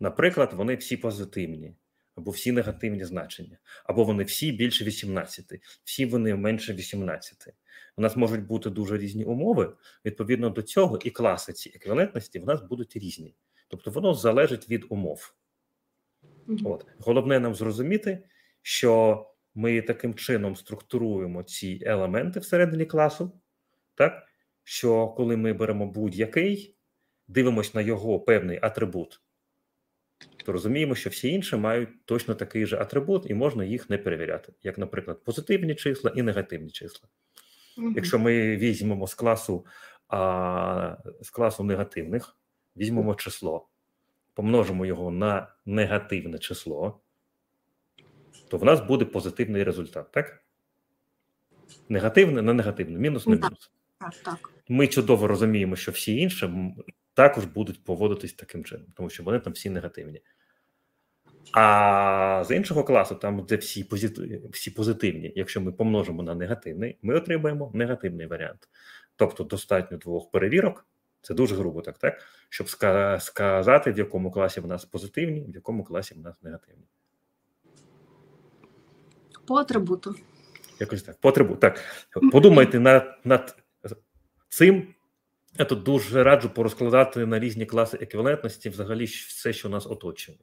Наприклад, 0.00 0.52
вони 0.52 0.74
всі 0.74 0.96
позитивні, 0.96 1.74
або 2.16 2.30
всі 2.30 2.52
негативні 2.52 3.04
значення, 3.04 3.58
або 3.84 4.04
вони 4.04 4.24
всі 4.24 4.52
більше 4.52 4.84
18, 4.84 5.52
всі 5.84 6.06
вони 6.06 6.34
менше 6.34 6.74
18. 6.74 7.54
У 7.96 8.02
нас 8.02 8.16
можуть 8.16 8.46
бути 8.46 8.70
дуже 8.70 8.98
різні 8.98 9.24
умови. 9.24 9.74
Відповідно 10.04 10.50
до 10.50 10.62
цього, 10.62 10.98
і 11.04 11.10
класи 11.10 11.52
ці 11.52 11.72
еквівалентності 11.74 12.38
в 12.38 12.46
нас 12.46 12.62
будуть 12.62 12.96
різні. 12.96 13.34
Тобто, 13.68 13.90
воно 13.90 14.14
залежить 14.14 14.68
від 14.68 14.86
умов. 14.88 15.34
Mm-hmm. 16.46 16.72
От 16.72 16.86
головне 16.98 17.40
нам 17.40 17.54
зрозуміти, 17.54 18.24
що 18.62 19.26
ми 19.54 19.82
таким 19.82 20.14
чином 20.14 20.56
структуруємо 20.56 21.42
ці 21.42 21.82
елементи 21.82 22.40
всередині 22.40 22.86
класу, 22.86 23.32
так 23.94 24.22
що 24.64 25.08
коли 25.08 25.36
ми 25.36 25.52
беремо 25.52 25.86
будь-який, 25.86 26.76
дивимося 27.28 27.70
на 27.74 27.80
його 27.80 28.20
певний 28.20 28.58
атрибут, 28.62 29.20
то 30.44 30.52
розуміємо, 30.52 30.94
що 30.94 31.10
всі 31.10 31.28
інші 31.28 31.56
мають 31.56 32.04
точно 32.04 32.34
такий 32.34 32.66
же 32.66 32.76
атрибут, 32.76 33.30
і 33.30 33.34
можна 33.34 33.64
їх 33.64 33.90
не 33.90 33.98
перевіряти, 33.98 34.52
як, 34.62 34.78
наприклад, 34.78 35.24
позитивні 35.24 35.74
числа 35.74 36.12
і 36.16 36.22
негативні 36.22 36.70
числа. 36.70 37.08
Угу. 37.78 37.92
Якщо 37.96 38.18
ми 38.18 38.56
візьмемо 38.56 39.06
з 39.06 39.14
класу 39.14 39.66
а, 40.08 40.96
з 41.20 41.30
класу 41.30 41.64
негативних, 41.64 42.36
візьмемо 42.76 43.14
число, 43.14 43.68
помножимо 44.34 44.86
його 44.86 45.10
на 45.10 45.54
негативне 45.66 46.38
число, 46.38 47.00
то 48.48 48.58
в 48.58 48.64
нас 48.64 48.80
буде 48.80 49.04
позитивний 49.04 49.64
результат, 49.64 50.12
так? 50.12 50.44
Негативне 51.88 52.42
на 52.42 52.52
негативне, 52.52 52.98
мінус 52.98 53.26
на 53.26 53.34
мінус. 53.34 53.70
Так, 53.98 54.14
так. 54.24 54.50
Ми 54.68 54.88
чудово 54.88 55.26
розуміємо, 55.26 55.76
що 55.76 55.92
всі 55.92 56.16
інші 56.16 56.50
також 57.14 57.44
будуть 57.44 57.84
поводитись 57.84 58.32
таким 58.32 58.64
чином, 58.64 58.86
тому 58.96 59.10
що 59.10 59.22
вони 59.22 59.38
там 59.38 59.52
всі 59.52 59.70
негативні. 59.70 60.22
А 61.52 62.44
з 62.46 62.56
іншого 62.56 62.84
класу, 62.84 63.14
там, 63.14 63.46
де 63.48 63.56
всі 63.56 63.84
позитивні, 63.84 64.40
всі 64.50 64.70
позитивні, 64.70 65.32
якщо 65.36 65.60
ми 65.60 65.72
помножимо 65.72 66.22
на 66.22 66.34
негативний, 66.34 66.98
ми 67.02 67.14
отримаємо 67.14 67.70
негативний 67.74 68.26
варіант. 68.26 68.68
Тобто 69.16 69.44
достатньо 69.44 69.98
двох 69.98 70.30
перевірок, 70.30 70.86
це 71.22 71.34
дуже 71.34 71.56
грубо, 71.56 71.82
так, 71.82 71.98
так? 71.98 72.22
Щоб 72.48 72.68
сказати, 73.20 73.92
в 73.92 73.98
якому 73.98 74.30
класі 74.30 74.60
в 74.60 74.66
нас 74.66 74.84
позитивні, 74.84 75.40
в 75.48 75.54
якому 75.54 75.84
класі 75.84 76.14
в 76.14 76.18
нас 76.18 76.42
негативні. 76.42 76.84
По 79.46 79.54
атрибуту. 79.54 80.14
Якось 80.80 81.02
так. 81.02 81.16
По 81.20 81.28
атрибуту. 81.28 81.60
Так. 81.60 81.80
Подумайте 82.32 82.80
над, 82.80 83.18
над 83.24 83.56
цим. 84.48 84.94
Я 85.58 85.64
тут 85.64 85.82
дуже 85.82 86.22
раджу 86.22 86.48
порозкладати 86.54 87.26
на 87.26 87.38
різні 87.38 87.66
класи 87.66 87.98
еквівалентності 88.00 88.68
взагалі 88.68 89.04
все, 89.04 89.52
що 89.52 89.68
нас 89.68 89.86
оточує. 89.86 90.38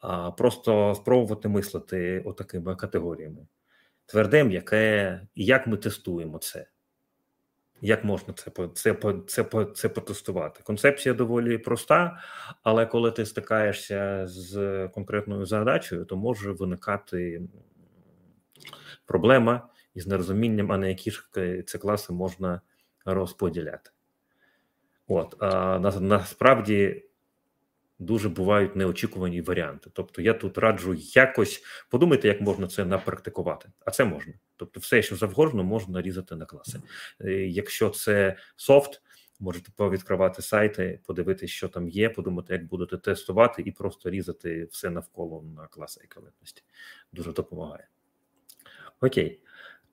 А 0.00 0.30
просто 0.30 0.94
спробувати 0.94 1.48
мислити 1.48 2.20
отакими 2.20 2.76
категоріями. 2.76 3.46
Тверде, 4.06 4.44
м'яке, 4.44 5.20
і 5.34 5.44
як 5.44 5.66
ми 5.66 5.76
тестуємо 5.76 6.38
це. 6.38 6.66
Як 7.80 8.04
можна 8.04 8.34
це 8.34 8.50
це, 8.74 8.96
це, 9.26 9.66
це 9.74 9.88
потестувати? 9.88 10.60
Концепція 10.64 11.14
доволі 11.14 11.58
проста, 11.58 12.20
але 12.62 12.86
коли 12.86 13.10
ти 13.10 13.26
стикаєшся 13.26 14.26
з 14.26 14.88
конкретною 14.88 15.46
задачею, 15.46 16.04
то 16.04 16.16
може 16.16 16.52
виникати 16.52 17.42
проблема 19.06 19.68
із 19.94 20.06
нерозумінням, 20.06 20.72
а 20.72 20.78
на 20.78 20.88
які 20.88 21.10
ж 21.10 21.28
це 21.66 21.78
класи 21.78 22.12
можна 22.12 22.60
розподіляти. 23.04 23.90
От 25.06 25.42
а 25.42 25.78
насправді 26.00 27.04
дуже 27.98 28.28
бувають 28.28 28.76
неочікувані 28.76 29.40
варіанти. 29.40 29.90
Тобто, 29.92 30.22
я 30.22 30.34
тут 30.34 30.58
раджу 30.58 30.94
якось 30.98 31.62
подумайте, 31.90 32.28
як 32.28 32.40
можна 32.40 32.66
це 32.66 32.84
напрактикувати, 32.84 33.68
а 33.80 33.90
це 33.90 34.04
можна. 34.04 34.32
Тобто, 34.56 34.80
все, 34.80 35.02
що 35.02 35.16
завгодно, 35.16 35.64
можна 35.64 36.02
різати 36.02 36.36
на 36.36 36.44
класи. 36.44 36.80
Е, 37.20 37.32
якщо 37.32 37.90
це 37.90 38.36
софт, 38.56 39.02
можете 39.40 39.72
повідкривати 39.76 40.42
сайти, 40.42 41.00
подивитися, 41.06 41.54
що 41.54 41.68
там 41.68 41.88
є, 41.88 42.08
подумати, 42.08 42.52
як 42.52 42.66
будете 42.66 42.98
тестувати, 42.98 43.62
і 43.62 43.72
просто 43.72 44.10
різати 44.10 44.64
все 44.70 44.90
навколо 44.90 45.42
на 45.42 45.66
класи 45.66 46.00
еквівалентності. 46.04 46.62
Дуже 47.12 47.32
допомагає. 47.32 47.88
Окей. 49.00 49.40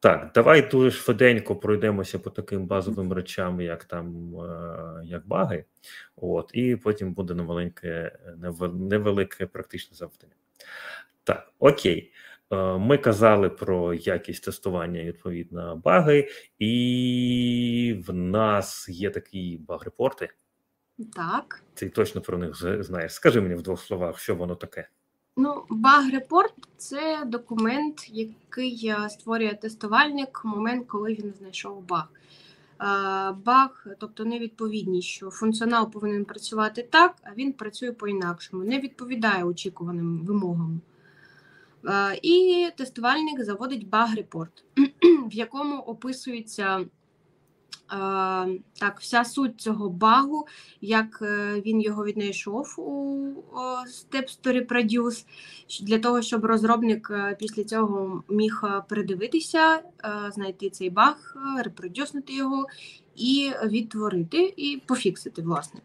Так, 0.02 0.32
давай 0.34 0.70
дуже 0.70 0.92
швиденько 0.92 1.56
пройдемося 1.56 2.20
по 2.20 2.30
таким 2.30 2.66
базовим 2.66 3.14
речам, 3.14 3.62
як 3.62 3.86
там 3.86 4.36
е, 4.36 5.06
як 5.06 5.28
баги, 5.28 5.66
от, 6.16 6.52
і 6.54 6.76
потім 6.76 7.14
буде 7.14 7.34
невелике, 7.34 8.20
невелике 8.74 9.46
практичне 9.46 9.98
завдання. 9.98 10.34
Так, 11.24 11.54
окей. 11.60 12.14
Е, 12.52 12.78
ми 12.78 12.98
казали 12.98 13.50
про 13.50 13.94
якість 13.94 14.44
тестування 14.44 15.04
відповідно 15.04 15.76
баги, 15.76 16.30
і 16.60 18.04
в 18.08 18.14
нас 18.14 18.90
є 18.90 19.10
такі 19.10 19.60
баг-репорти. 19.68 20.30
Так. 21.16 21.64
Ти 21.74 21.90
точно 21.90 22.22
про 22.22 22.38
них 22.38 22.84
знаєш. 22.84 23.14
Скажи 23.14 23.42
мені 23.42 23.56
в 23.56 23.62
двох 23.62 23.82
словах, 23.82 24.20
що 24.20 24.36
воно 24.36 24.56
таке. 24.56 24.88
Ну, 25.38 25.64
баг-репорт 25.70 26.54
це 26.78 27.24
документ, 27.26 28.10
який 28.10 28.94
створює 29.10 29.54
тестувальник 29.54 30.42
в 30.44 30.48
момент, 30.48 30.88
коли 30.88 31.14
він 31.14 31.34
знайшов 31.40 31.84
баг. 31.88 32.08
баг, 33.46 33.88
тобто 34.00 34.26
невідповідність, 34.26 35.08
що 35.08 35.30
функціонал 35.30 35.92
повинен 35.92 36.26
працювати 36.26 36.88
так, 36.90 37.16
а 37.24 37.34
він 37.34 37.54
працює 37.54 37.92
по-інакшому, 37.92 38.64
не 38.64 38.80
відповідає 38.80 39.44
очікуваним 39.44 40.20
вимогам. 40.26 40.82
І 42.22 42.68
тестувальник 42.78 43.44
заводить 43.44 43.90
баг-репорт, 43.90 44.64
в 45.32 45.34
якому 45.34 45.78
описується 45.78 46.86
так, 48.80 49.00
вся 49.00 49.24
суть 49.24 49.62
цього 49.62 49.90
багу, 49.90 50.48
як 50.82 51.20
е, 51.22 51.62
він 51.66 51.82
його 51.82 52.06
віднайшов 52.06 52.76
у 52.78 53.18
Step 53.88 54.40
Story 54.42 54.68
Produce, 54.68 55.26
для 55.82 56.00
того, 56.00 56.22
щоб 56.22 56.46
розробник 56.46 57.12
е, 57.12 57.36
після 57.40 57.64
цього 57.64 58.24
міг 58.30 58.62
е, 58.64 58.84
передивитися, 58.90 59.82
знайти 60.34 60.70
цей 60.70 60.90
баг, 60.90 61.36
репродюснути 61.64 62.34
його 62.34 62.68
і 63.16 63.52
відтворити, 63.66 64.54
і 64.58 64.82
пофіксити, 64.86 65.42
власне. 65.42 65.80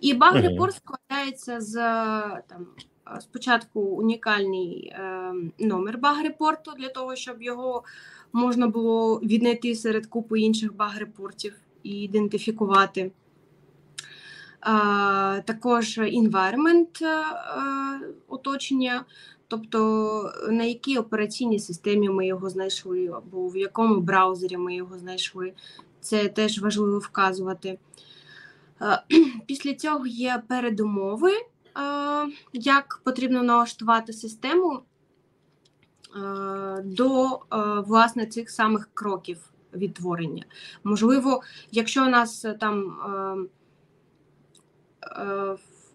І 0.00 0.14
баг-репорт 0.14 0.74
складається 0.76 1.60
з 1.60 1.74
там. 2.48 2.66
Спочатку 3.20 3.80
унікальний 3.80 4.86
е, 4.86 5.32
номер 5.58 5.98
баг-репорту 5.98 6.72
для 6.78 6.88
того, 6.88 7.16
щоб 7.16 7.42
його 7.42 7.82
можна 8.32 8.68
було 8.68 9.18
віднайти 9.18 9.74
серед 9.74 10.06
купи 10.06 10.40
інших 10.40 10.76
баг-репортів 10.76 11.52
і 11.82 11.90
ідентифікувати. 11.90 13.10
Також 15.44 15.98
environment 15.98 17.04
а, 17.04 17.98
оточення, 18.28 19.04
тобто 19.48 20.32
на 20.50 20.64
якій 20.64 20.98
операційній 20.98 21.58
системі 21.58 22.08
ми 22.08 22.26
його 22.26 22.50
знайшли, 22.50 23.06
або 23.06 23.48
в 23.48 23.56
якому 23.56 24.00
браузері 24.00 24.56
ми 24.56 24.74
його 24.74 24.98
знайшли. 24.98 25.52
Це 26.00 26.28
теж 26.28 26.60
важливо 26.60 26.98
вказувати. 26.98 27.78
Після 29.46 29.74
цього 29.74 30.06
є 30.06 30.42
передумови, 30.48 31.32
а, 31.74 32.26
як 32.52 33.00
потрібно 33.04 33.42
налаштувати 33.42 34.12
систему 34.12 34.82
Е, 34.97 34.97
до 36.84 37.26
е, 37.26 37.38
власне 37.86 38.26
цих 38.26 38.50
самих 38.50 38.88
кроків 38.94 39.38
відтворення. 39.74 40.44
Можливо, 40.84 41.42
якщо 41.70 42.06
у 42.06 42.08
нас 42.08 42.44
е, 42.44 42.54
там 42.54 42.96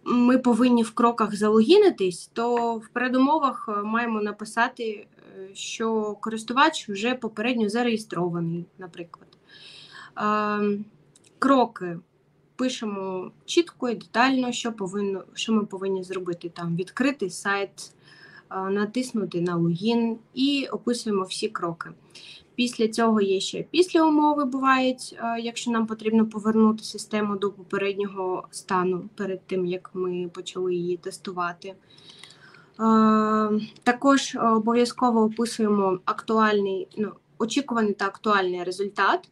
ми 0.03 0.37
повинні 0.37 0.83
в 0.83 0.91
кроках 0.91 1.35
залогінитись, 1.35 2.29
то 2.33 2.75
в 2.75 2.87
передумовах 2.87 3.69
маємо 3.83 4.21
написати, 4.21 5.07
що 5.53 6.17
користувач 6.21 6.89
вже 6.89 7.15
попередньо 7.15 7.69
зареєстрований, 7.69 8.65
наприклад. 8.77 9.27
Кроки 11.39 11.99
пишемо 12.55 13.31
чітко 13.45 13.89
і 13.89 13.95
детально, 13.95 14.51
що 14.51 14.73
повинно, 14.73 15.23
що 15.33 15.53
ми 15.53 15.65
повинні 15.65 16.03
зробити 16.03 16.49
там 16.49 16.75
відкрити 16.75 17.29
сайт 17.29 17.93
натиснути 18.69 19.41
на 19.41 19.55
логін 19.55 20.17
і 20.33 20.67
описуємо 20.71 21.23
всі 21.23 21.49
кроки. 21.49 21.89
Після 22.55 22.87
цього 22.87 23.21
є 23.21 23.39
ще 23.39 23.63
після 23.71 24.05
умови 24.05 24.45
бувають, 24.45 25.19
якщо 25.39 25.71
нам 25.71 25.87
потрібно 25.87 26.25
повернути 26.25 26.83
систему 26.83 27.35
до 27.35 27.51
попереднього 27.51 28.47
стану 28.51 29.09
перед 29.15 29.47
тим, 29.47 29.65
як 29.65 29.89
ми 29.93 30.29
почали 30.33 30.75
її 30.75 30.97
тестувати. 30.97 31.75
Також 33.83 34.37
обов'язково 34.55 35.23
описуємо 35.23 35.99
актуальний, 36.05 36.87
ну, 36.97 37.11
очікуваний 37.37 37.93
та 37.93 38.05
актуальний 38.05 38.63
результат. 38.63 39.29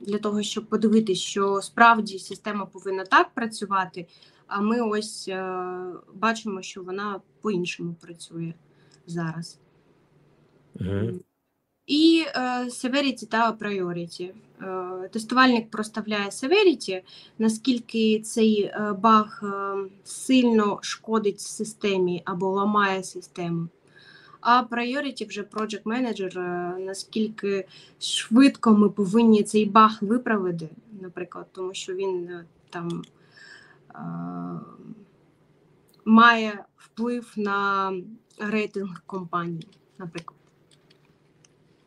Для 0.00 0.18
того, 0.18 0.42
щоб 0.42 0.66
подивитися, 0.66 1.22
що 1.22 1.60
справді 1.62 2.18
система 2.18 2.66
повинна 2.66 3.04
так 3.04 3.34
працювати, 3.34 4.06
а 4.46 4.60
ми 4.60 4.80
ось 4.80 5.28
е, 5.28 5.84
бачимо, 6.14 6.62
що 6.62 6.82
вона 6.82 7.20
по-іншому 7.40 7.94
працює 8.00 8.54
зараз. 9.06 9.58
Угу. 10.80 11.20
І 11.86 12.24
е, 12.34 12.64
severity 12.64 13.26
та 13.26 13.52
priority. 13.52 14.30
Е, 14.62 15.08
тестувальник 15.08 15.70
проставляє 15.70 16.28
severity, 16.28 17.02
наскільки 17.38 18.20
цей 18.20 18.62
е, 18.62 18.96
баг 18.98 19.40
е, 19.42 19.76
сильно 20.04 20.78
шкодить 20.82 21.40
системі 21.40 22.22
або 22.24 22.50
ламає 22.50 23.02
систему. 23.02 23.68
А 24.42 24.62
priority 24.70 25.28
вже 25.28 25.42
project 25.42 25.82
manager, 25.82 26.38
е, 26.38 26.78
наскільки 26.78 27.66
швидко 27.98 28.72
ми 28.72 28.88
повинні 28.88 29.42
цей 29.42 29.66
баг 29.66 29.98
виправити, 30.00 30.68
наприклад, 31.00 31.46
тому 31.52 31.74
що 31.74 31.94
він 31.94 32.28
е, 32.28 32.44
там 32.70 33.02
має 36.04 36.64
вплив 36.76 37.32
на 37.36 37.92
рейтинг 38.38 39.02
компанії, 39.06 39.68
наприклад. 39.98 40.40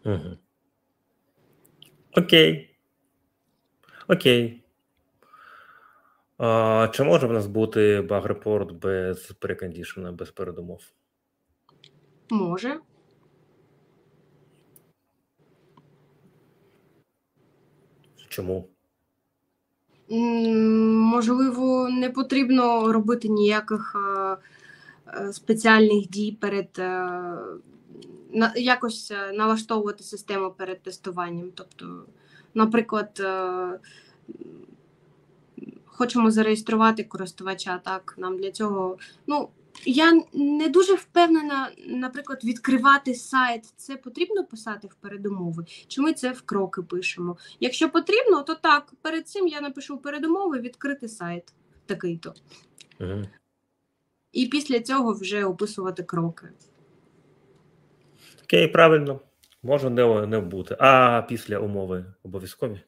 Угу. 0.05 0.37
Окей. 2.17 2.77
Окей. 4.07 4.63
А, 6.37 6.89
Чи 6.93 7.03
може 7.03 7.27
в 7.27 7.33
нас 7.33 7.47
бути 7.47 8.01
баг-репорт 8.01 8.71
без 8.71 9.31
прекондішена, 9.31 10.11
без 10.11 10.31
передумов? 10.31 10.81
Може. 12.29 12.79
Чому? 18.29 18.74
Можливо, 20.09 21.89
не 21.89 22.09
потрібно 22.09 22.93
робити 22.93 23.27
ніяких 23.27 23.95
е, 23.95 24.37
е, 25.07 25.33
спеціальних 25.33 26.09
дій 26.09 26.37
перед 26.39 26.69
е, 26.79 27.21
якось 28.55 29.13
налаштовувати 29.33 30.03
систему 30.03 30.51
перед 30.57 30.83
тестуванням. 30.83 31.51
Тобто, 31.55 32.05
наприклад, 32.53 33.21
хочемо 35.85 36.31
зареєструвати 36.31 37.03
користувача, 37.03 37.81
так, 37.83 38.15
нам 38.17 38.37
для 38.37 38.51
цього. 38.51 38.97
ну, 39.27 39.49
я 39.85 40.23
не 40.33 40.67
дуже 40.67 40.93
впевнена, 40.95 41.71
наприклад, 41.87 42.43
відкривати 42.43 43.13
сайт. 43.13 43.65
Це 43.75 43.95
потрібно 43.95 44.43
писати 44.45 44.87
в 44.87 44.93
передумови? 44.93 45.65
Чи 45.87 46.01
ми 46.01 46.13
це 46.13 46.31
в 46.31 46.41
кроки 46.41 46.81
пишемо? 46.81 47.37
Якщо 47.59 47.89
потрібно, 47.89 48.43
то 48.43 48.55
так. 48.55 48.93
Перед 49.01 49.27
цим 49.27 49.47
я 49.47 49.61
напишу 49.61 49.97
передумови, 49.97 50.59
відкрити 50.59 51.07
сайт 51.07 51.53
такий-то. 51.85 52.33
Угу. 52.99 53.23
І 54.33 54.45
після 54.45 54.79
цього 54.79 55.13
вже 55.13 55.45
описувати 55.45 56.03
кроки. 56.03 56.47
Окей, 58.43 58.67
правильно. 58.67 59.19
Може 59.63 59.89
не, 59.89 60.27
не 60.27 60.39
бути. 60.39 60.75
А 60.79 61.21
після 61.21 61.59
умови 61.59 62.05
обов'язкові? 62.23 62.81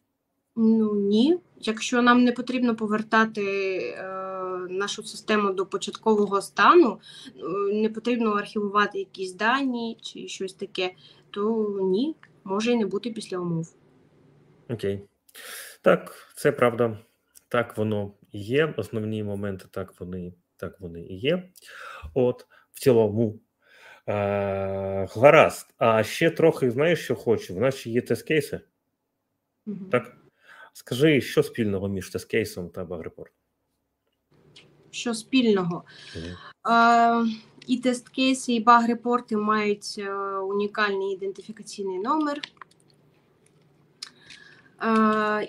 Ну 0.55 0.95
ні. 0.95 1.39
Якщо 1.59 2.01
нам 2.01 2.23
не 2.23 2.31
потрібно 2.31 2.75
повертати. 2.75 3.43
Нашу 4.69 5.03
систему 5.03 5.53
до 5.53 5.65
початкового 5.65 6.41
стану, 6.41 6.99
е, 7.27 7.41
не 7.73 7.89
потрібно 7.89 8.31
архівувати 8.31 8.99
якісь 8.99 9.33
дані 9.33 9.97
чи 10.01 10.27
щось 10.27 10.53
таке, 10.53 10.93
то 11.29 11.77
ні, 11.81 12.15
може 12.43 12.71
і 12.71 12.75
не 12.75 12.85
бути 12.85 13.11
після 13.11 13.37
умов. 13.37 13.73
Окей. 14.69 15.01
Так, 15.81 16.33
це 16.35 16.51
правда. 16.51 16.97
Так 17.49 17.77
воно 17.77 18.11
і 18.31 18.39
є. 18.39 18.73
Основні 18.77 19.23
моменти 19.23 19.65
так 19.71 19.93
вони 19.99 20.33
так 20.57 20.79
вони 20.79 21.01
і 21.01 21.17
є. 21.17 21.49
От, 22.13 22.45
в 22.73 22.79
цілому. 22.79 23.39
Е, 24.07 25.07
Гаразд. 25.15 25.73
А 25.77 26.03
ще 26.03 26.29
трохи 26.29 26.71
знаєш, 26.71 27.03
що 27.03 27.15
хочу. 27.15 27.55
В 27.55 27.59
нас 27.59 27.75
ще 27.75 27.89
є 27.89 28.01
тест-кейси. 28.01 28.59
Угу. 29.67 29.85
Так? 29.91 30.17
Скажи, 30.73 31.21
що 31.21 31.43
спільного 31.43 31.87
між 31.87 32.09
тест-кейсом 32.09 32.69
та 32.69 32.85
багрепортом? 32.85 33.36
Що 34.91 35.13
спільного. 35.13 35.83
Mm. 36.15 37.37
І 37.67 37.77
тест-кейси, 37.77 38.53
і 38.53 38.59
баг-репорти 38.59 39.37
мають 39.37 39.95
е, 39.97 40.13
унікальний 40.37 41.13
ідентифікаційний 41.13 41.99
номер. 41.99 42.41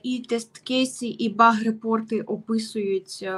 І 0.02 0.26
тест-кейси, 0.28 1.06
і 1.06 1.28
баг-репорти 1.28 2.22
описують 2.22 3.18
е, 3.22 3.36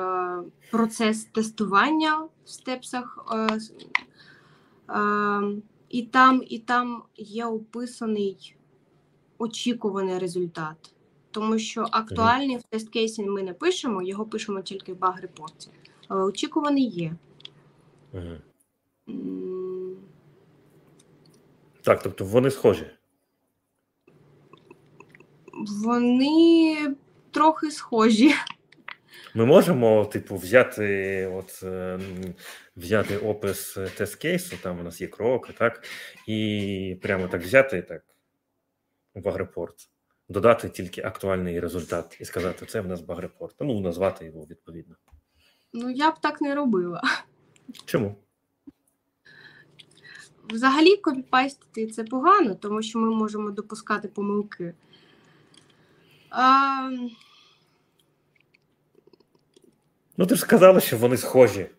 процес 0.70 1.24
тестування 1.24 2.18
в 2.44 2.50
степсах. 2.50 3.18
Е, 3.32 3.58
і 5.88 6.02
там, 6.02 6.42
і 6.48 6.58
там 6.58 7.02
є 7.16 7.46
описаний 7.46 8.56
очікуваний 9.38 10.18
результат. 10.18 10.94
Тому 11.30 11.58
що 11.58 11.86
актуальний 11.90 12.56
в 12.56 12.62
тест-кейсі 12.70 13.26
ми 13.26 13.42
не 13.42 13.54
пишемо, 13.54 14.02
його 14.02 14.24
пишемо 14.24 14.60
тільки 14.62 14.92
в 14.92 14.98
баг-репорті 14.98 15.70
але 16.10 16.24
очікуваний 16.24 16.88
є. 16.88 17.14
Угу. 18.12 18.36
Так, 21.82 22.02
тобто 22.02 22.24
вони 22.24 22.50
схожі. 22.50 22.86
Вони 25.84 26.76
трохи 27.30 27.70
схожі. 27.70 28.34
Ми 29.34 29.46
можемо, 29.46 30.04
типу, 30.04 30.36
взяти 30.36 31.26
от, 31.26 31.60
е, 31.62 31.98
взяти 32.76 33.16
опис 33.16 33.76
тест-кейсу, 33.76 34.56
там 34.62 34.80
у 34.80 34.82
нас 34.82 35.00
є 35.00 35.06
кроки, 35.06 35.52
так, 35.52 35.84
і 36.26 36.98
прямо 37.02 37.28
так 37.28 37.42
взяти 37.42 37.82
так 37.82 38.04
в 39.14 39.20
багрепорт, 39.20 39.90
додати 40.28 40.68
тільки 40.68 41.02
актуальний 41.02 41.60
результат 41.60 42.16
і 42.20 42.24
сказати, 42.24 42.66
це 42.66 42.80
в 42.80 42.86
нас 42.86 43.00
багрепорт. 43.00 43.54
Ну, 43.60 43.80
назвати 43.80 44.24
його 44.24 44.44
відповідно. 44.44 44.96
Ну, 45.72 45.90
я 45.90 46.10
б 46.10 46.20
так 46.20 46.40
не 46.40 46.54
робила. 46.54 47.02
Чому? 47.84 48.16
Взагалі, 50.50 50.96
копіпастити 50.96 51.86
це 51.86 52.04
погано, 52.04 52.54
тому 52.54 52.82
що 52.82 52.98
ми 52.98 53.10
можемо 53.10 53.50
допускати 53.50 54.08
помилки. 54.08 54.74
А, 56.30 56.90
Ну, 60.16 60.26
ти 60.26 60.34
ж 60.34 60.40
сказала, 60.40 60.80
що 60.80 60.96
вони 60.98 61.16
схожі. 61.16 61.70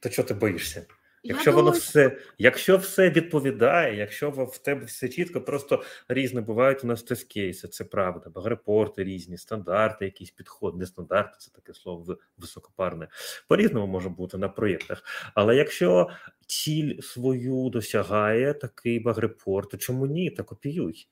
То 0.00 0.08
чого 0.08 0.28
ти 0.28 0.34
боїшся? 0.34 0.86
Я 1.22 1.34
Якщо 1.34 1.50
воно 1.52 1.62
думаю, 1.62 1.80
все, 1.80 2.18
якщо 2.38 2.76
все 2.76 3.10
відповідає, 3.10 3.96
якщо 3.96 4.30
в 4.30 4.58
тебе 4.58 4.84
все 4.84 5.08
чітко, 5.08 5.40
просто 5.40 5.82
різне 6.08 6.40
бувають 6.40 6.84
у 6.84 6.86
нас 6.86 7.02
тест-кейси, 7.02 7.68
це 7.68 7.84
правда. 7.84 8.30
Багрепорти 8.30 9.04
різні, 9.04 9.38
стандарти, 9.38 10.04
якісь 10.04 10.30
підход, 10.30 10.76
не 10.76 10.86
стандарти, 10.86 11.36
це 11.38 11.50
таке 11.50 11.74
слово 11.74 12.18
високопарне. 12.38 13.08
По-різному 13.48 13.86
може 13.86 14.08
бути 14.08 14.38
на 14.38 14.48
проєктах. 14.48 15.02
Але 15.34 15.56
якщо 15.56 16.08
ціль 16.46 17.00
свою 17.00 17.68
досягає 17.68 18.54
такий 18.54 19.00
багрепорт, 19.00 19.70
то 19.70 19.76
чому 19.76 20.06
ні? 20.06 20.30
Та 20.30 20.42
копіюй. 20.42 21.08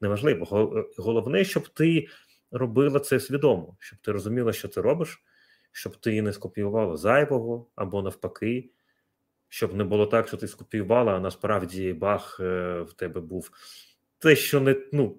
Неважливо. 0.00 0.44
Головне, 0.98 1.44
щоб 1.44 1.68
ти 1.68 2.08
робила 2.50 3.00
це 3.00 3.20
свідомо, 3.20 3.76
щоб 3.80 3.98
ти 3.98 4.12
розуміла, 4.12 4.52
що 4.52 4.68
ти 4.68 4.80
робиш, 4.80 5.22
щоб 5.72 5.96
ти 5.96 6.22
не 6.22 6.32
скопіювала 6.32 6.96
зайвого 6.96 7.66
або 7.74 8.02
навпаки 8.02 8.70
щоб 9.48 9.74
не 9.74 9.84
було 9.84 10.06
так, 10.06 10.28
що 10.28 10.36
ти 10.36 10.48
скопіювала, 10.48 11.16
а 11.16 11.20
насправді 11.20 11.92
баг 11.92 12.36
е, 12.40 12.80
в 12.80 12.92
тебе 12.92 13.20
був 13.20 13.50
те, 14.18 14.36
що 14.36 14.60
не 14.60 14.76
ну 14.92 15.18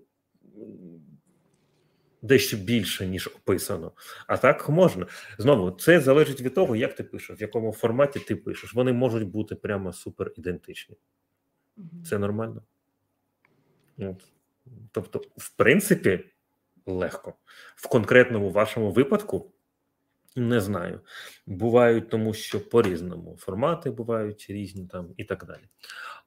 дещо 2.21 2.57
більше, 2.57 3.07
ніж 3.07 3.27
описано. 3.27 3.91
А 4.27 4.37
так 4.37 4.69
можна. 4.69 5.07
Знову, 5.37 5.71
це 5.71 5.99
залежить 5.99 6.41
від 6.41 6.53
того, 6.53 6.75
як 6.75 6.95
ти 6.95 7.03
пишеш, 7.03 7.39
в 7.39 7.41
якому 7.41 7.71
форматі 7.71 8.19
ти 8.19 8.35
пишеш. 8.35 8.73
Вони 8.73 8.93
можуть 8.93 9.27
бути 9.27 9.55
прямо 9.55 9.93
супер 9.93 10.31
ідентичні. 10.37 10.97
Це 12.05 12.17
нормально. 12.19 12.63
От. 13.97 14.23
Тобто, 14.91 15.21
в 15.37 15.49
принципі, 15.49 16.25
легко. 16.85 17.33
В 17.75 17.87
конкретному 17.87 18.51
вашому 18.51 18.91
випадку 18.91 19.51
не 20.35 20.59
знаю. 20.61 20.99
Бувають, 21.45 22.09
тому 22.09 22.33
що 22.33 22.69
по-різному 22.69 23.37
формати 23.39 23.91
бувають 23.91 24.45
різні 24.49 24.87
там 24.87 25.07
і 25.17 25.23
так 25.23 25.45
далі. 25.45 25.63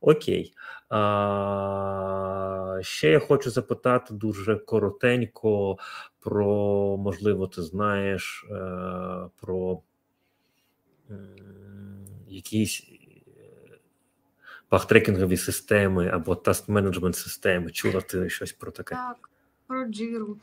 Окей. 0.01 0.55
А, 0.89 2.79
ще 2.83 3.11
я 3.11 3.19
хочу 3.19 3.51
запитати 3.51 4.15
дуже 4.15 4.57
коротенько 4.57 5.79
про, 6.21 6.47
можливо, 6.97 7.47
ти 7.47 7.63
знаєш 7.63 8.47
е, 8.51 8.55
про 9.41 9.83
якісь 12.29 12.87
е, 12.91 13.79
пахтрекінгові 14.69 15.37
системи 15.37 16.09
або 16.09 16.35
таст 16.35 16.69
менеджмент 16.69 17.17
системи. 17.17 17.71
Чула 17.71 18.01
ти 18.01 18.31
щось 18.31 18.53
про 18.53 18.73
таке? 18.73 18.95
Так, 18.95 19.31
про 19.67 19.85
джиру. 19.85 20.39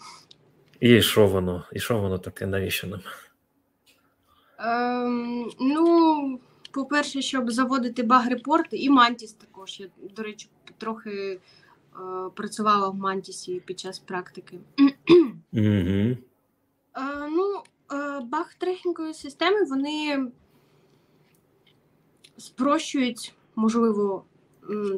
І 0.80 1.02
що 1.02 1.28
воно? 1.28 1.66
І 1.74 1.80
що 1.80 2.00
воно 2.00 2.18
таке? 2.18 2.48
Навіщо 2.48 2.88
нам? 2.88 3.02
Ем, 4.60 5.50
ну, 5.60 6.40
по-перше, 6.72 7.22
щоб 7.22 7.52
заводити 7.52 8.04
баг-репорти, 8.04 8.78
і 8.78 8.90
Мантіс 8.90 9.34
також. 9.34 9.80
Я, 9.80 9.88
до 10.16 10.24
речі, 10.24 10.50
трохи 10.78 11.12
е, 11.12 11.40
працювала 12.36 12.90
в 12.90 12.96
Мантісі 12.96 13.62
під 13.66 13.80
час 13.80 14.00
практики. 14.00 14.60
Угу. 15.54 15.64
Е, 15.64 16.18
ну, 17.30 17.62
е, 17.92 18.20
баг-трекінгові 18.20 19.14
системи 19.14 19.64
вони 19.64 20.28
спрощують, 22.38 23.34
можливо, 23.56 24.24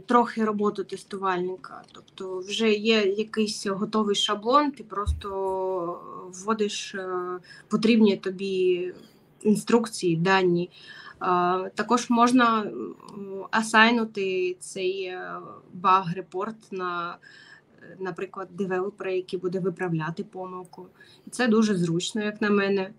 трохи 0.06 0.46
роботу 0.46 0.84
тестувальника. 0.84 1.84
Тобто, 1.92 2.40
вже 2.40 2.72
є 2.74 3.02
якийсь 3.02 3.68
готовий 3.68 4.16
шаблон, 4.16 4.72
ти 4.72 4.84
просто 4.84 5.30
вводиш 6.34 6.96
е, 6.96 7.40
потрібні 7.68 8.18
тобі 8.18 8.94
інструкції, 9.44 10.16
дані. 10.16 10.70
Також 11.76 12.10
можна 12.10 12.72
асайнути 13.52 14.56
цей 14.60 15.04
е, 15.04 15.32
баг-репорт 15.74 16.56
на, 16.72 17.18
наприклад, 18.00 18.48
девелопера, 18.52 19.12
який 19.12 19.40
буде 19.40 19.60
виправляти 19.60 20.24
помилку. 20.24 20.88
Це 21.32 21.48
дуже 21.48 21.76
зручно, 21.76 22.24
як 22.24 22.42
на 22.42 22.50
мене. 22.50 22.90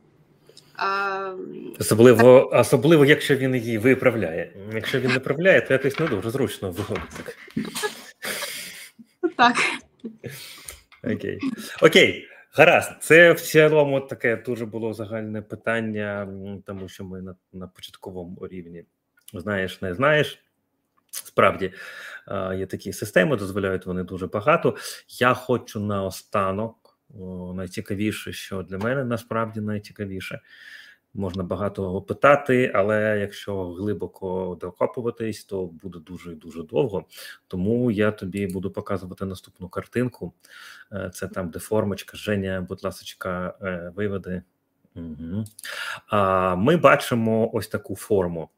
А, 0.77 1.35
Особливо, 1.81 2.51
особливо, 2.53 3.05
якщо 3.05 3.37
він 3.37 3.55
її 3.55 3.79
виправляє. 3.79 4.53
Якщо 4.75 5.01
він 5.01 5.09
не 5.09 5.15
виправляє, 5.15 5.61
то 5.61 5.73
якось 5.73 5.99
не 5.99 6.07
дуже 6.07 6.31
зручно 6.31 6.71
виходить. 6.71 7.11
так. 7.15 7.37
так. 9.37 9.57
Окей. 11.05 11.39
Окей, 11.83 12.29
гаразд. 12.53 12.93
Це 13.01 13.33
в 13.33 13.41
цілому 13.41 14.01
таке 14.01 14.37
дуже 14.37 14.67
було 14.67 14.95
загальне 14.95 15.43
питання, 15.43 16.29
тому 16.67 16.89
що 16.89 17.05
ми 17.05 17.23
на, 17.23 17.35
на 17.53 17.67
початковому 17.67 18.47
рівні 18.47 18.85
знаєш, 19.41 19.83
не 19.83 19.95
знаєш. 19.95 20.39
Справді 21.11 21.73
є 22.57 22.67
такі 22.67 22.93
системи, 22.93 23.37
дозволяють 23.37 23.87
вони 23.87 24.03
дуже 24.03 24.27
багато. 24.27 24.77
Я 25.09 25.35
хочу 25.35 25.81
наостанок, 25.81 26.99
найцікавіше, 27.55 28.33
що 28.33 28.63
для 28.63 28.79
мене 28.79 29.05
насправді 29.05 29.61
найцікавіше. 29.61 30.41
Можна 31.15 31.43
багато 31.43 32.03
питати, 32.03 32.73
але 32.75 33.19
якщо 33.21 33.73
глибоко 33.73 34.59
докопуватись, 34.61 35.45
то 35.45 35.67
буде 35.67 35.99
дуже 35.99 36.35
дуже 36.35 36.63
довго. 36.63 37.05
Тому 37.49 37.91
я 37.91 38.11
тобі 38.11 38.47
буду 38.47 38.71
показувати 38.71 39.25
наступну 39.25 39.69
картинку. 39.69 40.33
Е, 40.93 41.11
Це 41.15 41.29
там, 41.29 41.51
де 41.51 41.59
формочка. 41.59 42.17
Женя, 42.17 42.67
будь 42.69 42.85
ласка, 42.85 43.55
виведи. 43.97 44.43
Угу. 44.95 45.45
А, 46.07 46.57
Ми 46.57 46.77
бачимо 46.77 47.51
ось 47.53 47.69
таку 47.69 47.97
форму. 47.97 48.49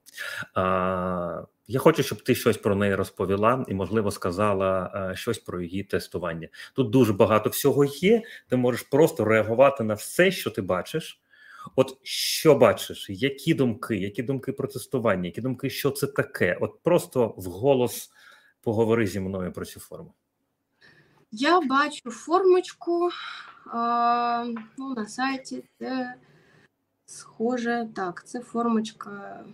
А, 0.54 1.42
Я 1.66 1.80
хочу, 1.80 2.02
щоб 2.02 2.22
ти 2.22 2.34
щось 2.34 2.56
про 2.56 2.74
неї 2.74 2.94
розповіла 2.94 3.64
і, 3.68 3.74
можливо, 3.74 4.10
сказала 4.10 4.90
а, 4.94 5.14
щось 5.16 5.38
про 5.38 5.60
її 5.60 5.84
тестування. 5.84 6.48
Тут 6.74 6.90
дуже 6.90 7.12
багато 7.12 7.50
всього 7.50 7.84
є. 7.84 8.22
Ти 8.48 8.56
можеш 8.56 8.82
просто 8.82 9.24
реагувати 9.24 9.84
на 9.84 9.94
все, 9.94 10.30
що 10.30 10.50
ти 10.50 10.62
бачиш. 10.62 11.20
От 11.76 11.98
що 12.02 12.54
бачиш, 12.54 13.10
які 13.10 13.54
думки, 13.54 13.96
які 13.96 14.22
думки 14.22 14.52
про 14.52 14.68
тестування, 14.68 15.26
які 15.26 15.40
думки, 15.40 15.70
що 15.70 15.90
це 15.90 16.06
таке? 16.06 16.58
От 16.60 16.82
просто 16.82 17.34
вголос 17.36 18.10
поговори 18.62 19.06
зі 19.06 19.20
мною 19.20 19.52
про 19.52 19.64
цю 19.64 19.80
форму. 19.80 20.14
Я 21.30 21.60
бачу 21.60 22.10
формочку 22.10 23.10
а, 23.66 24.46
ну, 24.78 24.94
на 24.94 25.06
сайті. 25.06 25.64
Це 25.78 26.14
схоже. 27.06 27.88
Так, 27.94 28.26
це 28.26 28.40
формочка, 28.40 29.44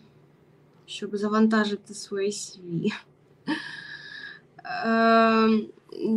щоб 0.87 1.17
завантажити 1.17 1.95
своє 1.95 2.29
CV. 2.29 2.93
Е, 4.65 5.49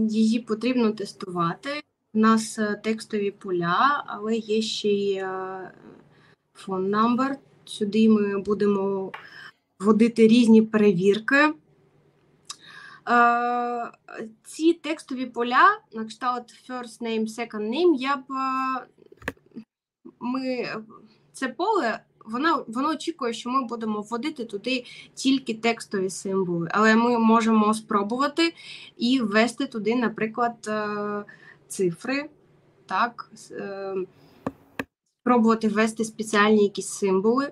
її 0.09 0.39
потрібно 0.39 0.91
тестувати. 0.91 1.83
У 2.16 2.20
нас 2.20 2.59
е, 2.59 2.80
текстові 2.84 3.32
поля, 3.32 4.03
але 4.07 4.36
є 4.36 4.61
ще 4.61 4.89
й 4.89 5.14
е, 5.14 5.28
phone 6.66 6.89
number. 6.89 7.36
Сюди 7.66 8.09
ми 8.09 8.41
будемо 8.41 9.11
вводити 9.80 10.28
різні 10.28 10.61
перевірки. 10.61 11.36
Е, 11.36 11.53
ці 14.43 14.74
текстові 14.74 15.26
поля, 15.26 15.80
на 15.93 16.05
кшталт 16.05 16.53
first 16.70 17.01
name, 17.01 17.28
second 17.28 17.70
name, 17.70 17.95
я 17.95 18.16
б 18.16 18.26
ми 20.20 20.68
це 21.32 21.47
поле, 21.47 21.99
воно, 22.26 22.66
воно 22.68 22.89
очікує, 22.89 23.34
що 23.34 23.49
ми 23.49 23.64
будемо 23.64 24.01
вводити 24.01 24.45
туди 24.45 24.86
тільки 25.14 25.53
текстові 25.53 26.09
символи, 26.09 26.70
але 26.72 26.95
ми 26.95 27.20
можемо 27.20 27.74
спробувати 27.74 28.53
і 28.97 29.20
ввести 29.20 29.68
туди, 29.68 29.95
наприклад, 29.95 30.70
цифри, 31.74 32.30
так, 32.86 33.32
е, 33.51 33.95
спробувати 35.21 35.67
ввести 35.67 36.05
спеціальні 36.05 36.63
якісь 36.63 36.89
символи. 36.89 37.51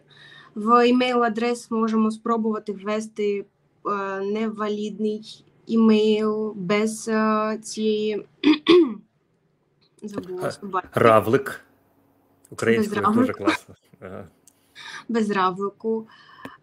В 0.55 0.87
імейл 0.87 1.23
адрес 1.23 1.71
можемо 1.71 2.11
спробувати 2.11 2.73
ввести 2.73 3.45
е, 3.85 4.19
невалідний 4.19 5.45
імейл 5.67 6.53
без 6.55 7.07
е, 7.07 7.59
цієї 7.63 8.25
Забула 10.03 10.53
Равлик. 10.93 11.61
Українською 12.49 13.13
дуже 13.13 13.33
класно. 13.33 13.75
Ага. 13.99 14.27
без 15.09 15.29
равлику. 15.29 16.07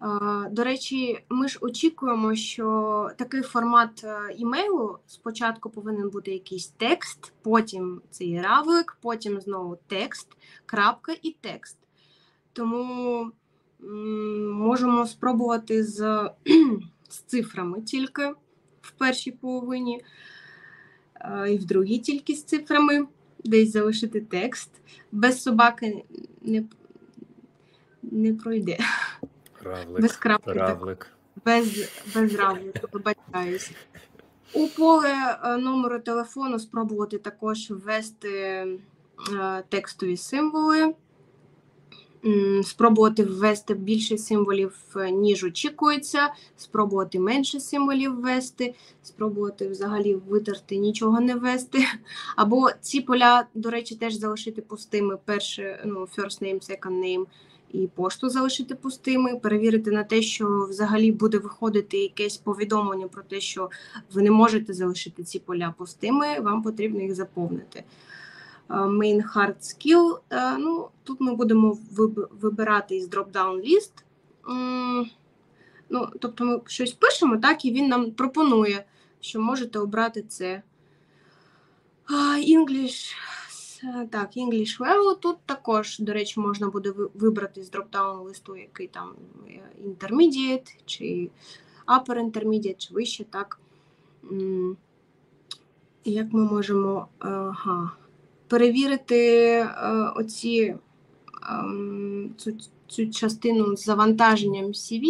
Е, 0.03 0.49
До 0.51 0.65
речі, 0.65 1.25
ми 1.29 1.49
ж 1.49 1.59
очікуємо, 1.61 2.35
що 2.35 3.11
такий 3.17 3.43
формат 3.43 4.05
е, 4.05 4.35
імейлу 4.37 4.99
спочатку 5.07 5.71
повинен 5.71 6.11
бути 6.11 6.31
якийсь 6.31 6.67
текст, 6.67 7.33
потім 7.43 8.03
цей 8.11 8.41
равлик, 8.41 8.97
потім 9.01 9.41
знову 9.41 9.79
текст, 9.87 10.29
крапка 10.67 11.15
і 11.23 11.37
текст. 11.41 11.77
Тому 12.53 13.31
можемо 14.53 15.07
спробувати 15.07 15.85
з, 15.85 16.31
з 17.09 17.19
цифрами 17.19 17.83
тільки 17.83 18.35
в 18.81 18.91
першій 18.91 19.31
половині, 19.31 20.01
е, 21.21 21.53
і 21.53 21.59
в 21.59 21.65
другій 21.65 21.99
тільки 21.99 22.35
з 22.35 22.45
цифрами, 22.45 23.07
десь 23.45 23.73
залишити 23.73 24.21
текст. 24.21 24.71
Без 25.13 25.43
собаки 25.43 26.05
не, 26.43 26.65
не 28.03 28.35
пройде. 28.35 28.79
Равлик. 29.63 30.01
Без 30.01 30.13
крапки, 30.13 30.47
так. 30.47 30.57
Равлик. 30.57 31.07
Без, 31.45 31.91
без 32.15 32.35
равлика, 32.35 32.89
вибачаюсь. 32.93 33.71
У 34.53 34.67
поле 34.69 35.39
е, 35.45 35.57
номеру 35.57 36.01
телефону 36.01 36.59
спробувати 36.59 37.19
також 37.19 37.71
ввести 37.71 38.31
е, 38.31 39.65
текстові 39.69 40.17
символи, 40.17 40.95
спробувати 42.63 43.25
ввести 43.25 43.75
більше 43.75 44.19
символів, 44.19 44.77
е, 44.97 45.11
ніж 45.11 45.45
очікується, 45.45 46.35
спробувати 46.57 47.19
менше 47.19 47.61
символів 47.61 48.21
ввести, 48.21 48.75
спробувати 49.03 49.69
взагалі 49.69 50.15
витерти, 50.15 50.77
нічого 50.77 51.21
не 51.21 51.35
ввести. 51.35 51.85
Або 52.37 52.71
ці 52.81 53.01
поля, 53.01 53.47
до 53.55 53.71
речі, 53.71 53.95
теж 53.95 54.15
залишити 54.15 54.63
пустими. 54.63 55.19
Перше, 55.25 55.83
ну, 55.85 56.09
first 56.17 56.43
name, 56.43 56.71
second 56.71 57.05
name 57.05 57.27
і 57.73 57.87
пошту 57.87 58.29
залишити 58.29 58.75
пустими, 58.75 59.37
перевірити 59.37 59.91
на 59.91 60.05
те, 60.05 60.23
що 60.23 60.67
взагалі 60.71 61.13
буде 61.13 61.39
виходити 61.39 61.99
якесь 61.99 62.37
повідомлення 62.37 63.09
про 63.09 63.23
те, 63.23 63.41
що 63.41 63.71
ви 64.13 64.23
не 64.23 64.31
можете 64.31 64.73
залишити 64.73 65.25
ці 65.25 65.39
поля 65.39 65.75
пустими, 65.79 66.41
вам 66.41 66.63
потрібно 66.63 67.01
їх 67.01 67.15
заповнити. 67.15 67.85
Е, 68.71 68.75
Main 68.75 69.23
Hard 69.35 69.57
Skill. 69.61 70.19
е, 70.31 70.57
Ну, 70.59 70.89
тут 71.05 71.21
ми 71.21 71.35
будемо 71.35 71.79
вибирати 72.41 72.97
із 72.97 73.09
drop-down 73.09 73.65
list. 73.69 73.93
Ну, 75.91 76.09
тобто 76.21 76.45
ми 76.45 76.61
щось 76.67 76.93
пишемо, 76.93 77.37
так, 77.37 77.65
і 77.65 77.73
він 77.73 77.89
нам 77.89 78.11
пропонує, 78.11 78.85
що 79.21 79.41
можете 79.41 79.79
обрати 79.79 80.23
це. 80.23 80.63
English, 82.57 83.15
так, 84.11 84.37
English 84.37 84.81
Level. 84.81 85.19
Тут 85.21 85.37
також, 85.47 85.99
до 85.99 86.13
речі, 86.13 86.41
можна 86.41 86.69
буде 86.69 86.93
вибрати 87.15 87.63
з 87.63 87.71
дропдаун 87.71 88.19
листу, 88.19 88.57
який 88.57 88.87
там 88.87 89.15
е, 89.49 89.61
Intermediate, 89.85 90.77
чи 90.87 91.31
Upper 91.87 92.31
Intermediate, 92.31 92.77
чи 92.77 92.95
вище, 92.95 93.25
так. 93.25 93.61
Як 96.05 96.33
ми 96.33 96.45
можемо 96.45 97.09
ага, 97.19 97.91
перевірити 98.49 99.17
е, 99.17 99.67
оці, 100.17 100.77
ем, 101.51 102.31
цю, 102.37 102.53
цю 102.87 103.11
частину 103.11 103.77
з 103.77 103.85
завантаженням 103.85 104.67
CV, 104.67 105.03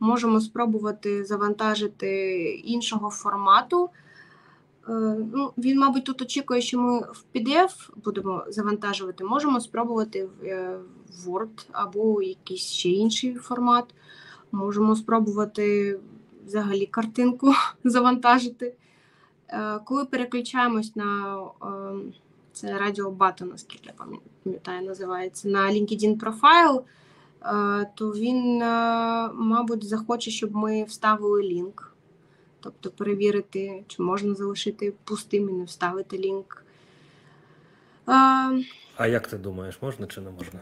можемо 0.00 0.40
спробувати 0.40 1.24
завантажити 1.24 2.40
іншого 2.64 3.10
формату. 3.10 3.90
Е, 4.88 4.92
Ну, 5.32 5.52
він, 5.58 5.78
мабуть, 5.78 6.04
тут 6.04 6.22
очікує, 6.22 6.60
що 6.60 6.78
ми 6.80 6.98
в 7.00 7.24
PDF 7.34 7.90
будемо 8.04 8.44
завантажувати. 8.48 9.24
Можемо 9.24 9.60
спробувати 9.60 10.24
в 10.24 10.44
е, 10.44 10.78
Word 11.26 11.66
або 11.72 12.22
якийсь 12.22 12.66
ще 12.66 12.88
інший 12.88 13.34
формат. 13.34 13.94
Можемо 14.52 14.96
спробувати 14.96 15.98
взагалі 16.46 16.86
картинку 16.86 17.52
завантажити. 17.84 18.74
Е, 19.48 19.78
Коли 19.84 20.04
переключаємось 20.04 20.96
на 20.96 21.40
це 22.52 22.78
радіо 22.78 23.10
Бата, 23.10 23.44
наскільки 23.44 23.86
я 23.86 23.92
пам'ятаю, 24.44 24.86
називається 24.86 25.48
на 25.48 25.70
LinkedIn 25.70 26.18
профайл, 26.18 26.82
то 27.94 28.10
він, 28.10 28.58
мабуть, 29.34 29.84
захоче, 29.84 30.30
щоб 30.30 30.54
ми 30.54 30.84
вставили 30.84 31.42
лінк. 31.42 31.95
Тобто 32.60 32.90
перевірити, 32.90 33.84
чи 33.86 34.02
можна 34.02 34.34
залишити 34.34 34.92
пустим 35.04 35.48
і 35.48 35.52
не 35.52 35.64
вставити 35.64 36.18
лінк. 36.18 36.64
Е, 38.08 38.12
А 38.96 39.06
як 39.06 39.26
ти 39.28 39.38
думаєш, 39.38 39.78
можна 39.82 40.06
чи 40.06 40.20
не 40.20 40.30
можна? 40.30 40.60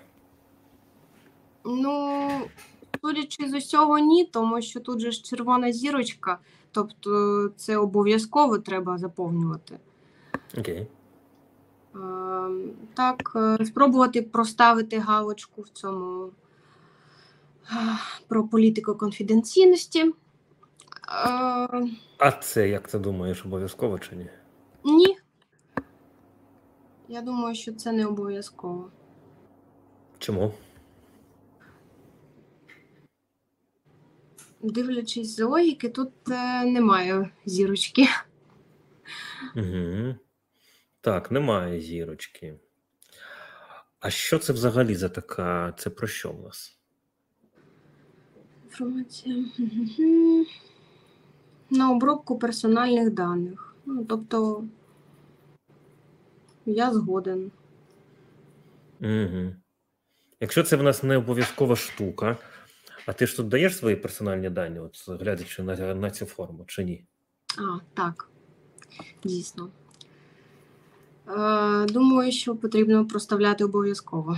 Ну, 1.65 2.29
судячи 3.01 3.49
з 3.49 3.55
усього, 3.55 3.99
ні, 3.99 4.25
тому 4.25 4.63
що 4.63 4.81
тут 4.81 5.01
же 5.01 5.11
ж 5.11 5.23
червона 5.23 5.73
зірочка, 5.73 6.39
тобто 6.73 7.49
це 7.57 7.77
обов'язково 7.77 8.59
треба 8.59 8.99
заповнювати. 8.99 9.79
Окей. 10.59 10.87
Е, 11.97 11.99
Так, 12.95 13.33
е, 13.37 13.65
спробувати 13.65 14.23
проставити 14.23 14.99
галочку 14.99 15.63
в 15.63 15.69
цьому 15.69 16.31
про 18.29 18.45
політику 18.49 18.95
конфіденційності. 18.95 20.13
Е, 21.09 21.87
А 22.19 22.31
це 22.43 22.69
як 22.69 22.89
ти 22.89 22.99
думаєш, 22.99 23.45
обов'язково 23.45 23.99
чи 23.99 24.17
ні? 24.17 24.27
Ні. 24.85 25.17
Я 27.09 27.21
думаю, 27.23 27.55
що 27.55 27.73
це 27.73 27.93
не 27.93 28.07
обов'язково. 28.07 28.91
Чому? 30.19 30.55
Дивлячись 34.63 35.37
з 35.37 35.45
логіки, 35.45 35.89
тут 35.89 36.13
е, 36.31 36.65
немає 36.65 37.31
зірочки. 37.45 38.07
Угу. 39.57 40.15
Так, 41.01 41.31
немає 41.31 41.81
зірочки. 41.81 42.55
А 44.01 44.11
що 44.11 44.39
це 44.39 44.53
взагалі 44.53 44.95
за 44.95 45.09
така? 45.09 45.75
Це 45.79 45.91
про 45.91 46.07
що 46.07 46.33
в 46.33 46.43
нас? 46.43 46.79
Інформація. 48.65 49.37
Мгм. 49.59 50.47
На 51.75 51.91
обробку 51.91 52.39
персональних 52.39 53.11
даних. 53.11 53.75
Ну, 53.87 54.05
тобто, 54.05 54.65
я 56.67 56.93
згоден. 56.93 57.51
Угу. 59.01 59.55
Якщо 60.41 60.63
це 60.63 60.77
в 60.77 60.83
нас 60.83 61.03
не 61.03 61.17
обов'язкова 61.17 61.77
штука, 61.77 62.37
а 63.07 63.13
ти 63.13 63.27
ж 63.27 63.37
тут 63.37 63.49
даєш 63.49 63.77
свої 63.77 63.97
персональні 63.97 64.51
дані, 64.51 64.79
от 64.79 65.21
глядячи 65.21 65.63
на, 65.63 65.95
на 65.95 66.11
цю 66.11 66.27
форму, 66.27 66.65
чи 66.67 66.85
ні? 66.85 67.05
А, 67.59 67.79
так. 67.95 68.29
Дійсно. 69.25 69.71
Е, 71.29 71.87
думаю, 71.87 72.33
що 72.33 72.57
потрібно 72.57 73.07
проставляти 73.07 73.65
обов'язково. 73.65 74.37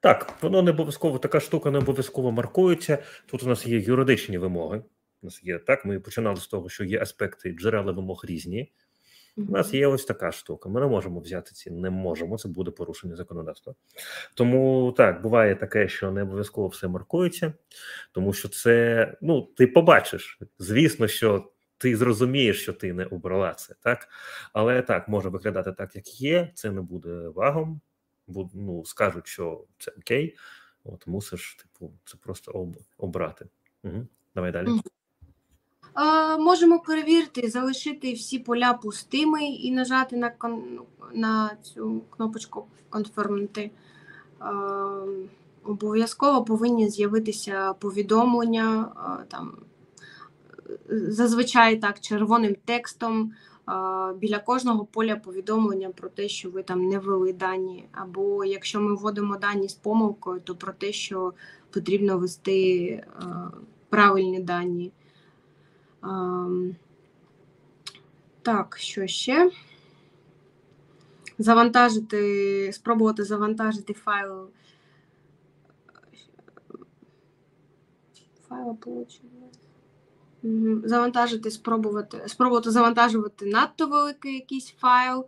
Так, 0.00 0.34
воно 0.42 0.62
не 0.62 0.70
обов'язково, 0.70 1.18
така 1.18 1.40
штука 1.40 1.70
не 1.70 1.78
обов'язково 1.78 2.32
маркується. 2.32 2.98
Тут 3.26 3.42
у 3.42 3.46
нас 3.46 3.66
є 3.66 3.78
юридичні 3.78 4.38
вимоги. 4.38 4.82
У 5.22 5.26
нас 5.26 5.44
є 5.44 5.58
так. 5.58 5.84
Ми 5.84 6.00
починали 6.00 6.36
з 6.36 6.46
того, 6.46 6.68
що 6.68 6.84
є 6.84 7.00
аспекти 7.00 7.52
джерела 7.52 7.92
вимог 7.92 8.24
різні. 8.24 8.72
У 9.36 9.52
нас 9.52 9.74
є 9.74 9.86
ось 9.86 10.04
така 10.04 10.32
штука. 10.32 10.68
Ми 10.68 10.80
не 10.80 10.86
можемо 10.86 11.20
взяти 11.20 11.52
ці, 11.52 11.70
не 11.70 11.90
можемо. 11.90 12.38
Це 12.38 12.48
буде 12.48 12.70
порушення 12.70 13.16
законодавства. 13.16 13.74
Тому 14.34 14.94
так 14.96 15.22
буває 15.22 15.54
таке, 15.54 15.88
що 15.88 16.10
не 16.10 16.22
обов'язково 16.22 16.68
все 16.68 16.88
маркується, 16.88 17.52
тому 18.12 18.32
що 18.32 18.48
це 18.48 19.16
ну 19.20 19.42
ти 19.42 19.66
побачиш. 19.66 20.38
Звісно, 20.58 21.08
що 21.08 21.52
ти 21.78 21.96
зрозумієш, 21.96 22.62
що 22.62 22.72
ти 22.72 22.92
не 22.92 23.04
обрала 23.04 23.54
це, 23.54 23.74
так 23.80 24.08
але 24.52 24.82
так 24.82 25.08
може 25.08 25.28
виглядати 25.28 25.72
так, 25.72 25.96
як 25.96 26.20
є. 26.20 26.50
Це 26.54 26.70
не 26.70 26.80
буде 26.80 27.28
вагом. 27.28 27.80
Бу- 28.26 28.50
ну 28.54 28.84
скажуть, 28.84 29.26
що 29.26 29.64
це 29.78 29.92
окей. 29.98 30.36
От 30.84 31.06
мусиш, 31.06 31.54
типу, 31.54 31.92
це 32.04 32.16
просто 32.16 32.52
об, 32.52 32.76
обрати. 32.98 33.46
Угу. 33.84 34.06
Давай 34.34 34.52
далі. 34.52 34.68
Можемо 36.38 36.78
перевірити, 36.78 37.48
залишити 37.50 38.12
всі 38.12 38.38
поля 38.38 38.72
пустими 38.72 39.44
і 39.44 39.72
нажати 39.72 40.16
на, 40.16 40.30
кон- 40.38 40.80
на 41.14 41.50
цю 41.62 42.00
кнопочку 42.10 42.66
конфермити. 42.90 43.70
Обов'язково 45.64 46.44
повинні 46.44 46.88
з'явитися 46.88 47.72
повідомлення 47.72 48.92
там, 49.28 49.56
зазвичай 50.88 51.76
так, 51.76 52.00
червоним 52.00 52.56
текстом. 52.64 53.32
Біля 54.16 54.38
кожного 54.38 54.84
поля 54.84 55.16
повідомлення 55.16 55.88
про 55.90 56.08
те, 56.08 56.28
що 56.28 56.50
ви 56.50 56.62
там 56.62 56.88
не 56.88 56.98
ввели 56.98 57.32
дані, 57.32 57.84
або 57.92 58.44
якщо 58.44 58.80
ми 58.80 58.94
вводимо 58.94 59.36
дані 59.36 59.68
з 59.68 59.74
помилкою, 59.74 60.40
то 60.40 60.56
про 60.56 60.72
те, 60.72 60.92
що 60.92 61.32
потрібно 61.70 62.18
ввести 62.18 63.04
правильні 63.88 64.40
дані. 64.40 64.92
Так, 68.42 68.76
що 68.78 69.06
ще? 69.06 69.50
завантажити, 71.38 72.70
спробувати 72.72 73.24
завантажити 73.24 73.92
файл. 73.92 74.48
Файл 78.48 78.76
получили. 78.76 79.30
Завантажити, 80.84 81.50
спробувати, 81.50 82.22
спробувати 82.26 82.70
завантажувати 82.70 83.46
надто 83.46 83.86
великий 83.86 84.34
якийсь 84.34 84.74
файл. 84.78 85.26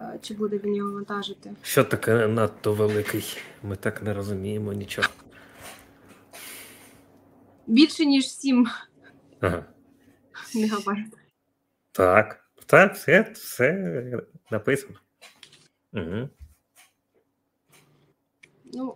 Е, 0.00 0.18
Чи 0.22 0.34
буде 0.34 0.58
він 0.64 0.74
його 0.74 0.92
вантажити? 0.92 1.52
Що 1.62 1.84
таке 1.84 2.26
надто 2.28 2.72
великий? 2.74 3.38
Ми 3.62 3.76
так 3.76 4.02
не 4.02 4.14
розуміємо 4.14 4.72
нічого. 4.72 5.08
Більше, 7.66 8.06
ніж 8.06 8.30
7 8.30 8.66
Ага. 9.40 9.64
Мегабайт. 10.54 11.06
Так, 11.92 12.44
так, 12.66 12.94
все, 12.94 13.30
все 13.34 14.20
написано. 14.50 14.98
Угу. 15.92 16.28
Ну, 18.72 18.94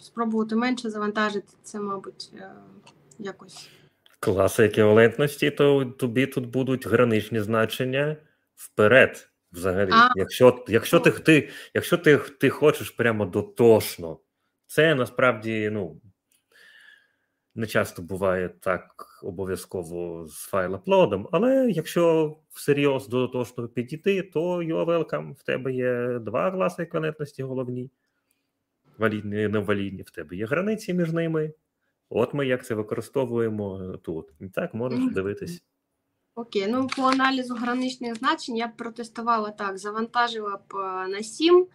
спробувати 0.00 0.56
менше 0.56 0.90
завантажити, 0.90 1.52
це, 1.62 1.80
мабуть, 1.80 2.30
е, 2.34 2.50
якось. 3.18 3.68
Класи 4.20 4.64
еквівалентності, 4.64 5.50
то 5.50 5.84
тобі 5.84 6.26
тут 6.26 6.46
будуть 6.46 6.86
граничні 6.86 7.40
значення 7.40 8.16
вперед. 8.54 9.28
Взагалі, 9.52 9.90
А. 9.92 10.08
якщо, 10.16 10.64
якщо, 10.68 11.00
ти, 11.00 11.10
ти, 11.10 11.48
якщо 11.74 11.98
ти, 11.98 12.16
ти 12.18 12.50
хочеш 12.50 12.90
прямо 12.90 13.26
дотошно, 13.26 14.18
це 14.66 14.94
насправді 14.94 15.70
ну, 15.72 16.00
не 17.54 17.66
часто 17.66 18.02
буває 18.02 18.48
так 18.48 19.18
обов'язково 19.22 20.26
з 20.28 20.52
файл-аплодом, 20.52 21.26
але 21.32 21.70
якщо 21.70 22.36
всерйоз 22.50 23.08
до 23.08 23.20
дотошно 23.26 23.68
підійти, 23.68 24.22
то 24.22 24.56
you're 24.56 24.84
welcome. 24.86 25.32
В 25.32 25.42
тебе 25.42 25.72
є 25.72 26.18
два 26.18 26.50
класи 26.50 26.82
еквівалентності 26.82 27.42
головні, 27.42 27.90
валідні 28.98 29.42
і 29.42 29.48
невалідні, 29.48 30.02
в 30.02 30.10
тебе 30.10 30.36
є 30.36 30.46
границі 30.46 30.94
між 30.94 31.12
ними. 31.12 31.52
От 32.08 32.34
ми 32.34 32.46
як 32.46 32.66
це 32.66 32.74
використовуємо 32.74 33.96
тут. 34.02 34.28
І 34.40 34.48
так 34.48 34.74
можеш 34.74 35.12
дивитись. 35.14 35.62
Окей, 36.34 36.66
ну 36.68 36.86
по 36.96 37.02
аналізу 37.02 37.54
граничних 37.54 38.14
значень 38.14 38.56
я 38.56 38.68
б 38.68 38.76
протестувала 38.76 39.50
так, 39.50 39.78
завантажила 39.78 40.56
б 40.56 40.74
е, 40.76 41.08
на 41.08 41.22
7, 41.22 41.66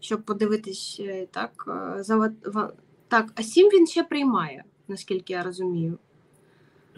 щоб 0.00 0.22
подивитись 0.22 0.96
е, 1.00 1.26
так. 1.26 1.64
е, 2.10 2.14
ва- 2.46 2.72
Так, 3.08 3.32
а 3.34 3.42
7 3.42 3.68
він 3.68 3.86
ще 3.86 4.02
приймає, 4.04 4.64
наскільки 4.90 5.32
я 5.32 5.42
розумію. 5.42 5.98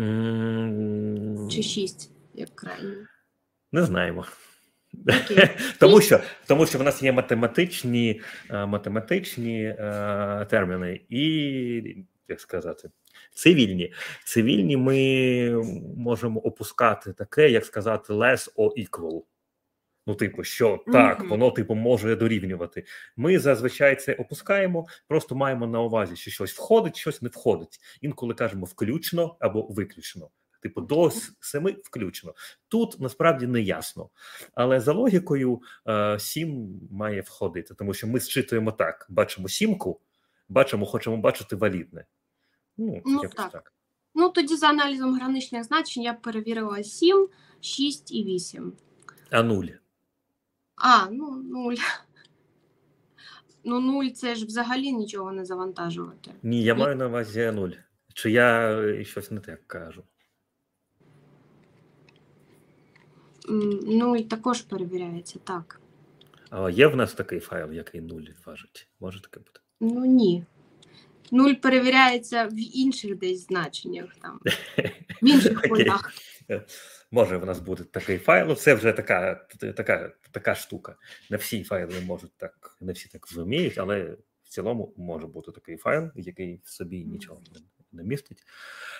М, 0.01 1.49
Чи 1.51 1.63
6, 1.63 2.11
як 2.35 2.51
крайній. 2.55 2.97
Не 3.73 3.83
знаємо. 3.85 4.27
Окей. 5.09 5.49
тому, 5.81 6.01
що, 6.01 6.21
тому 6.47 6.67
що 6.67 6.79
в 6.79 6.83
нас 6.83 7.03
є 7.03 7.13
математичні, 7.13 8.21
е, 8.51 8.67
математичні 8.67 9.65
е, 9.65 10.47
терміни 10.51 11.01
і, 11.09 11.25
як 12.29 12.41
сказати, 12.41 12.91
цивільні. 13.35 13.93
Цивільні 14.25 14.77
ми 14.77 15.51
можемо 15.97 16.41
опускати 16.41 17.13
таке, 17.13 17.51
як 17.51 17.65
сказати, 17.65 18.13
less 18.13 18.55
or 18.55 18.89
equal. 18.89 19.23
Ну, 20.07 20.15
типу, 20.15 20.45
що 20.45 20.85
так, 20.93 21.25
воно 21.25 21.51
типу 21.51 21.75
може 21.75 22.17
дорівнювати. 22.17 22.85
Ми 23.17 23.39
зазвичай 23.39 23.97
це 23.97 24.15
опускаємо, 24.15 24.87
просто 25.09 25.35
маємо 25.35 25.67
на 25.67 25.81
увазі, 25.81 26.17
що 26.17 26.31
щось 26.31 26.53
входить, 26.53 26.97
щось 26.97 27.23
не 27.23 27.29
входить. 27.29 27.79
Інколи 28.01 28.35
кажемо 28.35 28.67
включно 28.67 29.37
або 29.41 29.63
виключно. 29.63 30.31
Типу, 30.63 30.81
до 30.81 31.11
семи 31.41 31.77
включно. 31.85 32.35
Тут 32.69 33.01
насправді 33.01 33.47
не 33.47 33.61
ясно. 33.61 34.09
Але 34.55 34.81
за 34.81 34.93
логікою 34.93 35.63
е, 35.89 36.19
сім 36.19 36.81
має 36.91 37.21
входити, 37.21 37.75
тому 37.75 37.95
що 37.95 38.07
ми 38.07 38.21
зчитуємо 38.21 38.73
так: 38.73 39.07
бачимо 39.11 39.49
сімку, 39.49 40.01
бачимо, 40.49 40.87
хочемо 40.87 41.17
бачити 41.17 41.57
валідне. 41.57 42.05
Ну, 42.77 43.03
Ну, 43.05 43.23
якось 43.23 43.37
так. 43.37 43.53
так. 43.53 43.73
Ну, 44.15 44.29
тоді 44.29 44.57
за 44.57 44.69
аналізом 44.69 45.15
граничних 45.15 45.65
значень 45.65 46.03
я 46.03 46.15
перевірила 46.15 46.83
7, 46.83 47.29
6 47.61 48.13
і 48.15 48.25
8. 48.25 48.73
А 49.31 49.43
нуль. 49.43 49.67
А, 50.83 51.11
ну 51.11 51.37
0. 51.37 51.75
Ну, 53.65 53.81
0 53.81 54.07
це 54.11 54.35
ж 54.35 54.47
взагалі 54.47 54.93
нічого 54.93 55.33
не 55.33 55.45
завантажувати. 55.45 56.31
Ні, 56.43 56.63
я 56.63 56.75
маю 56.75 56.97
на 56.97 57.07
увазі 57.07 57.51
нуль. 57.55 57.71
Чи 58.15 58.31
я 58.31 58.79
е, 58.81 59.05
щось 59.05 59.31
не 59.31 59.41
так 59.41 59.67
кажу? 59.67 60.03
0 63.49 64.19
також 64.19 64.63
перевіряється, 64.63 65.39
так. 65.45 65.81
А 66.51 66.71
є 66.71 66.87
в 66.87 66.97
нас 66.97 67.15
такий 67.15 67.41
файл, 67.41 67.73
який 67.73 68.01
нуль 68.01 68.23
важить? 68.47 68.89
Може 69.01 69.23
таке 69.23 69.41
бути? 69.41 69.61
Ну 69.81 70.05
ні. 70.05 70.45
Нуль 71.31 71.55
перевіряється 71.55 72.47
в 72.47 72.77
інших 72.77 73.19
десь 73.19 73.47
значеннях 73.47 74.17
там, 74.23 74.41
в 75.23 75.27
інших 75.27 75.69
полях. 75.69 76.13
Може, 77.13 77.37
в 77.37 77.47
нас 77.47 77.61
буде 77.61 77.85
такий 77.85 78.19
файл. 78.19 78.47
Ну, 78.49 78.55
Це 78.55 78.75
вже 78.75 78.93
така, 78.93 79.35
така, 79.77 80.13
така 80.31 80.55
штука. 80.55 80.97
Не 81.31 81.37
всі 81.37 81.65
файли 81.65 82.01
можуть 82.07 82.37
так, 82.37 82.77
не 82.81 82.93
всі 82.93 83.09
так 83.09 83.33
вміють, 83.33 83.79
але 83.79 84.17
в 84.43 84.49
цілому 84.49 84.95
може 84.97 85.27
бути 85.27 85.53
такий 85.53 85.77
файл, 85.77 86.11
який 86.15 86.61
в 86.65 86.69
собі 86.69 87.05
нічого 87.05 87.43
не, 87.55 87.61
не 87.93 88.09
містить. 88.09 88.43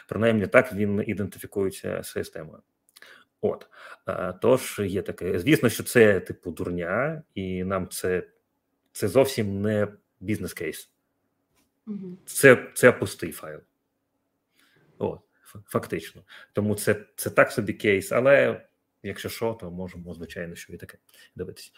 Принаймні, 0.09 0.47
так 0.47 0.73
він 0.73 1.05
ідентифікується 1.07 2.03
системою. 2.03 2.63
От 3.41 3.67
Е, 4.09 4.35
тож 4.41 4.81
є 4.85 5.03
таке. 5.03 5.39
Звісно, 5.39 5.69
що 5.69 5.83
це 5.83 6.21
типу 6.21 6.51
дурня, 6.51 7.23
і 7.35 7.65
нам 7.65 7.89
це, 7.89 8.29
це 8.93 9.09
зовсім 9.09 9.63
не 9.63 9.89
бізнес-кейс. 10.21 10.91
Це, 12.27 12.71
це 12.75 12.93
пустий 12.93 13.33
файл. 13.33 13.61
От, 14.99 15.21
фактично. 15.67 16.23
Тому 16.53 16.75
це, 16.75 17.05
це 17.17 17.31
так 17.31 17.53
собі 17.53 17.73
кейс, 17.73 18.13
але 18.13 18.63
якщо 19.03 19.29
що, 19.29 19.59
то 19.61 19.71
можемо, 19.71 20.15
звичайно, 20.15 20.55
що 20.55 20.73
і 20.73 20.77
таке 20.77 20.99
дивитися. 21.37 21.71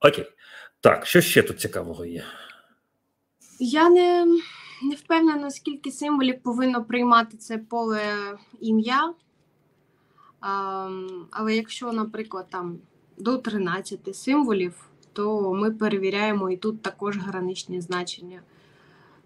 Окей. 0.00 0.32
Так, 0.80 1.06
що 1.06 1.20
ще 1.20 1.42
тут 1.42 1.60
цікавого 1.60 2.04
є? 2.04 2.24
Я 3.60 3.90
не, 3.90 4.24
не 4.82 4.94
впевнена, 4.94 5.50
скільки 5.50 5.90
символів 5.90 6.42
повинно 6.42 6.84
приймати 6.84 7.36
це 7.36 7.58
поле 7.58 8.02
ім'я. 8.60 9.14
А, 10.40 10.90
але 11.30 11.56
якщо, 11.56 11.92
наприклад, 11.92 12.46
там 12.50 12.78
до 13.16 13.38
13 13.38 14.16
символів, 14.16 14.88
то 15.12 15.54
ми 15.54 15.70
перевіряємо 15.70 16.50
і 16.50 16.56
тут 16.56 16.82
також 16.82 17.18
граничні 17.18 17.80
значення. 17.80 18.42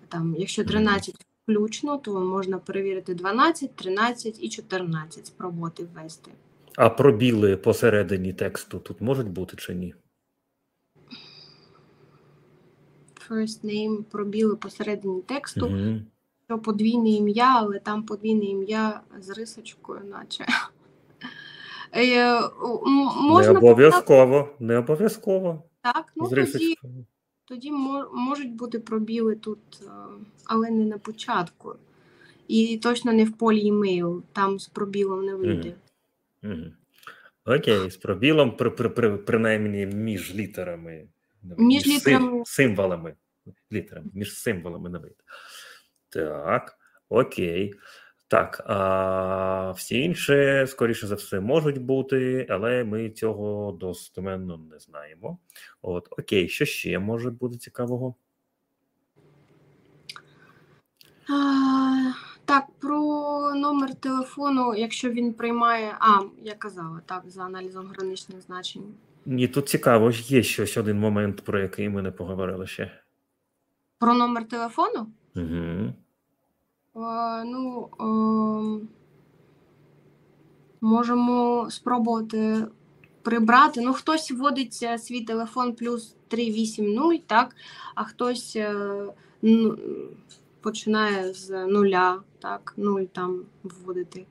Там, 0.09 0.35
якщо 0.39 0.65
13 0.65 1.27
включно, 1.53 1.99
то 1.99 2.21
можна 2.21 2.59
перевірити 2.59 3.15
12, 3.15 3.77
13 3.77 4.39
і 4.43 4.49
14, 4.49 5.27
спробувати 5.27 5.85
ввести. 5.95 6.31
А 6.77 6.89
пробіли 6.91 7.57
посередині 7.57 8.33
тексту 8.33 8.79
тут 8.79 9.01
можуть 9.01 9.29
бути 9.29 9.57
чи 9.57 9.75
ні? 9.75 9.95
First 13.31 13.65
name 13.65 14.03
пробіли 14.03 14.57
посередині 14.57 15.23
тексту, 15.23 15.67
Угу. 15.67 16.01
що 16.47 16.59
подвійне 16.59 17.11
ім'я, 17.11 17.55
але 17.57 17.79
там 17.79 18.03
подвійне 18.03 18.45
ім'я 18.45 19.01
з 19.21 19.31
рисочкою, 19.31 20.01
наче. 20.05 20.47
Е, 21.95 22.35
м- 22.39 23.43
Не 23.43 23.51
обов'язково, 23.51 24.49
не 24.61 24.79
обов'язково. 24.79 25.63
так, 25.83 26.13
ну 26.17 26.27
з 26.27 26.31
тоді. 26.31 26.77
Тоді 27.53 27.71
можуть 28.13 28.53
бути 28.55 28.79
пробіли 28.79 29.37
тут, 29.37 29.59
е, 29.83 29.87
але 30.45 30.71
не 30.71 30.85
на 30.85 30.99
початку. 30.99 31.77
І 32.49 32.81
точно 32.83 33.13
не 33.13 33.25
в 33.25 33.39
полі 33.39 33.61
імейл, 33.61 34.25
там 34.33 34.59
з 34.59 34.69
пробілом 34.69 35.25
не 35.27 35.35
вийде. 35.35 35.75
Мгм. 36.43 36.73
Окей, 37.45 37.91
з 37.91 37.97
пробілом, 37.97 38.57
при, 38.57 38.71
при, 38.71 38.89
при, 38.89 39.17
принаймні 39.17 39.87
між 39.87 40.35
літерами. 40.35 41.09
Між 41.43 41.83
сим- 41.83 41.93
літерами. 41.93 42.43
символами. 42.47 43.15
Літерами, 43.73 44.11
між 44.15 44.35
символами 44.39 44.91
не 44.91 44.99
вийде. 44.99 45.23
Так, 46.09 46.79
окей. 47.09 47.75
Так, 48.33 48.63
а 48.67 49.73
всі 49.77 50.01
інші, 50.01 50.65
скоріше 50.67 51.07
за 51.07 51.15
все, 51.15 51.41
можуть 51.41 51.83
бути, 51.83 52.47
але 52.51 52.85
ми 52.85 53.11
цього 53.11 53.73
достеменно 53.73 54.61
не 54.71 54.79
знаємо. 54.79 55.39
От, 55.83 56.09
окей, 56.11 56.49
що 56.49 56.65
ще 56.65 56.99
може 56.99 57.31
бути 57.31 57.57
цікавого? 57.57 58.15
А, 61.29 62.13
так, 62.45 62.65
про 62.81 62.99
номер 63.55 63.95
телефону, 63.95 64.75
якщо 64.75 65.11
він 65.11 65.35
приймає. 65.35 65.97
А, 66.01 66.21
я 66.43 66.55
казала, 66.55 67.01
так, 67.07 67.23
за 67.27 67.43
аналізом 67.43 67.87
граничних 67.87 68.41
значень. 68.41 68.95
Ні, 69.27 69.49
тут 69.49 69.69
цікаво, 69.69 70.11
є 70.15 70.43
щось 70.43 70.77
один 70.77 70.99
момент, 70.99 71.45
про 71.45 71.61
який 71.61 71.89
ми 71.89 72.03
не 72.03 72.11
поговорили 72.11 72.67
ще. 72.67 72.91
Про 73.99 74.15
номер 74.15 74.49
телефону? 74.49 75.07
Угу. 75.37 75.93
А, 76.95 77.45
ну, 77.45 77.89
ем, 78.01 78.89
можемо 80.81 81.67
спробувати 81.71 82.67
прибрати. 83.23 83.81
Ну, 83.81 83.93
хтось 83.93 84.31
вводить 84.31 84.79
е, 84.83 84.99
свій 84.99 85.21
телефон 85.21 85.73
плюс 85.73 86.17
380, 86.29 87.27
так, 87.27 87.57
а 87.95 88.05
хтось 88.05 88.59
ну, 89.43 89.79
починає 90.61 91.35
з 91.35 91.67
нуля, 91.67 92.21
так, 92.39 92.75
нуль 92.77 93.03
там 93.03 93.43
вводити. 93.63 94.27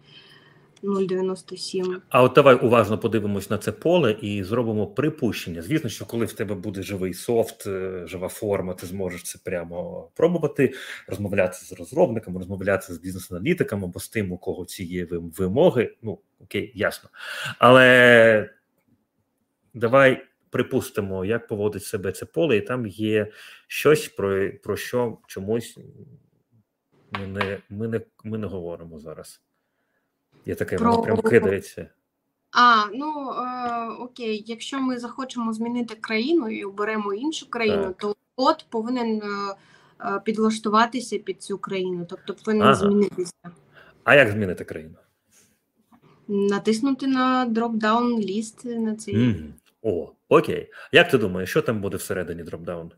0,97. 0.83 2.01
А 2.09 2.23
от 2.23 2.33
давай 2.33 2.55
уважно 2.55 2.97
подивимось 2.97 3.49
на 3.49 3.57
це 3.57 3.71
поле 3.71 4.11
і 4.21 4.43
зробимо 4.43 4.87
припущення. 4.87 5.61
Звісно, 5.61 5.89
що 5.89 6.05
коли 6.05 6.25
в 6.25 6.33
тебе 6.33 6.55
буде 6.55 6.83
живий 6.83 7.13
софт, 7.13 7.67
е, 7.67 8.03
жива 8.07 8.27
форма, 8.27 8.73
ти 8.73 8.85
зможеш 8.85 9.23
це 9.23 9.39
прямо 9.43 10.09
пробувати, 10.15 10.73
розмовляти 11.07 11.57
з 11.57 11.71
розробниками, 11.71 12.39
розмовляти 12.39 12.93
з 12.93 12.97
бізнес-аналітиками 12.97 13.83
або 13.83 13.99
з 13.99 14.09
тим, 14.09 14.31
у 14.31 14.37
кого 14.37 14.65
ці 14.65 14.83
є 14.83 15.07
вимоги. 15.11 15.95
Ну 16.01 16.19
окей, 16.39 16.71
ясно. 16.75 17.09
Але 17.59 18.49
давай 19.73 20.25
припустимо, 20.49 21.25
як 21.25 21.47
поводить 21.47 21.83
себе 21.83 22.11
це 22.11 22.25
поле, 22.25 22.57
і 22.57 22.61
там 22.61 22.87
є 22.87 23.31
щось, 23.67 24.07
про 24.07 24.51
про 24.63 24.77
що 24.77 25.17
чомусь 25.27 25.77
ми 27.11 27.27
не, 27.27 27.59
ми 27.69 27.87
не, 27.87 28.01
ми 28.23 28.37
не 28.37 28.47
говоримо 28.47 28.99
зараз. 28.99 29.41
Є 30.45 30.55
таке, 30.55 30.77
Про... 30.77 30.91
воно 30.91 31.03
прям 31.03 31.21
кидається. 31.21 31.89
А, 32.51 32.85
ну 32.93 33.31
е, 33.31 33.89
окей, 33.99 34.43
якщо 34.47 34.81
ми 34.81 34.99
захочемо 34.99 35.53
змінити 35.53 35.95
країну 35.95 36.49
і 36.49 36.63
оберемо 36.63 37.13
іншу 37.13 37.49
країну, 37.49 37.83
так. 37.83 37.97
то 37.97 38.15
код 38.35 38.65
повинен 38.69 39.21
е, 39.23 39.55
е, 40.01 40.21
підлаштуватися 40.25 41.17
під 41.17 41.43
цю 41.43 41.57
країну, 41.57 42.05
тобто 42.09 42.33
повинен 42.33 42.67
ага. 42.67 42.75
змінитися. 42.75 43.33
А 44.03 44.15
як 44.15 44.29
змінити 44.29 44.63
країну? 44.63 44.95
Натиснути 46.27 47.07
на 47.07 47.45
dropdown 47.45 48.19
list 48.19 48.65
на 48.65 48.95
цей. 48.95 49.15
Mm. 49.15 49.51
О, 49.81 50.11
окей. 50.29 50.71
Як 50.91 51.11
ти 51.11 51.17
думаєш, 51.17 51.49
що 51.49 51.61
там 51.61 51.81
буде 51.81 51.97
всередині 51.97 52.43
dropdown? 52.43 52.91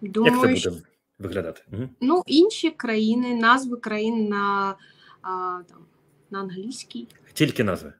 Думаю, 0.00 0.32
Як 0.32 0.42
це 0.42 0.48
буде 0.48 0.60
що... 0.60 0.72
виглядати? 1.18 1.62
Угу. 1.72 1.88
Ну, 2.00 2.22
інші 2.26 2.70
країни, 2.70 3.34
назви 3.34 3.76
країн 3.76 4.28
на 4.28 4.74
а, 5.22 5.60
там 5.68 5.78
на 6.30 6.40
англійській. 6.40 7.08
Тільки 7.32 7.64
назви. 7.64 7.92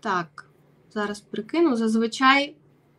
Так, 0.00 0.46
зараз 0.90 1.20
прикину. 1.20 1.76
Зазвичай 1.76 2.56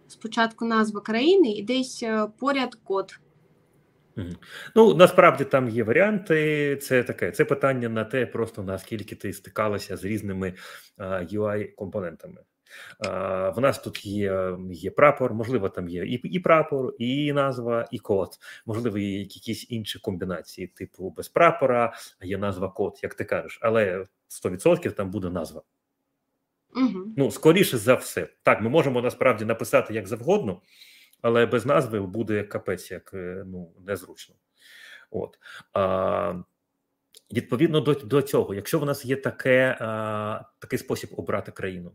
спочатку 0.07 0.65
назва 0.65 1.01
країни 1.01 1.51
і 1.51 1.63
десь 1.63 2.03
е, 2.03 2.27
поряд 2.39 2.75
код. 2.75 3.19
Ну, 4.75 4.93
насправді 4.93 5.43
там 5.45 5.69
є 5.69 5.83
варіанти. 5.83 6.77
Це 6.81 7.03
таке 7.03 7.31
це 7.31 7.45
питання 7.45 7.89
на 7.89 8.03
те, 8.03 8.25
просто 8.25 8.63
наскільки 8.63 9.15
ти 9.15 9.33
стикалася 9.33 9.97
з 9.97 10.05
різними 10.05 10.53
uh, 10.97 11.37
UI-компонентами. 11.37 12.37
В 13.55 13.55
нас 13.57 13.79
тут 13.79 14.05
є 14.05 14.57
є 14.71 14.91
прапор, 14.91 15.33
можливо, 15.33 15.69
там 15.69 15.89
є 15.89 16.05
і 16.05 16.13
і 16.13 16.39
прапор, 16.39 16.93
і 16.99 17.33
назва, 17.33 17.87
і 17.91 17.99
код. 17.99 18.29
Можливо, 18.65 18.97
є 18.97 19.19
якісь 19.19 19.71
інші 19.71 19.99
комбінації, 19.99 20.67
типу 20.67 21.09
без 21.09 21.29
прапора, 21.29 21.93
є 22.21 22.37
назва 22.37 22.69
код, 22.69 22.99
як 23.03 23.15
ти 23.15 23.23
кажеш, 23.23 23.59
але 23.61 24.05
100% 24.29 24.91
там 24.91 25.11
буде 25.11 25.29
назва. 25.29 25.61
Угу. 26.75 27.13
Ну, 27.17 27.31
скоріше 27.31 27.77
за 27.77 27.95
все. 27.95 28.27
Так, 28.43 28.61
ми 28.61 28.69
можемо 28.69 29.01
насправді 29.01 29.45
написати 29.45 29.93
як 29.93 30.07
завгодно, 30.07 30.61
але 31.21 31.45
без 31.45 31.65
назви 31.65 31.99
буде 31.99 32.43
капець 32.43 32.91
як 32.91 33.11
е, 33.13 33.43
ну, 33.47 33.71
незручно. 33.87 34.35
От. 35.11 35.39
А, 35.73 36.33
Відповідно 37.33 37.81
до 37.81 37.93
до 37.93 38.21
цього, 38.21 38.53
якщо 38.53 38.79
в 38.79 38.85
нас 38.85 39.05
є 39.05 39.15
таке, 39.15 39.77
а, 39.79 40.41
такий 40.59 40.79
спосіб 40.79 41.09
обрати 41.17 41.51
країну, 41.51 41.91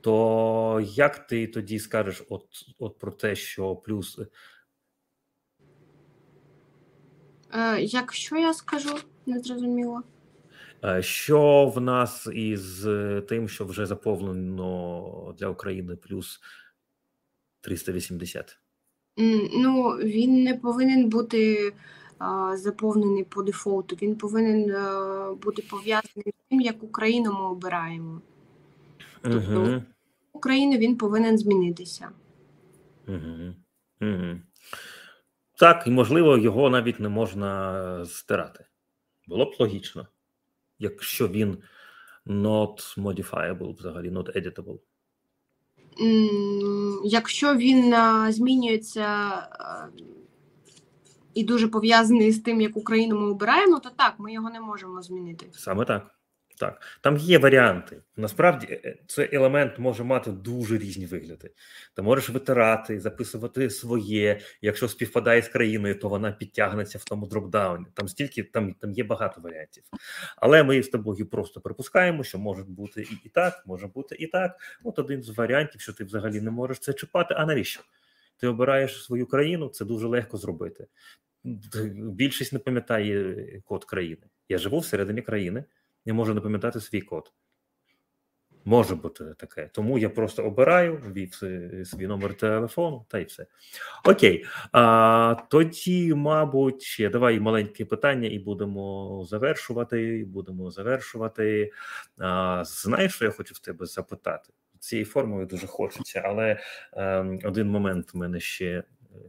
то 0.00 0.80
як 0.94 1.26
ти 1.26 1.46
тоді 1.46 1.78
скажеш 1.78 2.22
от, 2.28 2.46
от 2.78 2.98
про 2.98 3.12
те, 3.12 3.36
що 3.36 3.76
плюс. 3.76 4.20
Е, 7.54 7.80
Якщо 7.80 8.36
я 8.36 8.54
скажу, 8.54 8.98
не 9.26 9.40
зрозуміло. 9.40 10.02
Е, 10.84 11.02
що 11.02 11.72
в 11.76 11.80
нас 11.80 12.28
із 12.34 12.86
тим, 13.28 13.48
що 13.48 13.64
вже 13.64 13.86
заповнено 13.86 15.34
для 15.38 15.48
України 15.48 15.96
плюс 15.96 16.40
380? 17.60 18.58
Ну, 19.52 19.90
він 19.90 20.44
не 20.44 20.54
повинен 20.54 21.08
бути 21.08 21.72
а, 22.18 22.56
заповнений 22.56 23.24
по 23.24 23.42
дефолту. 23.42 23.96
Він 24.02 24.16
повинен 24.16 24.70
а, 24.70 25.34
бути 25.42 25.62
пов'язаний 25.62 26.24
з 26.26 26.48
тим, 26.48 26.60
яку 26.60 26.88
країну 26.88 27.32
ми 27.32 27.44
обираємо. 27.44 28.20
Тобто 29.22 29.62
угу. 29.62 29.82
України 30.40 30.78
він 30.78 30.96
повинен 30.96 31.38
змінитися. 31.38 32.10
Угу. 33.08 33.54
Угу. 34.00 34.40
Так, 35.58 35.86
і 35.86 35.90
можливо, 35.90 36.38
його 36.38 36.70
навіть 36.70 37.00
не 37.00 37.08
можна 37.08 38.04
стирати. 38.06 38.64
Було 39.26 39.44
б 39.44 39.56
логічно, 39.58 40.06
якщо 40.78 41.28
він 41.28 41.58
not 42.26 42.98
modifiable, 42.98 43.76
взагалі, 43.76 44.10
not 44.10 44.36
editable. 44.36 44.78
Якщо 47.04 47.56
він 47.56 47.94
змінюється 48.32 49.32
і 51.34 51.44
дуже 51.44 51.68
пов'язаний 51.68 52.32
з 52.32 52.40
тим, 52.40 52.60
яку 52.60 52.84
країну 52.84 53.20
ми 53.20 53.30
обираємо, 53.30 53.80
то 53.80 53.90
так, 53.90 54.14
ми 54.18 54.32
його 54.32 54.50
не 54.50 54.60
можемо 54.60 55.02
змінити. 55.02 55.46
Саме 55.52 55.84
так. 55.84 56.19
Так, 56.60 56.98
там 57.00 57.16
є 57.16 57.38
варіанти. 57.38 58.02
Насправді 58.16 58.66
е, 58.70 58.80
е, 58.84 58.96
цей 59.06 59.34
елемент 59.34 59.78
може 59.78 60.04
мати 60.04 60.30
дуже 60.30 60.78
різні 60.78 61.06
вигляди. 61.06 61.50
Ти 61.94 62.02
можеш 62.02 62.30
витирати, 62.30 63.00
записувати 63.00 63.70
своє. 63.70 64.40
Якщо 64.62 64.88
співпадає 64.88 65.42
з 65.42 65.48
країною, 65.48 65.98
то 65.98 66.08
вона 66.08 66.32
підтягнеться 66.32 66.98
в 66.98 67.04
тому 67.04 67.26
дропдауні. 67.26 67.86
Там 67.94 68.08
стільки 68.08 68.42
там 68.42 68.74
там 68.74 68.92
є 68.92 69.04
багато 69.04 69.40
варіантів. 69.40 69.84
Але 70.36 70.62
ми 70.62 70.82
з 70.82 70.88
тобою 70.88 71.26
просто 71.26 71.60
припускаємо, 71.60 72.24
що 72.24 72.38
може 72.38 72.64
бути 72.64 73.02
і, 73.02 73.18
і 73.24 73.28
так, 73.28 73.62
може 73.66 73.86
бути 73.86 74.16
і 74.18 74.26
так. 74.26 74.56
От 74.84 74.98
один 74.98 75.22
з 75.22 75.28
варіантів, 75.30 75.80
що 75.80 75.92
ти 75.92 76.04
взагалі 76.04 76.40
не 76.40 76.50
можеш 76.50 76.78
це 76.78 76.92
чіпати. 76.92 77.34
А 77.38 77.46
навіщо? 77.46 77.82
Ти 78.36 78.46
обираєш 78.46 79.04
свою 79.04 79.26
країну, 79.26 79.68
це 79.68 79.84
дуже 79.84 80.06
легко 80.06 80.36
зробити. 80.36 80.86
Більшість 81.94 82.52
не 82.52 82.58
пам'ятає 82.58 83.34
код 83.64 83.84
країни. 83.84 84.22
Я 84.48 84.58
живу 84.58 84.78
всередині 84.78 85.22
країни 85.22 85.64
не 86.06 86.12
можу 86.12 86.34
не 86.34 86.40
пам'ятати 86.40 86.80
свій 86.80 87.00
код. 87.00 87.32
Може 88.64 88.94
бути 88.94 89.24
таке. 89.38 89.70
Тому 89.72 89.98
я 89.98 90.08
просто 90.08 90.44
обираю 90.44 90.96
ввів 90.96 91.34
свій 91.88 92.06
номер 92.06 92.34
телефону 92.34 93.06
та 93.08 93.18
й 93.18 93.24
все. 93.24 93.46
Окей. 94.04 94.44
А, 94.72 95.36
Тоді, 95.50 96.14
мабуть, 96.14 96.96
давай 97.12 97.40
маленьке 97.40 97.84
питання, 97.84 98.28
і 98.28 98.38
будемо 98.38 99.24
завершувати. 99.28 100.24
Будемо 100.28 100.70
завершувати. 100.70 101.72
А, 102.18 102.62
Знаєш, 102.64 103.14
що 103.14 103.24
я 103.24 103.30
хочу 103.30 103.54
в 103.54 103.58
тебе 103.58 103.86
запитати? 103.86 104.52
Цією 104.78 105.06
формою 105.06 105.46
дуже 105.46 105.66
хочеться, 105.66 106.22
але 106.24 106.60
е, 106.92 107.38
один 107.44 107.68
момент 107.68 108.14
в 108.14 108.16
мене 108.16 108.40
ще 108.40 108.82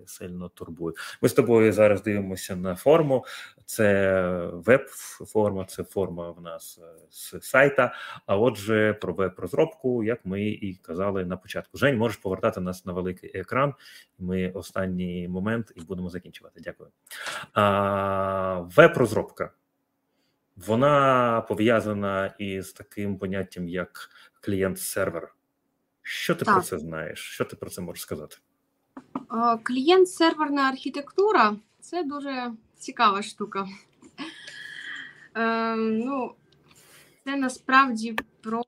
сильно 0.05 0.49
турбує. 0.49 0.95
Ми 1.21 1.29
з 1.29 1.33
тобою 1.33 1.73
зараз 1.73 2.03
дивимося 2.03 2.55
на 2.55 2.75
форму. 2.75 3.25
Це 3.65 4.31
веб-форма, 4.53 5.65
це 5.65 5.83
форма 5.83 6.31
в 6.31 6.41
нас 6.41 6.79
е, 6.81 7.07
з 7.09 7.35
сайта. 7.41 7.93
А 8.25 8.37
отже, 8.37 8.93
про 8.93 9.13
веб-розробку, 9.13 10.03
як 10.03 10.25
ми 10.25 10.43
і 10.43 10.75
казали 10.75 11.25
на 11.25 11.37
початку. 11.37 11.77
Жень, 11.77 11.97
можеш 11.97 12.17
повертати 12.17 12.61
нас 12.61 12.85
на 12.85 12.93
великий 12.93 13.31
екран. 13.39 13.73
Ми 14.19 14.51
останній 14.51 15.27
момент 15.27 15.71
і 15.75 15.81
будемо 15.81 16.09
закінчувати. 16.09 16.61
Дякую. 16.63 16.89
А, 17.53 18.59
Веб-розробка. 18.59 19.51
Вона 20.55 21.41
пов'язана 21.41 22.35
із 22.39 22.73
таким 22.73 23.17
поняттям, 23.17 23.67
як 23.67 24.09
клієнт-сервер. 24.41 25.35
Що 26.01 26.35
ти 26.35 26.45
так. 26.45 26.53
про 26.53 26.63
це 26.63 26.79
знаєш? 26.79 27.19
Що 27.19 27.45
ти 27.45 27.55
про 27.55 27.69
це 27.69 27.81
можеш 27.81 28.01
сказати? 28.01 28.37
Клієнт-серверна 29.63 30.61
архітектура 30.61 31.55
це 31.79 32.03
дуже 32.03 32.51
цікава 32.77 33.21
штука. 33.21 33.67
Е, 35.35 35.75
ну, 35.75 36.33
Це 37.25 37.35
насправді 37.35 38.15
про 38.41 38.63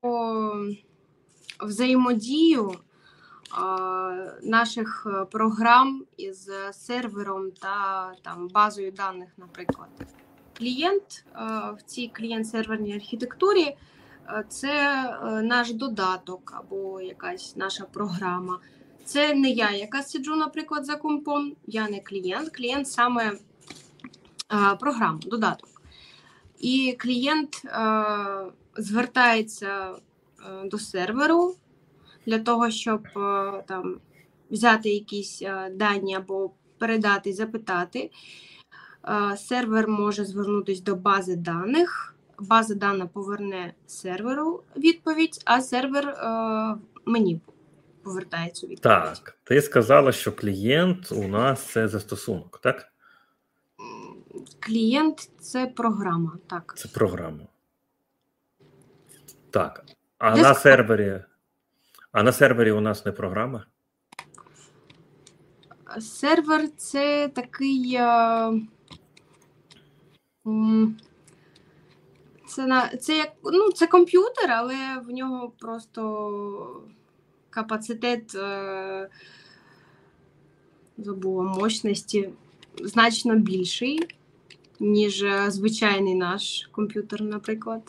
взаємодію 1.60 2.72
е, 2.72 2.76
наших 4.44 5.08
програм 5.32 6.06
із 6.18 6.50
сервером 6.72 7.52
та 7.52 8.12
там, 8.22 8.48
базою 8.48 8.92
даних, 8.92 9.30
наприклад. 9.38 9.90
Клієнт 10.58 11.26
е, 11.36 11.40
в 11.78 11.82
цій 11.86 12.12
клієнт-серверній 12.14 12.96
архітектурі 12.96 13.78
це 14.50 15.04
наш 15.44 15.74
додаток 15.74 16.54
або 16.56 17.02
якась 17.02 17.56
наша 17.56 17.86
програма. 17.86 18.60
Це 19.06 19.34
не 19.34 19.50
я, 19.50 19.72
яка 19.72 20.04
сиджу, 20.04 20.36
наприклад, 20.36 20.86
за 20.86 20.96
компом. 20.96 21.56
Я 21.68 21.90
не 21.90 22.00
клієнт, 22.00 22.50
клієнт 22.50 22.88
саме 22.88 23.34
а, 24.48 24.76
програма, 24.76 25.20
додаток. 25.26 25.70
і 26.60 26.96
клієнт 27.00 27.62
е, 27.66 28.06
звертається 28.78 29.92
е, 29.92 30.70
до 30.70 30.80
серверу 30.80 31.56
для 32.26 32.40
того, 32.40 32.72
щоб 32.72 33.08
е, 33.18 33.64
там 33.68 34.00
взяти 34.52 34.90
якісь 34.90 35.42
е, 35.42 35.70
дані 35.76 36.16
або 36.16 36.52
передати, 36.78 37.34
запитати. 37.34 38.12
Е, 39.08 39.38
сервер 39.38 39.88
може 39.88 40.26
звернутися 40.26 40.84
до 40.84 40.96
бази 40.96 41.36
даних. 41.36 42.16
База 42.40 42.76
даних 42.76 43.10
поверне 43.10 43.74
серверу 43.88 44.64
відповідь, 44.78 45.42
а 45.46 45.62
сервер 45.62 46.08
е, 46.08 46.76
мені 47.06 47.40
повертає 48.04 48.50
цю 48.50 48.68
відповідь. 48.68 48.82
Так, 48.82 49.38
ти 49.44 49.62
сказала, 49.62 50.12
що 50.12 50.32
клієнт 50.32 51.12
у 51.12 51.28
нас 51.28 51.64
це 51.64 51.88
застосунок, 51.88 52.60
так? 52.64 52.94
Клієнт 54.60 55.30
це 55.40 55.68
програма, 55.68 56.38
так. 56.48 56.74
Це 56.78 56.88
програма. 56.88 57.48
Так. 59.50 59.86
А 60.18 60.38
на 60.38 60.54
сервері. 60.54 61.24
А 62.12 62.24
на 62.24 62.32
сервері 62.32 62.72
у 62.72 62.82
нас 62.82 63.06
не 63.06 63.12
програма? 63.12 63.66
Сервер 66.00 66.70
це 66.78 67.28
такий. 67.28 67.96
е, 67.96 68.62
Це, 72.48 72.66
на, 72.66 72.88
це 72.88 73.18
як 73.18 73.32
ну, 73.44 73.72
це 73.72 73.88
комп'ютер, 73.88 74.52
але 74.52 74.98
в 75.08 75.10
нього 75.10 75.54
просто 75.60 76.84
капацитет 77.54 78.36
е, 78.36 79.10
забула 80.98 81.44
мощності 81.44 82.30
значно 82.82 83.36
більший, 83.36 84.00
ніж 84.80 85.24
е, 85.24 85.52
звичайний 85.52 86.16
наш 86.16 86.70
комп'ютер, 86.72 87.22
наприклад. 87.22 87.82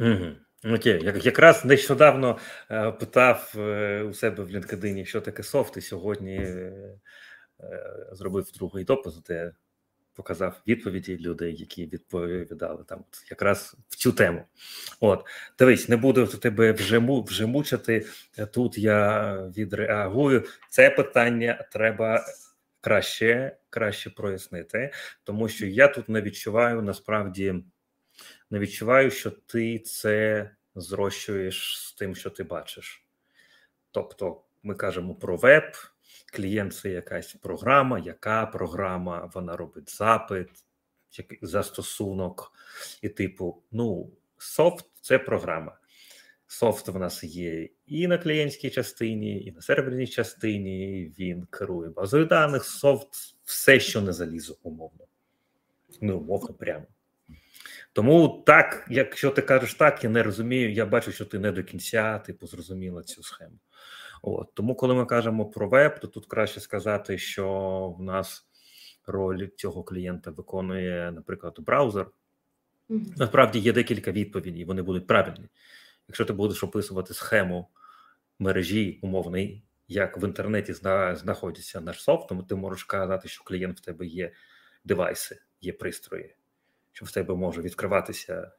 Угу. 0.00 0.26
Окей, 0.74 1.00
як, 1.04 1.26
якраз 1.26 1.64
нещодавно 1.64 2.38
е, 2.70 2.92
питав 2.92 3.52
у 4.10 4.14
себе 4.14 4.44
в 4.44 4.50
LinkedIn, 4.50 5.04
що 5.04 5.20
таке 5.20 5.42
софт, 5.42 5.76
і 5.76 5.80
сьогодні 5.80 6.46
зробив 8.12 8.50
другий 8.58 8.84
допис, 8.84 9.16
де 9.16 9.52
показав 10.14 10.60
відповіді 10.66 11.18
людей, 11.18 11.56
які 11.56 11.86
відповідали 11.86 12.84
там 12.84 13.04
якраз 13.30 13.76
в 13.88 13.96
цю 13.96 14.12
тему. 14.12 14.44
От, 15.00 15.24
дивись, 15.58 15.88
не 15.88 15.96
буду 15.96 16.26
тебе 16.26 16.72
вже, 16.72 16.98
вже 16.98 17.46
мучити. 17.46 18.06
Е, 18.38 18.46
Тут 18.46 18.78
я 18.78 19.32
відреагую. 19.56 20.44
Це 20.68 20.90
питання 20.90 21.68
треба 21.72 22.24
краще, 22.80 23.56
краще 23.70 24.10
прояснити, 24.10 24.92
тому 25.24 25.48
що 25.48 25.66
я 25.66 25.88
тут 25.88 26.08
не 26.08 26.22
відчуваю 26.22 26.82
насправді 26.82 27.54
не 28.50 28.58
відчуваю, 28.58 29.10
що 29.10 29.30
ти 29.30 29.78
це 29.78 30.50
зрощуєш 30.74 31.78
з 31.78 31.92
тим, 31.94 32.14
що 32.14 32.30
ти 32.30 32.42
бачиш. 32.42 33.04
Тобто, 33.90 34.42
ми 34.62 34.74
кажемо 34.74 35.14
про 35.14 35.36
веб, 35.36 35.72
клієнт 36.30 36.74
це 36.74 36.90
якась 36.90 37.34
програма, 37.34 37.98
яка 37.98 38.46
програма, 38.46 39.30
вона 39.34 39.56
робить 39.56 39.96
запит, 39.96 40.48
застосунок, 41.42 42.52
і 43.02 43.08
типу, 43.08 43.62
ну, 43.72 44.10
софт 44.38 44.86
це 45.00 45.18
програма. 45.18 45.76
Софт 46.46 46.88
в 46.88 46.98
нас 46.98 47.24
є 47.24 47.68
і 47.86 48.06
на 48.06 48.18
клієнтській 48.18 48.70
частині, 48.70 49.44
і 49.44 49.52
на 49.52 49.60
серверній 49.60 50.06
частині. 50.06 51.12
Він 51.18 51.46
керує 51.50 51.90
базою 51.90 52.24
даних, 52.24 52.64
софт, 52.64 53.08
все, 53.44 53.80
що 53.80 54.00
не 54.00 54.12
залізо, 54.12 54.56
умовно. 54.62 55.04
Ну, 56.00 56.18
умовно, 56.18 56.54
прямо. 56.54 56.86
Тому 57.92 58.42
так, 58.46 58.86
якщо 58.90 59.30
ти 59.30 59.42
кажеш 59.42 59.74
так, 59.74 60.04
я 60.04 60.10
не 60.10 60.22
розумію. 60.22 60.72
Я 60.72 60.86
бачу, 60.86 61.12
що 61.12 61.24
ти 61.24 61.38
не 61.38 61.52
до 61.52 61.64
кінця 61.64 62.18
типу 62.18 62.46
зрозуміла 62.46 63.02
цю 63.02 63.22
схему. 63.22 63.58
От 64.22 64.54
тому, 64.54 64.74
коли 64.74 64.94
ми 64.94 65.06
кажемо 65.06 65.46
про 65.46 65.68
веб, 65.68 66.00
то 66.00 66.06
тут 66.06 66.26
краще 66.26 66.60
сказати, 66.60 67.18
що 67.18 67.48
в 67.98 68.02
нас 68.02 68.46
роль 69.06 69.48
цього 69.56 69.82
клієнта 69.84 70.30
виконує, 70.30 71.12
наприклад, 71.12 71.56
браузер. 71.60 72.10
Насправді 73.16 73.58
є 73.58 73.72
декілька 73.72 74.12
відповідей, 74.12 74.64
вони 74.64 74.82
будуть 74.82 75.06
правильні. 75.06 75.48
Якщо 76.08 76.24
ти 76.24 76.32
будеш 76.32 76.64
описувати 76.64 77.14
схему 77.14 77.68
мережі 78.38 78.98
умовний, 79.02 79.64
як 79.88 80.18
в 80.18 80.24
інтернеті 80.24 80.72
зна- 80.72 81.16
знаходиться 81.16 81.80
наш 81.80 82.02
софт, 82.02 82.28
то 82.28 82.42
ти 82.48 82.54
можеш 82.54 82.84
казати, 82.84 83.28
що 83.28 83.44
клієнт 83.44 83.80
в 83.80 83.84
тебе 83.84 84.06
є 84.06 84.32
девайси, 84.84 85.38
є 85.60 85.72
пристрої, 85.72 86.36
що 86.92 87.04
в 87.06 87.12
тебе 87.12 87.34
може 87.34 87.62
відкриватися, 87.62 88.52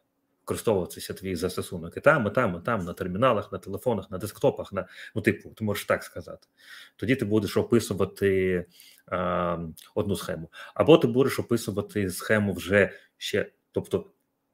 використовуватися 0.52 1.14
твій 1.14 1.36
застосунок 1.36 1.98
і 1.98 2.00
там, 2.00 2.28
і 2.28 2.30
там, 2.30 2.56
і 2.62 2.66
там, 2.66 2.86
на 2.86 2.94
терміналах, 2.94 3.52
на 3.52 3.58
телефонах, 3.58 4.12
на 4.12 4.18
десктопах, 4.18 4.74
на 4.74 4.88
ну, 5.16 5.22
типу, 5.22 5.50
ти 5.50 5.64
можеш 5.64 5.86
так 5.86 6.04
сказати. 6.04 6.48
Тоді 6.96 7.16
ти 7.16 7.26
будеш 7.26 7.58
описувати 7.58 8.66
а, 9.06 9.58
одну 9.96 10.16
схему, 10.16 10.52
або 10.74 10.98
ти 10.98 11.08
будеш 11.08 11.40
описувати 11.40 12.10
схему 12.10 12.54
вже 12.54 12.92
ще, 13.18 13.52
тобто 13.72 14.12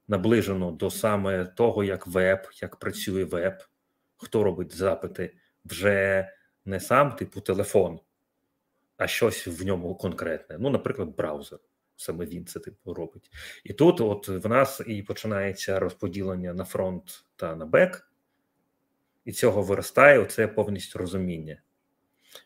наближено 0.07 0.72
до 0.72 0.90
саме 0.90 1.45
того, 1.45 1.84
як 1.84 2.07
веб, 2.07 2.40
як 2.61 2.76
працює 2.76 3.24
веб, 3.24 3.53
хто 4.18 4.44
робить 4.44 4.76
запити, 4.76 5.38
вже 5.65 6.30
не 6.65 6.80
сам 6.80 7.11
типу 7.11 7.41
телефон, 7.41 7.99
а 8.98 9.07
щось 9.07 9.48
в 9.48 9.65
ньому 9.65 9.95
конкретне. 9.95 10.57
Ну, 10.60 10.69
наприклад, 10.69 11.15
браузер. 11.15 11.60
Саме 11.98 12.26
він 12.26 12.45
це 12.45 12.60
типу 12.60 12.94
робить. 12.94 13.32
І 13.64 13.74
тут, 13.74 14.02
от 14.02 14.28
в 14.28 14.48
нас 14.48 14.82
і 14.88 15.03
починається 15.03 15.80
розподілення 15.80 16.53
на 16.53 16.65
фронт 16.65 17.26
та 17.36 17.56
на 17.56 17.65
бек, 17.65 18.11
і 19.26 19.32
цього 19.32 19.61
виростає 19.61 20.19
оце 20.19 20.48
повністю 20.48 20.99
розуміння. 20.99 21.61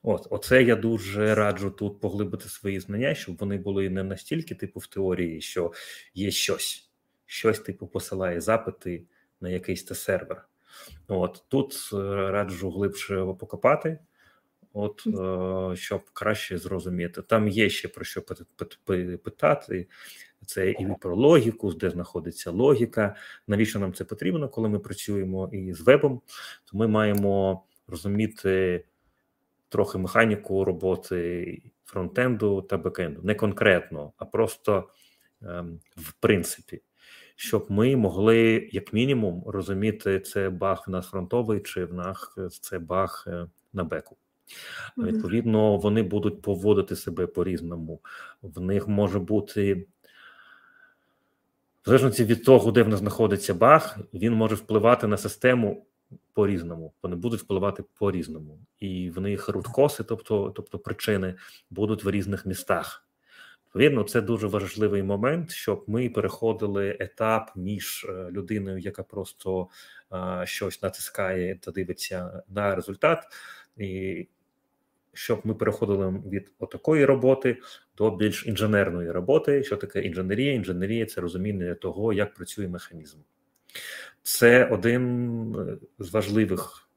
От, 0.03 0.27
оце 0.29 0.63
я 0.63 0.75
дуже 0.75 1.35
раджу 1.35 1.69
тут 1.69 1.99
поглибити 1.99 2.49
свої 2.49 2.79
знання, 2.79 3.15
щоб 3.15 3.37
вони 3.37 3.57
були 3.57 3.89
не 3.89 4.03
настільки, 4.03 4.55
типу, 4.55 4.79
в 4.79 4.87
теорії, 4.87 5.41
що 5.41 5.73
є 6.13 6.31
щось, 6.31 6.91
щось, 7.25 7.59
типу, 7.59 7.87
посилає 7.87 8.41
запити 8.41 9.05
на 9.41 9.49
якийсь 9.49 9.83
те 9.83 9.95
сервер. 9.95 10.47
От 11.07 11.43
тут 11.47 11.89
е, 11.93 11.97
раджу 12.31 12.71
глибше 12.71 13.15
покопати, 13.39 13.99
от 14.73 15.03
е, 15.07 15.75
щоб 15.75 16.01
краще 16.13 16.57
зрозуміти. 16.57 17.21
Там 17.21 17.47
є 17.47 17.69
ще 17.69 17.87
про 17.87 18.05
що 18.05 18.21
пит- 18.21 18.45
пит- 18.57 18.77
пи- 18.85 19.17
питати. 19.17 19.87
Це 20.45 20.71
і 20.71 20.87
про 21.01 21.15
логіку, 21.15 21.73
де 21.73 21.89
знаходиться 21.89 22.51
логіка. 22.51 23.15
Навіщо 23.47 23.79
нам 23.79 23.93
це 23.93 24.03
потрібно, 24.03 24.49
коли 24.49 24.69
ми 24.69 24.79
працюємо 24.79 25.49
із 25.53 25.81
вебом? 25.81 26.21
То 26.65 26.77
ми 26.77 26.87
маємо 26.87 27.63
розуміти 27.87 28.85
трохи 29.69 29.97
механіку 29.97 30.65
роботи 30.65 31.61
фронтенду 31.85 32.61
та 32.61 32.77
бекенду. 32.77 33.21
Не 33.23 33.35
конкретно, 33.35 34.13
а 34.17 34.25
просто 34.25 34.89
ем, 35.41 35.79
в 35.95 36.13
принципі, 36.13 36.81
щоб 37.35 37.65
ми 37.69 37.95
могли, 37.95 38.69
як 38.71 38.93
мінімум, 38.93 39.43
розуміти, 39.47 40.19
це 40.19 40.49
баг 40.49 40.83
в 40.87 40.89
нас 40.89 41.07
фронтовий, 41.09 41.59
чи 41.59 41.85
в 41.85 41.93
нас 41.93 42.37
це 42.61 42.79
баг 42.79 43.23
е, 43.27 43.47
на 43.73 43.83
беку. 43.83 44.17
Відповідно, 44.97 45.77
вони 45.77 46.03
будуть 46.03 46.41
поводити 46.41 46.95
себе 46.95 47.27
по-різному. 47.27 47.99
В 48.41 48.61
них 48.61 48.87
може 48.87 49.19
бути, 49.19 49.87
в 51.83 51.85
залежності 51.85 52.23
від 52.23 52.45
того, 52.45 52.71
де 52.71 52.83
в 52.83 52.87
нас 52.87 52.99
знаходиться 52.99 53.53
баг, 53.53 53.97
він 54.13 54.33
може 54.33 54.55
впливати 54.55 55.07
на 55.07 55.17
систему 55.17 55.85
по-різному. 56.33 56.93
Вони 57.03 57.15
будуть 57.15 57.41
впливати 57.41 57.83
по-різному. 57.93 58.59
І 58.79 59.09
в 59.09 59.21
них 59.21 59.49
руткоси, 59.49 60.03
тобто, 60.03 60.49
тобто 60.55 60.79
причини, 60.79 61.35
будуть 61.69 62.03
в 62.03 62.09
різних 62.09 62.45
містах. 62.45 63.07
Відповідно, 63.65 64.03
це 64.03 64.21
дуже 64.21 64.47
важливий 64.47 65.03
момент, 65.03 65.51
щоб 65.51 65.83
ми 65.87 66.09
переходили 66.09 66.97
етап 66.99 67.51
між 67.55 68.05
е, 68.09 68.31
людиною, 68.31 68.77
яка 68.77 69.03
просто 69.03 69.67
е, 70.13 70.45
щось 70.45 70.81
натискає 70.81 71.55
та 71.55 71.71
дивиться 71.71 72.43
на 72.49 72.75
результат, 72.75 73.23
і 73.77 74.27
щоб 75.13 75.41
ми 75.43 75.53
переходили 75.53 76.09
від 76.09 76.51
отакої 76.59 77.05
роботи 77.05 77.57
до 77.97 78.11
більш 78.11 78.45
інженерної 78.45 79.11
роботи. 79.11 79.63
Що 79.63 79.77
таке 79.77 80.01
інженерія? 80.01 80.53
Інженерія 80.53 81.05
це 81.05 81.21
розуміння 81.21 81.75
того, 81.75 82.13
як 82.13 82.33
працює 82.33 82.67
механізм. 82.67 83.17
Це 84.23 84.65
один 84.65 85.55
е, 85.55 85.77
з 85.99 86.11
важливих 86.11 86.89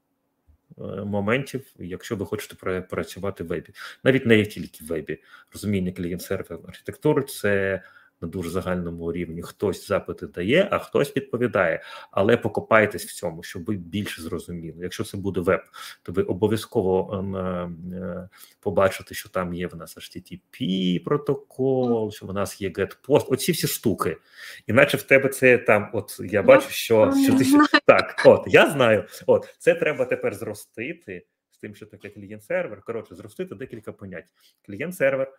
е, 0.77 0.81
моментів, 1.05 1.73
якщо 1.79 2.15
ви 2.15 2.25
хочете 2.25 2.55
пра- 2.55 2.81
працювати 2.81 3.43
в 3.43 3.47
вебі. 3.47 3.69
Навіть 4.03 4.25
не 4.25 4.45
тільки 4.45 4.83
в 4.83 4.87
вебі. 4.87 5.21
Розуміння 5.53 5.91
клієнт-сервер 5.91 6.59
архітектури 6.67 7.23
це 7.23 7.81
на 8.21 8.27
дуже 8.27 8.49
загальному 8.49 9.13
рівні. 9.13 9.41
Хтось 9.41 9.87
запити 9.87 10.27
дає, 10.27 10.67
а 10.71 10.79
хтось 10.79 11.15
відповідає. 11.15 11.83
Але 12.11 12.37
покопайтесь 12.37 13.05
в 13.05 13.13
цьому, 13.13 13.43
щоб 13.43 13.65
ви 13.65 13.75
більше 13.75 14.21
зрозуміли. 14.21 14.77
Якщо 14.81 15.03
це 15.03 15.17
буде 15.17 15.39
веб, 15.39 15.61
то 16.03 16.11
ви 16.11 16.23
обов'язково 16.23 17.13
е, 17.13 17.39
е, 17.95 18.29
побачите, 18.59 19.15
що 19.15 19.29
там 19.29 19.53
є 19.53 19.67
в 19.67 19.75
нас 19.75 19.97
HTTP 19.97 21.03
протокол, 21.03 22.11
що 22.11 22.25
в 22.25 22.33
нас 22.33 22.61
є 22.61 22.69
GetPost, 22.69 23.25
Оці 23.27 23.51
всі 23.51 23.67
штуки. 23.67 24.17
Іначе 24.67 24.97
в 24.97 25.03
тебе 25.03 25.29
це 25.29 25.57
там, 25.57 25.89
от 25.93 26.19
я 26.19 26.41
ну, 26.41 26.47
бачу, 26.47 26.69
що, 26.69 27.13
що 27.23 27.37
ти 27.37 27.45
так, 27.85 28.21
от 28.25 28.43
я 28.47 28.71
знаю, 28.71 29.03
от 29.25 29.55
це 29.59 29.75
треба 29.75 30.05
тепер 30.05 30.35
зростити. 30.35 31.25
З 31.51 31.57
тим, 31.57 31.75
що 31.75 31.85
таке 31.85 32.09
клієнт-сервер, 32.09 32.81
коротше, 32.81 33.15
зростити 33.15 33.55
декілька 33.55 33.91
понять. 33.91 34.33
Клієнт-сервер, 34.67 35.31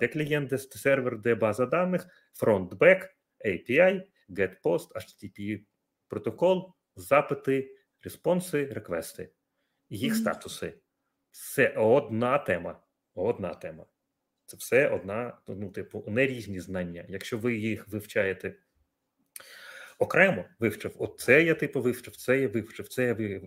де 0.00 0.08
клієнт, 0.08 0.48
де 0.48 0.58
сервер, 0.58 1.18
де 1.18 1.34
база 1.34 1.66
даних, 1.66 2.06
фронт-бек, 2.32 3.16
API, 3.46 4.02
GetPost, 4.28 4.92
HTTP 4.94 5.60
протокол, 6.08 6.74
запити, 6.96 7.76
респонси, 8.02 8.66
реквести, 8.66 9.30
їх 9.90 10.16
статуси. 10.16 10.74
Це 11.30 11.68
одна 11.68 12.38
тема. 12.38 12.82
Одна 13.14 13.54
тема. 13.54 13.86
Це 14.46 14.56
все 14.56 14.88
одна, 14.88 15.38
ну, 15.48 15.70
типу, 15.70 16.04
не 16.06 16.26
різні 16.26 16.60
знання. 16.60 17.04
Якщо 17.08 17.38
ви 17.38 17.56
їх 17.56 17.88
вивчаєте 17.88 18.54
окремо, 19.98 20.44
вивчив, 20.58 20.94
оце 20.98 21.42
я 21.42 21.54
типу 21.54 21.82
вивчив, 21.82 22.16
це 22.16 22.40
я 22.40 22.48
вивчив, 22.48 22.88
це 22.88 23.04
я 23.04 23.40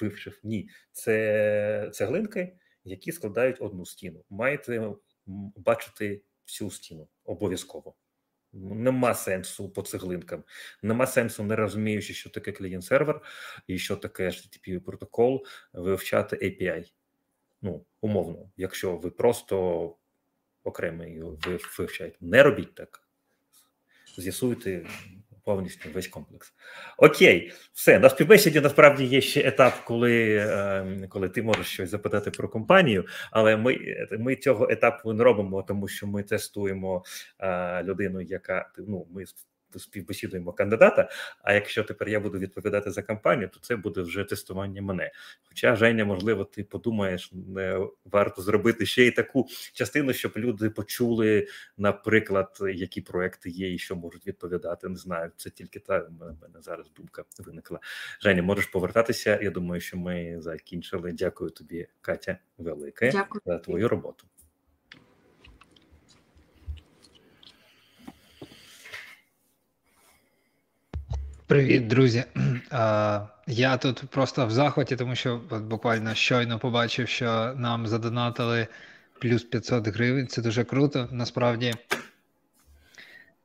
вивчив. 0.00 0.40
Ні, 0.42 0.68
це 0.92 1.90
цеглинки, 1.92 2.56
які 2.84 3.12
складають 3.12 3.60
одну 3.60 3.86
стіну. 3.86 4.24
Маєте 4.30 4.92
бачити 5.56 6.22
всю 6.46 6.70
стіну 6.70 7.08
обов'язково. 7.24 7.94
Нема 8.52 9.14
сенсу 9.14 9.70
по 9.70 9.82
цеглинкам, 9.82 10.44
нема 10.82 11.06
сенсу, 11.06 11.44
не 11.44 11.56
розуміючи, 11.56 12.14
що 12.14 12.30
таке 12.30 12.52
клієнт-сервер 12.52 13.22
і 13.66 13.78
що 13.78 13.96
таке 13.96 14.28
http 14.28 14.78
протокол, 14.78 15.46
вивчати 15.72 16.36
API. 16.36 16.92
Ну, 17.62 17.84
умовно, 18.00 18.50
якщо 18.56 18.96
ви 18.96 19.10
просто 19.10 19.96
окремо 20.64 21.04
його 21.04 21.38
вивчаєте. 21.78 22.16
Не 22.20 22.42
робіть 22.42 22.74
так. 22.74 23.08
З'ясуйте 24.16 24.86
повністю 25.50 25.88
весь 25.94 26.08
комплекс. 26.08 26.52
Окей, 26.98 27.52
все 27.72 27.98
на 27.98 28.10
співбесіді 28.10 28.60
насправді 28.60 29.04
є 29.04 29.20
ще 29.20 29.40
етап, 29.40 29.74
коли 29.84 30.36
ем, 30.36 31.06
коли 31.08 31.28
ти 31.28 31.42
можеш 31.42 31.66
щось 31.66 31.90
запитати 31.90 32.30
про 32.30 32.48
компанію, 32.48 33.04
але 33.30 33.56
ми 33.56 33.78
ми 34.18 34.36
цього 34.36 34.70
етапу 34.70 35.12
не 35.12 35.24
робимо, 35.24 35.62
тому 35.62 35.88
що 35.88 36.06
ми 36.06 36.22
тестуємо 36.22 37.04
е, 37.38 37.82
людину, 37.82 38.20
яка 38.20 38.70
ну 38.78 39.06
ми 39.10 39.24
співбесідуємо 39.78 40.52
кандидата. 40.52 41.08
А 41.42 41.52
якщо 41.52 41.84
тепер 41.84 42.08
я 42.08 42.20
буду 42.20 42.38
відповідати 42.38 42.90
за 42.90 43.02
кампанію, 43.02 43.48
то 43.48 43.60
це 43.60 43.76
буде 43.76 44.02
вже 44.02 44.24
тестування 44.24 44.82
мене. 44.82 45.10
Хоча 45.42 45.76
Женя, 45.76 46.04
можливо, 46.04 46.44
ти 46.44 46.64
подумаєш, 46.64 47.30
не 47.32 47.86
варто 48.04 48.42
зробити 48.42 48.86
ще 48.86 49.06
й 49.06 49.10
таку 49.10 49.46
частину, 49.72 50.12
щоб 50.12 50.32
люди 50.36 50.70
почули, 50.70 51.46
наприклад, 51.78 52.58
які 52.74 53.00
проекти 53.00 53.50
є 53.50 53.74
і 53.74 53.78
що 53.78 53.96
можуть 53.96 54.26
відповідати. 54.26 54.88
Не 54.88 54.96
знаю, 54.96 55.30
це 55.36 55.50
тільки 55.50 55.78
та 55.78 55.98
в 55.98 56.10
мене 56.20 56.60
зараз 56.60 56.90
думка 56.96 57.24
виникла. 57.38 57.80
Женя, 58.20 58.42
можеш 58.42 58.66
повертатися. 58.66 59.38
Я 59.42 59.50
думаю, 59.50 59.80
що 59.80 59.96
ми 59.96 60.36
закінчили. 60.40 61.12
Дякую 61.12 61.50
тобі, 61.50 61.86
Катя, 62.00 62.38
велике 62.58 63.10
Дякую. 63.10 63.42
за 63.46 63.58
твою 63.58 63.88
роботу. 63.88 64.26
Привіт, 71.50 71.86
друзі. 71.88 72.24
Я 73.46 73.76
тут 73.76 74.04
просто 74.10 74.46
в 74.46 74.50
захваті, 74.50 74.96
тому 74.96 75.14
що 75.14 75.40
от 75.50 75.62
буквально 75.62 76.14
щойно 76.14 76.58
побачив, 76.58 77.08
що 77.08 77.54
нам 77.56 77.86
задонатили 77.86 78.66
плюс 79.20 79.44
500 79.44 79.88
гривень. 79.88 80.26
Це 80.26 80.42
дуже 80.42 80.64
круто. 80.64 81.08
Насправді 81.12 81.74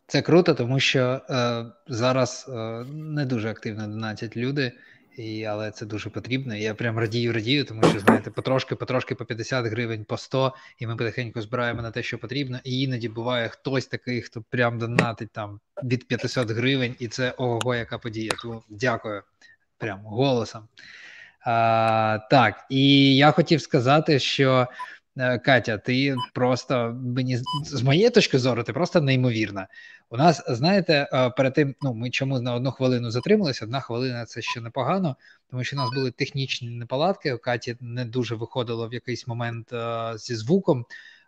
це 0.08 0.22
круто, 0.22 0.54
тому 0.54 0.80
що 0.80 1.22
е, 1.30 1.66
зараз 1.88 2.46
е, 2.50 2.86
не 2.94 3.26
дуже 3.26 3.50
активно 3.50 3.88
донатять 3.88 4.38
люди. 4.38 4.72
І, 5.18 5.44
Але 5.44 5.72
це 5.72 5.86
дуже 5.86 6.10
потрібно. 6.10 6.56
Я 6.56 6.74
прям 6.74 7.00
радію, 7.00 7.34
радію, 7.34 7.66
тому 7.66 7.84
що 7.84 8.00
знаєте, 8.00 8.32
потрошки, 8.32 8.76
потрошки 8.76 9.16
по 9.16 9.26
50 9.26 9.66
гривень, 9.66 10.06
по 10.06 10.18
100, 10.18 10.54
і 10.80 10.88
ми 10.88 10.96
потихеньку 10.96 11.42
збираємо 11.42 11.82
на 11.82 11.92
те, 11.92 12.04
що 12.04 12.18
потрібно. 12.18 12.60
І 12.64 12.82
іноді 12.82 13.10
буває 13.10 13.50
хтось 13.50 13.88
такий, 13.88 14.22
хто 14.22 14.44
прям 14.50 14.80
донатить 14.80 15.32
там 15.32 15.60
від 15.84 16.08
500 16.08 16.52
гривень, 16.52 16.96
і 17.00 17.08
це 17.08 17.34
ого, 17.38 17.76
яка 17.76 17.98
подія. 17.98 18.32
Тому 18.42 18.64
дякую 18.70 19.24
прям 19.78 20.00
голосом. 20.00 20.68
А, 21.46 22.20
Так, 22.30 22.66
і 22.70 23.16
я 23.16 23.32
хотів 23.32 23.62
сказати, 23.62 24.20
що 24.20 24.68
Катя, 25.46 25.78
ти 25.78 26.16
просто 26.34 26.98
мені 27.04 27.40
з 27.64 27.82
моєї 27.82 28.10
точки 28.10 28.40
зору, 28.40 28.64
ти 28.64 28.74
просто 28.74 29.02
неймовірна. 29.02 29.68
У 30.10 30.18
нас, 30.18 30.44
знаєте, 30.48 31.10
е, 31.14 31.30
перед 31.30 31.54
тим, 31.54 31.76
ну 31.82 31.94
ми 31.94 32.10
чому 32.10 32.40
на 32.40 32.56
одну 32.56 32.72
хвилину 32.72 33.12
затрималися, 33.12 33.66
одна 33.66 33.80
хвилина 33.80 34.26
це 34.26 34.42
ще 34.42 34.62
непогано, 34.62 35.16
тому 35.52 35.64
що 35.64 35.76
у 35.76 35.80
нас 35.80 35.90
були 35.96 36.12
технічні 36.12 36.70
неполадки. 36.70 37.34
У 37.34 37.38
Каті 37.38 37.78
не 37.82 38.06
дуже 38.06 38.36
виходило 38.36 38.88
в 38.88 38.94
якийсь 38.94 39.28
момент 39.28 39.74
е, 39.74 40.14
зі 40.18 40.36
звуком. 40.36 40.86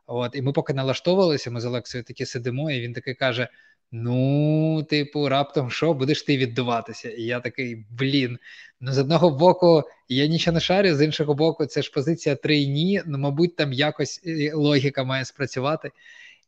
От, 0.07 0.35
і 0.35 0.41
ми 0.41 0.51
поки 0.51 0.73
налаштовувалися, 0.73 1.51
ми 1.51 1.61
з 1.61 1.65
Олексою 1.65 2.03
таки 2.03 2.25
сидимо, 2.25 2.71
і 2.71 2.81
він 2.81 2.93
таки 2.93 3.13
каже: 3.13 3.47
Ну, 3.91 4.83
типу, 4.89 5.29
раптом 5.29 5.71
що, 5.71 5.93
будеш 5.93 6.23
ти 6.23 6.37
віддуватися? 6.37 7.09
І 7.09 7.21
я 7.23 7.39
такий, 7.39 7.85
блін. 7.89 8.39
Ну, 8.79 8.91
з 8.91 8.97
одного 8.97 9.29
боку, 9.29 9.83
я 10.09 10.27
нічого 10.27 10.53
не 10.53 10.59
шарю, 10.59 10.95
з 10.95 11.01
іншого 11.01 11.33
боку, 11.33 11.65
це 11.65 11.81
ж 11.81 11.91
позиція 11.91 12.35
трійні. 12.35 13.01
Ну, 13.05 13.17
мабуть, 13.17 13.55
там 13.55 13.73
якось 13.73 14.21
е, 14.25 14.53
логіка 14.53 15.03
має 15.03 15.25
спрацювати. 15.25 15.91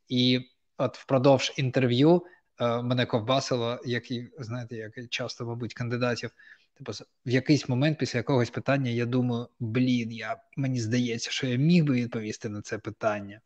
І 0.09 0.39
от 0.77 0.97
впродовж 0.97 1.53
інтерв'ю 1.57 2.23
е, 2.59 2.81
мене 2.81 3.05
ковбасило, 3.05 3.79
як 3.85 4.11
і 4.11 4.29
знаєте, 4.39 4.75
як 4.75 5.09
часто, 5.09 5.45
мабуть, 5.45 5.73
кандидатів. 5.73 6.31
Типу, 6.77 6.91
в 7.25 7.29
якийсь 7.29 7.69
момент 7.69 7.97
після 7.97 8.19
якогось 8.19 8.49
питання 8.49 8.91
я 8.91 9.05
думаю, 9.05 9.47
блін, 9.59 10.11
я 10.11 10.37
мені 10.57 10.79
здається, 10.79 11.31
що 11.31 11.47
я 11.47 11.55
міг 11.57 11.85
би 11.85 11.93
відповісти 11.93 12.49
на 12.49 12.61
це 12.61 12.77
питання. 12.77 13.41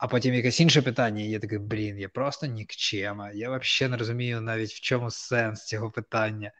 А 0.00 0.08
потім 0.08 0.34
якесь 0.34 0.60
інше 0.60 0.82
питання, 0.82 1.22
і 1.22 1.28
я 1.30 1.38
такий, 1.38 1.58
блін, 1.58 1.98
я 1.98 2.08
просто 2.08 2.46
нікчема. 2.46 3.30
Я 3.30 3.58
взагалі 3.58 3.90
не 3.90 3.96
розумію 3.96 4.40
навіть 4.40 4.70
в 4.70 4.80
чому 4.80 5.10
сенс 5.10 5.64
цього 5.64 5.90
питання. 5.90 6.52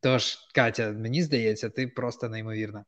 Тож, 0.00 0.38
Катя, 0.54 0.92
мені 0.92 1.22
здається, 1.22 1.70
ти 1.70 1.88
просто 1.88 2.28
неймовірна. 2.28 2.84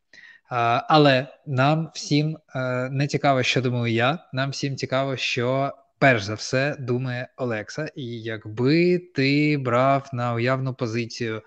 А, 0.50 0.82
Але 0.88 1.26
нам 1.46 1.90
всім 1.94 2.38
а, 2.46 2.60
е, 2.60 2.90
не 2.90 3.06
цікаво, 3.06 3.42
що 3.42 3.60
думаю 3.62 3.94
я. 3.94 4.18
Нам 4.32 4.50
всім 4.50 4.76
цікаво, 4.76 5.16
що 5.16 5.72
перш 5.98 6.22
за 6.22 6.34
все 6.34 6.76
думає 6.78 7.28
Олекса. 7.36 7.90
І 7.96 8.22
якби 8.22 8.98
ти 8.98 9.58
брав 9.58 10.10
на 10.12 10.34
уявну 10.34 10.74
позицію, 10.74 11.42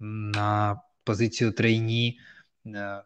на 0.00 0.80
позицію 1.04 1.52
трейні 1.52 2.20
е, 2.66 3.02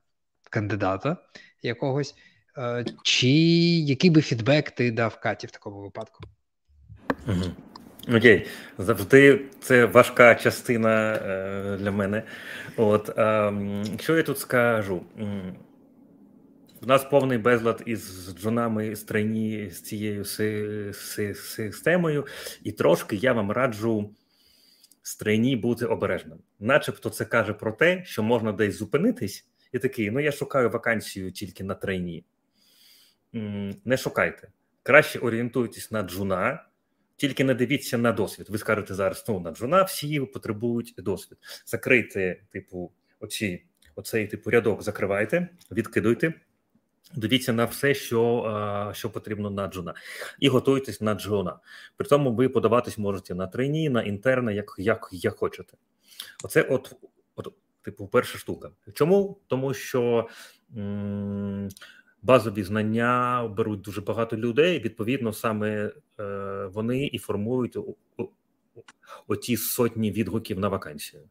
кандидата 0.50 1.16
якогось. 1.62 2.14
Е, 2.58 2.84
чи 3.02 3.28
який 3.28 4.10
би 4.10 4.20
фідбек 4.20 4.70
ти 4.70 4.90
дав 4.90 5.20
Каті 5.20 5.46
в 5.46 5.50
такому 5.50 5.80
випадку? 5.80 6.24
Окей, 8.16 8.46
завжди 8.78 9.44
це 9.60 9.84
важка 9.84 10.34
частина 10.34 11.12
е, 11.14 11.76
для 11.76 11.90
мене. 11.90 12.22
От 12.76 13.18
е, 13.18 13.52
що 14.00 14.16
я 14.16 14.22
тут 14.22 14.38
скажу? 14.38 15.02
У 16.82 16.86
нас 16.86 17.04
повний 17.04 17.38
безлад 17.38 17.82
із 17.86 18.34
джунами 18.40 18.96
з 18.96 19.02
трейні 19.02 19.70
з 19.70 19.82
цією 19.82 20.24
системою, 21.34 22.26
і 22.62 22.72
трошки 22.72 23.16
я 23.16 23.32
вам 23.32 23.50
раджу 23.50 24.10
з 25.02 25.56
бути 25.56 25.86
обережним. 25.86 26.38
Начебто, 26.60 27.10
це 27.10 27.24
каже 27.24 27.52
про 27.52 27.72
те, 27.72 28.04
що 28.04 28.22
можна 28.22 28.52
десь 28.52 28.78
зупинитись, 28.78 29.46
і 29.72 29.78
такий: 29.78 30.10
ну 30.10 30.20
я 30.20 30.32
шукаю 30.32 30.70
вакансію 30.70 31.32
тільки 31.32 31.64
на 31.64 31.74
трейні 31.74 32.24
не 33.84 33.96
шукайте. 33.96 34.48
Краще 34.82 35.18
орієнтуйтесь 35.18 35.90
на 35.90 36.02
джуна, 36.02 36.64
тільки 37.16 37.44
не 37.44 37.54
дивіться 37.54 37.98
на 37.98 38.12
досвід. 38.12 38.46
Ви 38.50 38.58
скажете 38.58 38.94
зараз 38.94 39.24
ну, 39.28 39.40
на 39.40 39.50
джуна, 39.50 39.82
всі 39.82 40.20
потребують 40.20 40.94
досвід. 40.98 41.38
Закрийте, 41.66 42.40
типу, 42.52 42.92
оці, 43.20 43.64
оцей 43.94 44.26
типу 44.26 44.50
рядок 44.50 44.82
закривайте, 44.82 45.48
відкидуйте. 45.72 46.34
Дивіться 47.14 47.52
на 47.52 47.64
все, 47.64 47.94
що 47.94 48.92
що 48.94 49.10
потрібно 49.10 49.50
на 49.50 49.68
джуна, 49.68 49.94
і 50.40 50.48
готуйтесь 50.48 51.00
на 51.00 51.14
джуна. 51.14 51.58
При 51.96 52.08
тому 52.08 52.34
ви 52.34 52.48
подаватись 52.48 52.98
можете 52.98 53.34
на 53.34 53.46
трейні, 53.46 53.88
на 53.88 54.02
інтерне, 54.02 54.54
як 54.54 54.74
як, 54.78 55.08
як 55.12 55.36
хочете. 55.36 55.76
Оце, 56.44 56.62
от, 56.62 56.92
от, 57.36 57.54
типу, 57.82 58.06
перша 58.06 58.38
штука. 58.38 58.70
Чому? 58.94 59.40
Тому 59.46 59.74
що 59.74 60.28
м- 60.76 61.68
базові 62.22 62.62
знання 62.62 63.42
беруть 63.56 63.80
дуже 63.80 64.00
багато 64.00 64.36
людей. 64.36 64.78
Відповідно, 64.78 65.32
саме 65.32 65.92
е, 66.20 66.66
вони 66.72 67.06
і 67.06 67.18
формують 67.18 67.78
оті 69.26 69.56
сотні 69.56 70.12
відгуків 70.12 70.58
на 70.58 70.68
вакансію. 70.68 71.22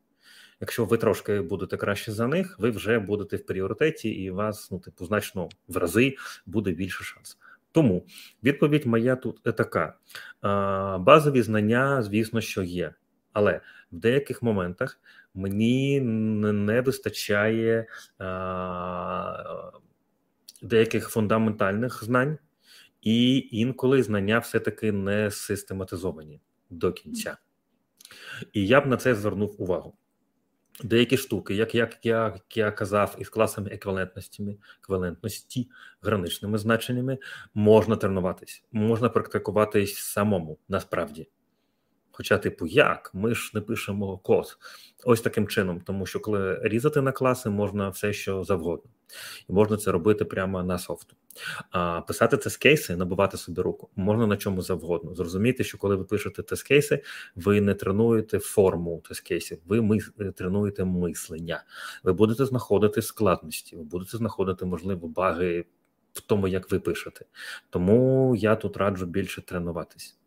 Якщо 0.62 0.86
ви 0.86 0.98
трошки 0.98 1.42
будете 1.42 1.78
краще 1.78 2.12
за 2.12 2.28
них, 2.28 2.60
ви 2.60 2.70
вже 2.70 3.00
будете 3.00 3.38
в 3.38 3.46
пріоритеті, 3.46 4.10
і 4.10 4.30
вас 4.30 4.72
ну 4.72 4.80
типу 4.80 5.06
значно 5.06 5.50
в 5.68 5.78
рази 5.78 6.16
буде 6.46 6.72
більше 6.72 7.04
шанс. 7.04 7.38
Тому 7.72 8.06
відповідь 8.44 8.86
моя 8.86 9.16
тут 9.16 9.44
така: 9.44 9.94
базові 11.00 11.42
знання, 11.42 12.02
звісно, 12.02 12.42
що 12.42 12.64
є, 12.64 12.94
але 13.34 13.62
в 13.92 13.96
деяких 13.96 14.44
моментах 14.44 15.00
мені 15.34 16.02
не 16.02 16.82
вистачає 16.82 17.88
деяких 20.62 21.10
фундаментальних 21.10 22.04
знань, 22.04 22.38
і 23.02 23.48
інколи 23.52 24.04
знання 24.04 24.40
все-таки 24.40 24.92
не 24.92 25.32
систематизовані 25.32 26.42
до 26.70 26.94
кінця. 26.94 27.38
І 28.54 28.68
я 28.68 28.82
б 28.82 28.88
на 28.88 28.98
це 28.98 29.16
звернув 29.16 29.62
увагу. 29.62 29.98
Деякі 30.84 31.18
штуки, 31.18 31.56
як 31.56 31.76
як, 31.76 32.06
як 32.06 32.58
я 32.58 32.72
казав, 32.72 33.16
із 33.20 33.30
класами 33.30 33.70
еквівалентності, 33.70 35.70
граничними 36.02 36.58
значеннями, 36.58 37.18
можна 37.54 37.96
тренуватись, 37.96 38.66
можна 38.72 39.10
практикуватись 39.10 39.96
самому 39.96 40.58
насправді. 40.70 41.28
Хоча, 42.18 42.38
типу, 42.38 42.68
як? 42.68 43.12
Ми 43.14 43.36
ж 43.36 43.52
не 43.54 43.62
пишемо 43.62 44.18
код 44.18 44.58
ось 45.04 45.22
таким 45.22 45.48
чином, 45.48 45.82
тому 45.82 46.06
що 46.06 46.20
коли 46.20 46.60
різати 46.64 47.02
на 47.02 47.12
класи, 47.12 47.50
можна 47.50 47.90
все 47.90 48.14
що 48.14 48.44
завгодно, 48.44 48.92
і 49.50 49.54
можна 49.54 49.78
це 49.78 49.92
робити 49.92 50.26
прямо 50.26 50.64
на 50.64 50.78
софту. 50.78 51.16
А 51.72 52.02
писати 52.02 52.38
тест-кейси, 52.38 52.96
набивати 52.96 53.38
собі 53.38 53.62
руку 53.62 53.90
можна 53.96 54.28
на 54.28 54.38
чому 54.38 54.62
завгодно. 54.62 55.16
Зрозуміти, 55.16 55.64
що 55.64 55.78
коли 55.78 55.96
ви 55.96 56.04
пишете 56.04 56.42
тест-кейси, 56.42 57.04
ви 57.36 57.62
не 57.62 57.74
тренуєте 57.74 58.40
форму 58.40 59.04
тест-кейсів, 59.10 59.58
ви 59.66 59.82
ми 59.82 60.00
тренуєте 60.36 60.86
мислення. 60.86 61.64
Ви 62.04 62.14
будете 62.14 62.46
знаходити 62.46 63.02
складності, 63.02 63.76
ви 63.76 63.84
будете 63.84 64.18
знаходити 64.18 64.66
можливо 64.66 65.08
баги 65.08 65.66
в 66.14 66.22
тому, 66.22 66.48
як 66.48 66.72
ви 66.72 66.80
пишете. 66.80 67.26
Тому 67.70 68.36
я 68.36 68.56
тут 68.56 68.78
раджу 68.78 69.06
більше 69.06 69.42
тренуватись. 69.42 70.18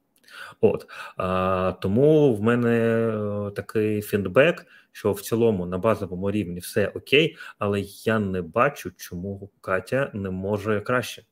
От 0.61 0.87
а, 1.17 1.73
тому 1.81 2.35
в 2.35 2.43
мене 2.43 2.79
е, 2.79 3.51
такий 3.51 4.03
фідбек, 4.03 4.67
що 4.93 5.13
в 5.13 5.21
цілому 5.21 5.67
на 5.67 5.79
базовому 5.79 6.31
рівні 6.31 6.61
все 6.61 6.89
окей, 6.89 7.37
але 7.59 7.81
я 8.05 8.19
не 8.19 8.43
бачу, 8.43 8.91
чому 8.97 9.51
Катя 9.61 10.11
не 10.15 10.31
може 10.31 10.81
краще. 10.81 11.23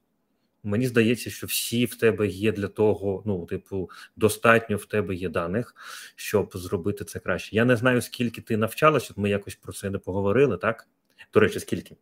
Мені 0.62 0.86
здається, 0.86 1.30
що 1.30 1.46
всі 1.46 1.84
в 1.84 1.94
тебе 1.94 2.26
є 2.26 2.52
для 2.52 2.68
того, 2.68 3.22
ну, 3.26 3.46
типу, 3.46 3.90
достатньо 4.16 4.76
в 4.76 4.84
тебе 4.84 5.14
є 5.14 5.28
даних, 5.28 5.74
щоб 6.16 6.50
зробити 6.54 7.04
це 7.04 7.18
краще. 7.18 7.56
Я 7.56 7.64
не 7.64 7.76
знаю, 7.76 8.02
скільки 8.02 8.40
ти 8.40 8.56
навчалася, 8.56 9.14
ми 9.16 9.30
якось 9.30 9.54
про 9.54 9.72
це 9.72 9.90
не 9.90 9.98
поговорили, 9.98 10.56
так? 10.56 10.88
До 11.32 11.40
речі, 11.40 11.60
скільки? 11.60 11.96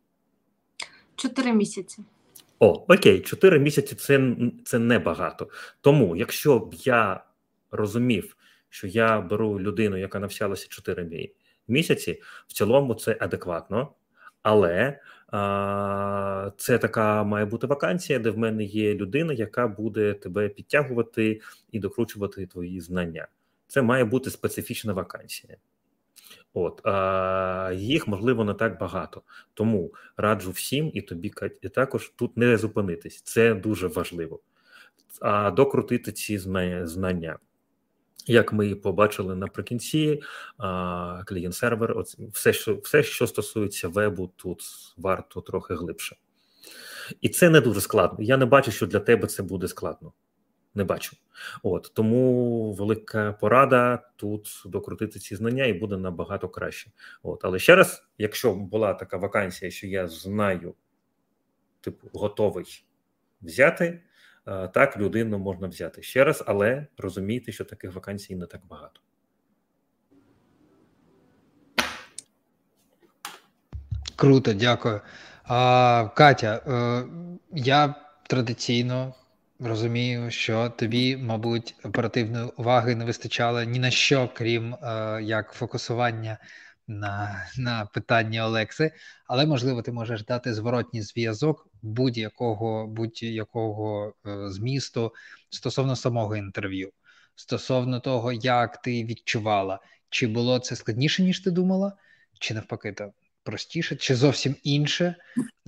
Чотири 1.16 1.52
місяці. 1.52 2.05
О, 2.58 2.84
окей, 2.88 3.20
4 3.20 3.58
місяці 3.58 3.94
це 3.94 4.36
це 4.64 4.78
небагато. 4.78 5.48
Тому, 5.80 6.16
якщо 6.16 6.58
б 6.58 6.74
я 6.74 7.24
розумів, 7.70 8.36
що 8.68 8.86
я 8.86 9.20
беру 9.20 9.60
людину, 9.60 9.96
яка 9.96 10.18
навчалася 10.18 10.66
4 10.68 11.30
місяці, 11.68 12.22
в 12.48 12.52
цілому 12.52 12.94
це 12.94 13.16
адекватно, 13.20 13.92
але 14.42 15.00
а, 15.28 16.50
це 16.56 16.78
така 16.78 17.24
має 17.24 17.44
бути 17.44 17.66
вакансія, 17.66 18.18
де 18.18 18.30
в 18.30 18.38
мене 18.38 18.64
є 18.64 18.94
людина, 18.94 19.32
яка 19.32 19.68
буде 19.68 20.14
тебе 20.14 20.48
підтягувати 20.48 21.40
і 21.72 21.78
докручувати 21.78 22.46
твої 22.46 22.80
знання. 22.80 23.28
Це 23.66 23.82
має 23.82 24.04
бути 24.04 24.30
специфічна 24.30 24.92
вакансія. 24.92 25.56
От 26.58 26.86
а 26.86 27.72
їх 27.74 28.08
можливо 28.08 28.44
не 28.44 28.54
так 28.54 28.78
багато, 28.78 29.22
тому 29.54 29.94
раджу 30.16 30.50
всім 30.50 30.90
і 30.94 31.00
тобі 31.00 31.32
і 31.62 31.68
також 31.68 32.12
тут 32.16 32.36
не 32.36 32.56
зупинитись. 32.56 33.22
Це 33.22 33.54
дуже 33.54 33.86
важливо. 33.86 34.40
А 35.20 35.50
докрутити 35.50 36.12
ці 36.12 36.38
знання. 36.84 37.38
Як 38.26 38.52
ми 38.52 38.74
побачили 38.74 39.36
наприкінці, 39.36 40.22
клієнт-сервер, 41.26 42.02
все, 42.32 42.52
що 42.52 42.74
все, 42.74 43.02
що 43.02 43.26
стосується 43.26 43.88
вебу, 43.88 44.32
тут 44.36 44.62
варто 44.96 45.40
трохи 45.40 45.74
глибше. 45.74 46.16
І 47.20 47.28
це 47.28 47.50
не 47.50 47.60
дуже 47.60 47.80
складно. 47.80 48.18
Я 48.24 48.36
не 48.36 48.46
бачу, 48.46 48.70
що 48.70 48.86
для 48.86 49.00
тебе 49.00 49.26
це 49.26 49.42
буде 49.42 49.68
складно 49.68 50.12
не 50.77 50.85
бачу. 50.85 51.16
От 51.62 51.93
тому 51.94 52.73
велика 52.73 53.32
порада 53.32 54.03
тут 54.16 54.62
докрутити 54.66 55.19
ці 55.19 55.36
знання 55.36 55.65
і 55.65 55.73
буде 55.73 55.97
набагато 55.97 56.48
краще. 56.48 56.90
От, 57.23 57.44
але 57.44 57.59
ще 57.59 57.77
раз, 57.77 58.05
якщо 58.19 58.55
була 58.55 58.94
така 58.94 59.16
вакансія, 59.16 59.70
що 59.70 59.86
я 59.86 60.09
знаю, 60.09 60.74
типу, 61.81 62.09
готовий 62.12 62.85
взяти, 63.43 64.01
е, 64.47 64.69
так 64.69 64.97
людину 64.97 65.39
можна 65.39 65.69
взяти 65.69 66.03
ще 66.03 66.24
раз, 66.24 66.44
але 66.47 66.86
розумійте, 66.98 67.53
що 67.53 67.65
таких 67.65 67.94
вакансій 67.94 68.36
не 68.36 68.47
так 68.47 68.61
багато. 68.66 69.01
Круто, 74.16 74.53
дякую. 74.53 75.01
А, 75.44 76.09
Катя, 76.16 76.62
е, 76.66 77.05
я 77.53 77.94
традиційно 78.28 79.15
Розумію, 79.60 80.30
що 80.30 80.68
тобі, 80.70 81.16
мабуть, 81.16 81.74
оперативної 81.84 82.44
уваги 82.56 82.94
не 82.94 83.04
вистачало 83.04 83.62
ні 83.62 83.78
на 83.78 83.90
що, 83.90 84.30
крім 84.34 84.74
е, 84.74 85.20
як 85.22 85.52
фокусування 85.52 86.38
на 86.86 87.46
на 87.56 87.86
питанні 87.86 88.40
Олекси, 88.40 88.92
але 89.26 89.46
можливо 89.46 89.82
ти 89.82 89.92
можеш 89.92 90.24
дати 90.24 90.54
зворотній 90.54 91.02
зв'язок 91.02 91.68
будь-якого 91.82 92.86
будь-якого 92.86 94.14
е, 94.26 94.50
змісту 94.50 95.12
стосовно 95.50 95.96
самого 95.96 96.36
інтерв'ю, 96.36 96.92
стосовно 97.34 98.00
того, 98.00 98.32
як 98.32 98.82
ти 98.82 99.04
відчувала, 99.04 99.80
чи 100.10 100.26
було 100.26 100.58
це 100.58 100.76
складніше, 100.76 101.22
ніж 101.22 101.40
ти 101.40 101.50
думала, 101.50 101.92
чи 102.38 102.54
навпаки, 102.54 102.92
то 102.92 103.12
простіше, 103.47 103.97
чи 103.97 104.14
зовсім 104.14 104.56
інше, 104.62 105.14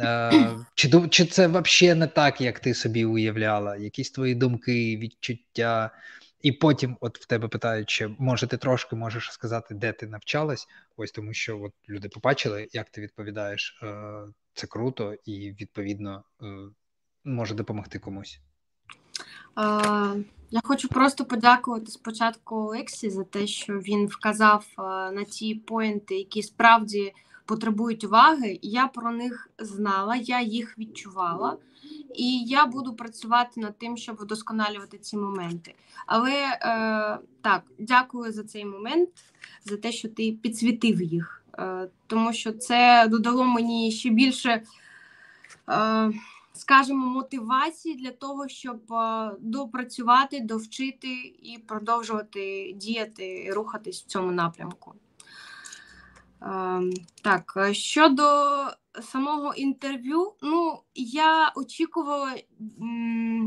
е, 0.01 0.51
чи 0.75 1.09
чи 1.11 1.25
це 1.25 1.47
взагалі 1.47 1.99
не 1.99 2.07
так, 2.07 2.41
як 2.41 2.61
ти 2.61 2.75
собі 2.75 3.05
уявляла? 3.05 3.77
Якісь 3.77 4.11
твої 4.11 4.35
думки, 4.35 4.97
відчуття, 4.97 5.91
і 6.43 6.53
потім, 6.53 6.97
от 7.01 7.19
в 7.19 7.27
тебе 7.27 7.49
питають, 7.49 7.89
чи 7.89 8.11
може 8.19 8.47
ти 8.47 8.57
трошки 8.57 8.97
можеш 8.97 9.33
сказати, 9.33 9.75
де 9.75 9.93
ти 9.93 10.07
навчалась? 10.07 10.67
Ось 10.97 11.13
тому, 11.13 11.35
що 11.35 11.63
от 11.63 11.73
люди 11.89 12.09
побачили, 12.09 12.69
як 12.73 12.91
ти 12.91 13.01
відповідаєш. 13.01 13.81
Е, 13.83 14.13
це 14.55 14.67
круто 14.67 15.15
і 15.25 15.51
відповідно 15.61 16.25
е, 16.43 16.47
може 17.25 17.55
допомогти 17.55 17.99
комусь. 17.99 18.41
Я 20.51 20.61
хочу 20.65 20.89
просто 20.89 21.25
подякувати 21.25 21.87
спочатку 21.87 22.57
Олексі 22.57 23.11
за 23.11 23.25
те, 23.25 23.47
що 23.47 23.73
він 23.73 24.07
вказав 24.07 24.67
на 25.13 25.25
ті 25.25 25.55
поінти, 25.55 26.15
які 26.15 26.43
справді 26.43 27.13
потребують 27.49 28.05
уваги. 28.05 28.59
Я 28.63 28.87
про 28.87 29.11
них 29.11 29.51
знала, 29.59 30.17
я 30.17 30.41
їх 30.41 30.79
відчувала, 30.79 31.57
і 32.15 32.45
я 32.45 32.67
буду 32.67 32.95
працювати 32.95 33.61
над 33.61 33.79
тим, 33.79 33.97
щоб 33.97 34.17
вдосконалювати 34.17 34.99
ці 34.99 35.17
моменти. 35.17 35.75
Але 36.07 36.33
е, 36.33 36.59
так, 37.43 37.63
дякую 37.79 38.33
за 38.33 38.45
цей 38.45 38.65
момент, 38.65 39.09
за 39.65 39.77
те, 39.77 39.93
що 39.93 40.09
ти 40.09 40.33
підсвітив 40.43 41.03
їх, 41.03 41.45
е, 41.59 41.89
тому 42.07 42.33
що 42.33 42.53
це 42.53 43.09
додало 43.09 43.45
мені 43.45 43.93
ще 43.93 44.11
більше. 44.11 44.63
Е, 45.69 46.13
Скажімо, 46.53 47.07
мотивації 47.07 47.95
для 47.95 48.11
того, 48.11 48.49
щоб 48.49 48.93
е, 48.93 49.31
допрацювати, 49.41 50.41
довчити 50.41 51.09
і 51.43 51.59
продовжувати 51.67 52.73
діяти, 52.77 53.51
рухатись 53.53 54.03
в 54.03 54.07
цьому 54.07 54.33
напрямку. 54.33 54.95
Ем, 56.43 56.93
так, 57.23 57.55
е, 57.57 57.75
щодо 57.75 58.23
самого 59.03 59.55
інтерв'ю, 59.55 60.33
ну 60.43 60.81
я 60.95 61.53
очікувала, 61.57 62.35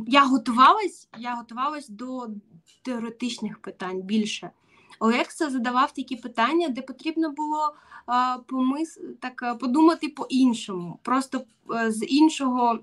я 0.07 0.25
готувалась, 0.25 1.09
я 1.17 1.35
готувалась 1.35 1.89
до 1.89 2.27
теоретичних 2.81 3.61
питань 3.61 4.01
більше. 4.01 4.51
Олекса 4.99 5.49
задавав 5.49 5.93
такі 5.93 6.15
питання, 6.15 6.69
де 6.69 6.81
потрібно 6.81 7.31
було 7.31 7.75
а, 8.05 8.37
помис... 8.47 8.99
так, 9.19 9.43
е, 9.43 9.55
подумати 9.55 10.07
по-іншому, 10.09 10.99
просто 11.03 11.43
з 11.87 12.05
іншого 12.05 12.79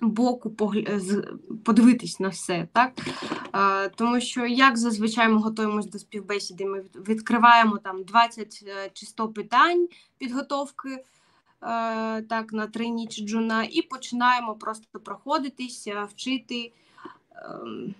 боку 0.00 0.50
подивитись 1.64 2.20
на 2.20 2.28
все, 2.28 2.68
так 2.72 2.92
тому 3.96 4.20
що 4.20 4.46
як 4.46 4.76
зазвичай 4.76 5.28
ми 5.28 5.38
готуємося 5.38 5.88
до 5.88 5.98
співбесіди, 5.98 6.64
ми 6.64 6.84
відкриваємо 7.08 7.78
там 7.78 8.04
20 8.04 8.64
е, 8.66 8.90
чи 8.92 9.06
100 9.06 9.28
питань 9.28 9.88
підготовки. 10.18 11.04
так, 12.28 12.52
на 12.52 12.66
трейніч 12.66 13.20
джуна, 13.20 13.64
і 13.70 13.82
починаємо 13.82 14.54
просто 14.54 15.00
проходитися, 15.00 16.04
вчити. 16.04 16.72
Ем, 17.36 17.94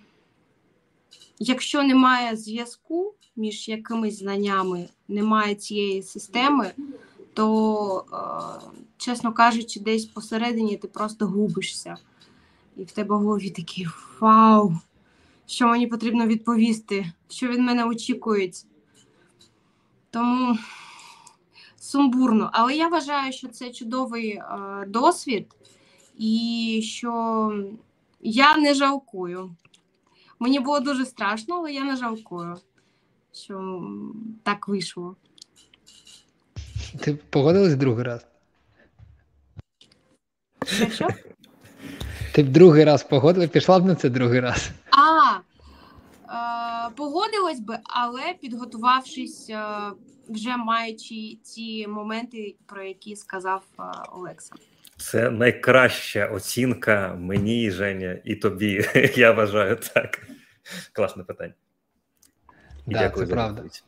якщо 1.39 1.82
немає 1.82 2.36
зв'язку 2.36 3.14
між 3.36 3.68
якимись 3.68 4.18
знаннями, 4.18 4.89
немає 5.09 5.55
цієї 5.55 6.02
системи, 6.02 6.73
то, 7.35 8.05
е, 8.12 8.85
чесно 8.97 9.32
кажучи, 9.32 9.81
десь 9.81 10.05
посередині 10.05 10.77
ти 10.77 10.89
просто 10.89 11.27
губишся. 11.27 11.97
І 12.77 12.85
в 12.85 12.90
тебе 12.90 13.16
в 13.16 13.18
голові 13.18 13.51
такий 13.51 13.86
вау, 14.20 14.78
що 15.47 15.66
мені 15.66 15.86
потрібно 15.86 16.27
відповісти, 16.27 17.12
що 17.28 17.48
від 17.48 17.60
мене 17.60 17.85
очікують. 17.85 18.64
Тому 20.10 20.59
сумбурно. 21.78 22.51
Але 22.52 22.77
я 22.77 22.89
вважаю, 22.89 23.32
що 23.32 23.48
це 23.48 23.70
чудовий 23.70 24.31
е, 24.31 24.44
досвід, 24.89 25.47
і 26.18 26.81
що 26.85 27.52
я 28.20 28.56
не 28.56 28.74
жалкую. 28.74 29.56
Мені 30.39 30.60
було 30.60 30.81
дуже 30.81 31.06
страшно, 31.06 31.55
але 31.55 31.73
я 31.73 31.85
не 31.85 31.97
жалкую, 31.97 32.56
що 33.32 33.82
так 34.43 34.68
вийшло. 34.68 35.16
Ти 37.01 37.14
погодилась 37.31 37.74
другий 37.74 38.05
раз? 38.05 38.27
Що, 40.66 40.90
що? 40.90 41.09
Ти 42.32 42.43
б 42.43 42.48
другий 42.48 42.84
раз 42.84 43.02
погодила, 43.02 43.47
пішла 43.47 43.78
б 43.78 43.84
на 43.84 43.94
це 43.94 44.09
другий 44.09 44.40
раз. 44.40 44.70
А, 44.90 45.36
е, 46.88 46.90
погодилась 46.97 47.60
би, 47.60 47.78
але 47.84 48.34
підготувавшись, 48.40 49.51
е, 49.51 49.64
вже 50.28 50.56
маючи 50.56 51.38
ці 51.43 51.86
моменти, 51.88 52.56
про 52.66 52.82
які 52.82 53.16
сказав 53.16 53.62
е, 53.78 53.82
Олекса. 54.12 54.55
Це 54.97 55.30
найкраща 55.30 56.26
оцінка 56.26 57.16
мені, 57.20 57.70
Женя, 57.70 58.18
і 58.24 58.34
тобі. 58.34 58.84
Я 59.16 59.32
вважаю 59.32 59.76
так. 59.76 60.26
Класне 60.93 61.24
питання. 61.24 61.55
І 62.86 62.93
да, 62.93 62.98
Дякую 62.98 63.26
це 63.26 63.32
правда. 63.32 63.62
Відповідь. 63.62 63.84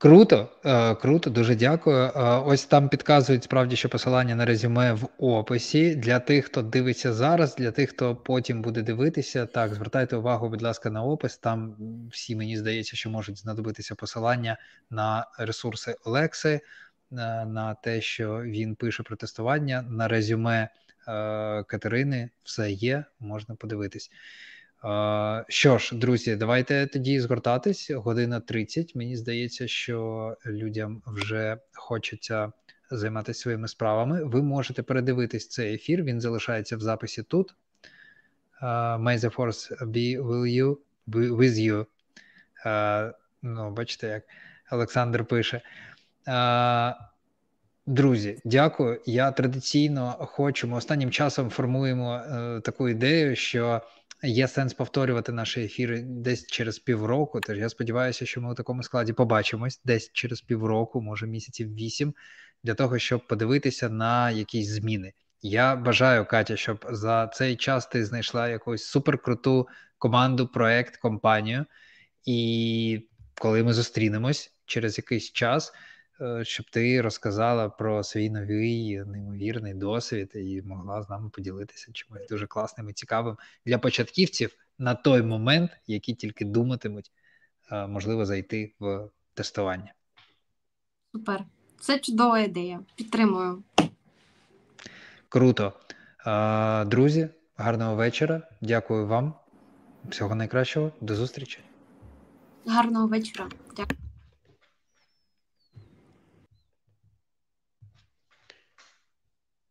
Круто, 0.00 0.48
е, 0.64 0.94
круто, 0.94 1.30
дуже 1.30 1.54
дякую. 1.54 1.96
Е, 1.96 2.10
ось 2.46 2.64
там 2.64 2.88
підказують 2.88 3.44
справді, 3.44 3.76
що 3.76 3.88
посилання 3.88 4.34
на 4.34 4.44
резюме 4.44 4.92
в 4.92 5.08
описі 5.18 5.94
для 5.94 6.18
тих, 6.18 6.44
хто 6.44 6.62
дивиться 6.62 7.12
зараз, 7.12 7.56
для 7.56 7.70
тих, 7.70 7.90
хто 7.90 8.16
потім 8.16 8.62
буде 8.62 8.82
дивитися. 8.82 9.46
Так, 9.46 9.74
звертайте 9.74 10.16
увагу, 10.16 10.48
будь 10.48 10.62
ласка, 10.62 10.90
на 10.90 11.04
опис. 11.04 11.38
Там 11.38 11.76
всі 12.12 12.36
мені 12.36 12.56
здається, 12.56 12.96
що 12.96 13.10
можуть 13.10 13.38
знадобитися 13.38 13.94
посилання 13.94 14.56
на 14.90 15.26
ресурси 15.38 15.96
Олекси, 16.04 16.50
е, 16.50 16.60
на 17.44 17.74
те, 17.74 18.00
що 18.00 18.42
він 18.42 18.74
пише 18.74 19.02
про 19.02 19.16
тестування, 19.16 19.82
на 19.82 20.08
резюме 20.08 20.68
Катерини. 21.66 22.30
Все 22.44 22.70
є, 22.70 23.04
можна 23.20 23.54
подивитись. 23.54 24.10
Що 25.48 25.78
ж, 25.78 25.96
друзі, 25.96 26.36
давайте 26.36 26.86
тоді 26.86 27.20
згортатись. 27.20 27.90
Година 27.90 28.40
30. 28.40 28.94
Мені 28.94 29.16
здається, 29.16 29.68
що 29.68 30.36
людям 30.46 31.02
вже 31.06 31.56
хочеться 31.74 32.52
займатися 32.90 33.40
своїми 33.40 33.68
справами. 33.68 34.24
Ви 34.24 34.42
можете 34.42 34.82
передивитись 34.82 35.48
цей 35.48 35.74
ефір. 35.74 36.02
Він 36.02 36.20
залишається 36.20 36.76
в 36.76 36.80
записі 36.80 37.22
тут. 37.22 37.54
Uh, 38.62 39.02
May 39.02 39.18
the 39.18 39.36
force 39.36 39.84
be 39.84 40.22
will 40.22 40.46
you, 40.46 40.76
be 41.08 41.36
with 41.36 41.54
you. 41.54 41.86
Uh, 42.66 43.12
ну, 43.42 43.70
бачите, 43.70 44.08
як 44.08 44.22
Олександр 44.70 45.24
пише. 45.24 45.60
Uh, 46.26 46.94
Друзі, 47.86 48.40
дякую. 48.44 49.00
Я 49.06 49.30
традиційно 49.30 50.16
хочу. 50.18 50.68
Ми 50.68 50.76
останнім 50.76 51.10
часом 51.10 51.50
формуємо 51.50 52.14
е, 52.14 52.60
таку 52.60 52.88
ідею, 52.88 53.36
що 53.36 53.82
є 54.22 54.48
сенс 54.48 54.74
повторювати 54.74 55.32
наші 55.32 55.60
ефіри 55.60 56.02
десь 56.06 56.46
через 56.46 56.78
півроку. 56.78 57.40
Тож 57.40 57.58
я 57.58 57.68
сподіваюся, 57.68 58.26
що 58.26 58.40
ми 58.40 58.52
у 58.52 58.54
такому 58.54 58.82
складі 58.82 59.12
побачимось 59.12 59.80
десь 59.84 60.10
через 60.12 60.40
півроку, 60.40 61.02
може 61.02 61.26
місяців 61.26 61.74
вісім, 61.74 62.14
для 62.62 62.74
того, 62.74 62.98
щоб 62.98 63.26
подивитися 63.26 63.88
на 63.88 64.30
якісь 64.30 64.68
зміни. 64.68 65.12
Я 65.42 65.76
бажаю, 65.76 66.24
Катя, 66.24 66.56
щоб 66.56 66.86
за 66.90 67.26
цей 67.26 67.56
час 67.56 67.86
ти 67.86 68.04
знайшла 68.04 68.48
якусь 68.48 68.84
суперкруту 68.84 69.68
команду, 69.98 70.48
проект, 70.48 70.96
компанію, 70.96 71.64
і 72.24 73.08
коли 73.34 73.62
ми 73.62 73.72
зустрінемось 73.72 74.52
через 74.66 74.98
якийсь 74.98 75.32
час. 75.32 75.72
Е, 76.20 76.44
щоб 76.44 76.70
ти 76.70 77.00
розказала 77.00 77.68
про 77.68 78.04
свій 78.04 78.30
новий 78.30 79.04
неймовірний 79.04 79.74
досвід 79.74 80.32
і 80.34 80.62
могла 80.62 81.02
з 81.02 81.10
нами 81.10 81.30
поділитися 81.30 81.92
чимось 81.92 82.26
дуже 82.28 82.46
класним 82.46 82.90
і 82.90 82.92
цікавим 82.92 83.36
для 83.66 83.78
початківців 83.78 84.56
на 84.78 84.94
той 84.94 85.22
момент, 85.22 85.70
які 85.86 86.14
тільки 86.14 86.44
думатимуть, 86.44 87.12
е, 87.72 87.86
можливо, 87.86 88.26
зайти 88.26 88.74
в 88.80 89.08
тестування. 89.34 89.94
Супер, 91.12 91.44
це 91.80 91.98
чудова 91.98 92.38
ідея. 92.38 92.80
Підтримую. 92.96 93.62
Круто. 95.28 95.72
Е, 96.26 96.84
друзі, 96.84 97.28
гарного 97.56 97.94
вечора. 97.94 98.42
Дякую 98.60 99.06
вам. 99.06 99.34
Всього 100.08 100.34
найкращого. 100.34 100.92
До 101.00 101.14
зустрічі. 101.14 101.60
Гарного 102.66 103.06
вечора. 103.06 103.48
Дякую. 103.76 104.07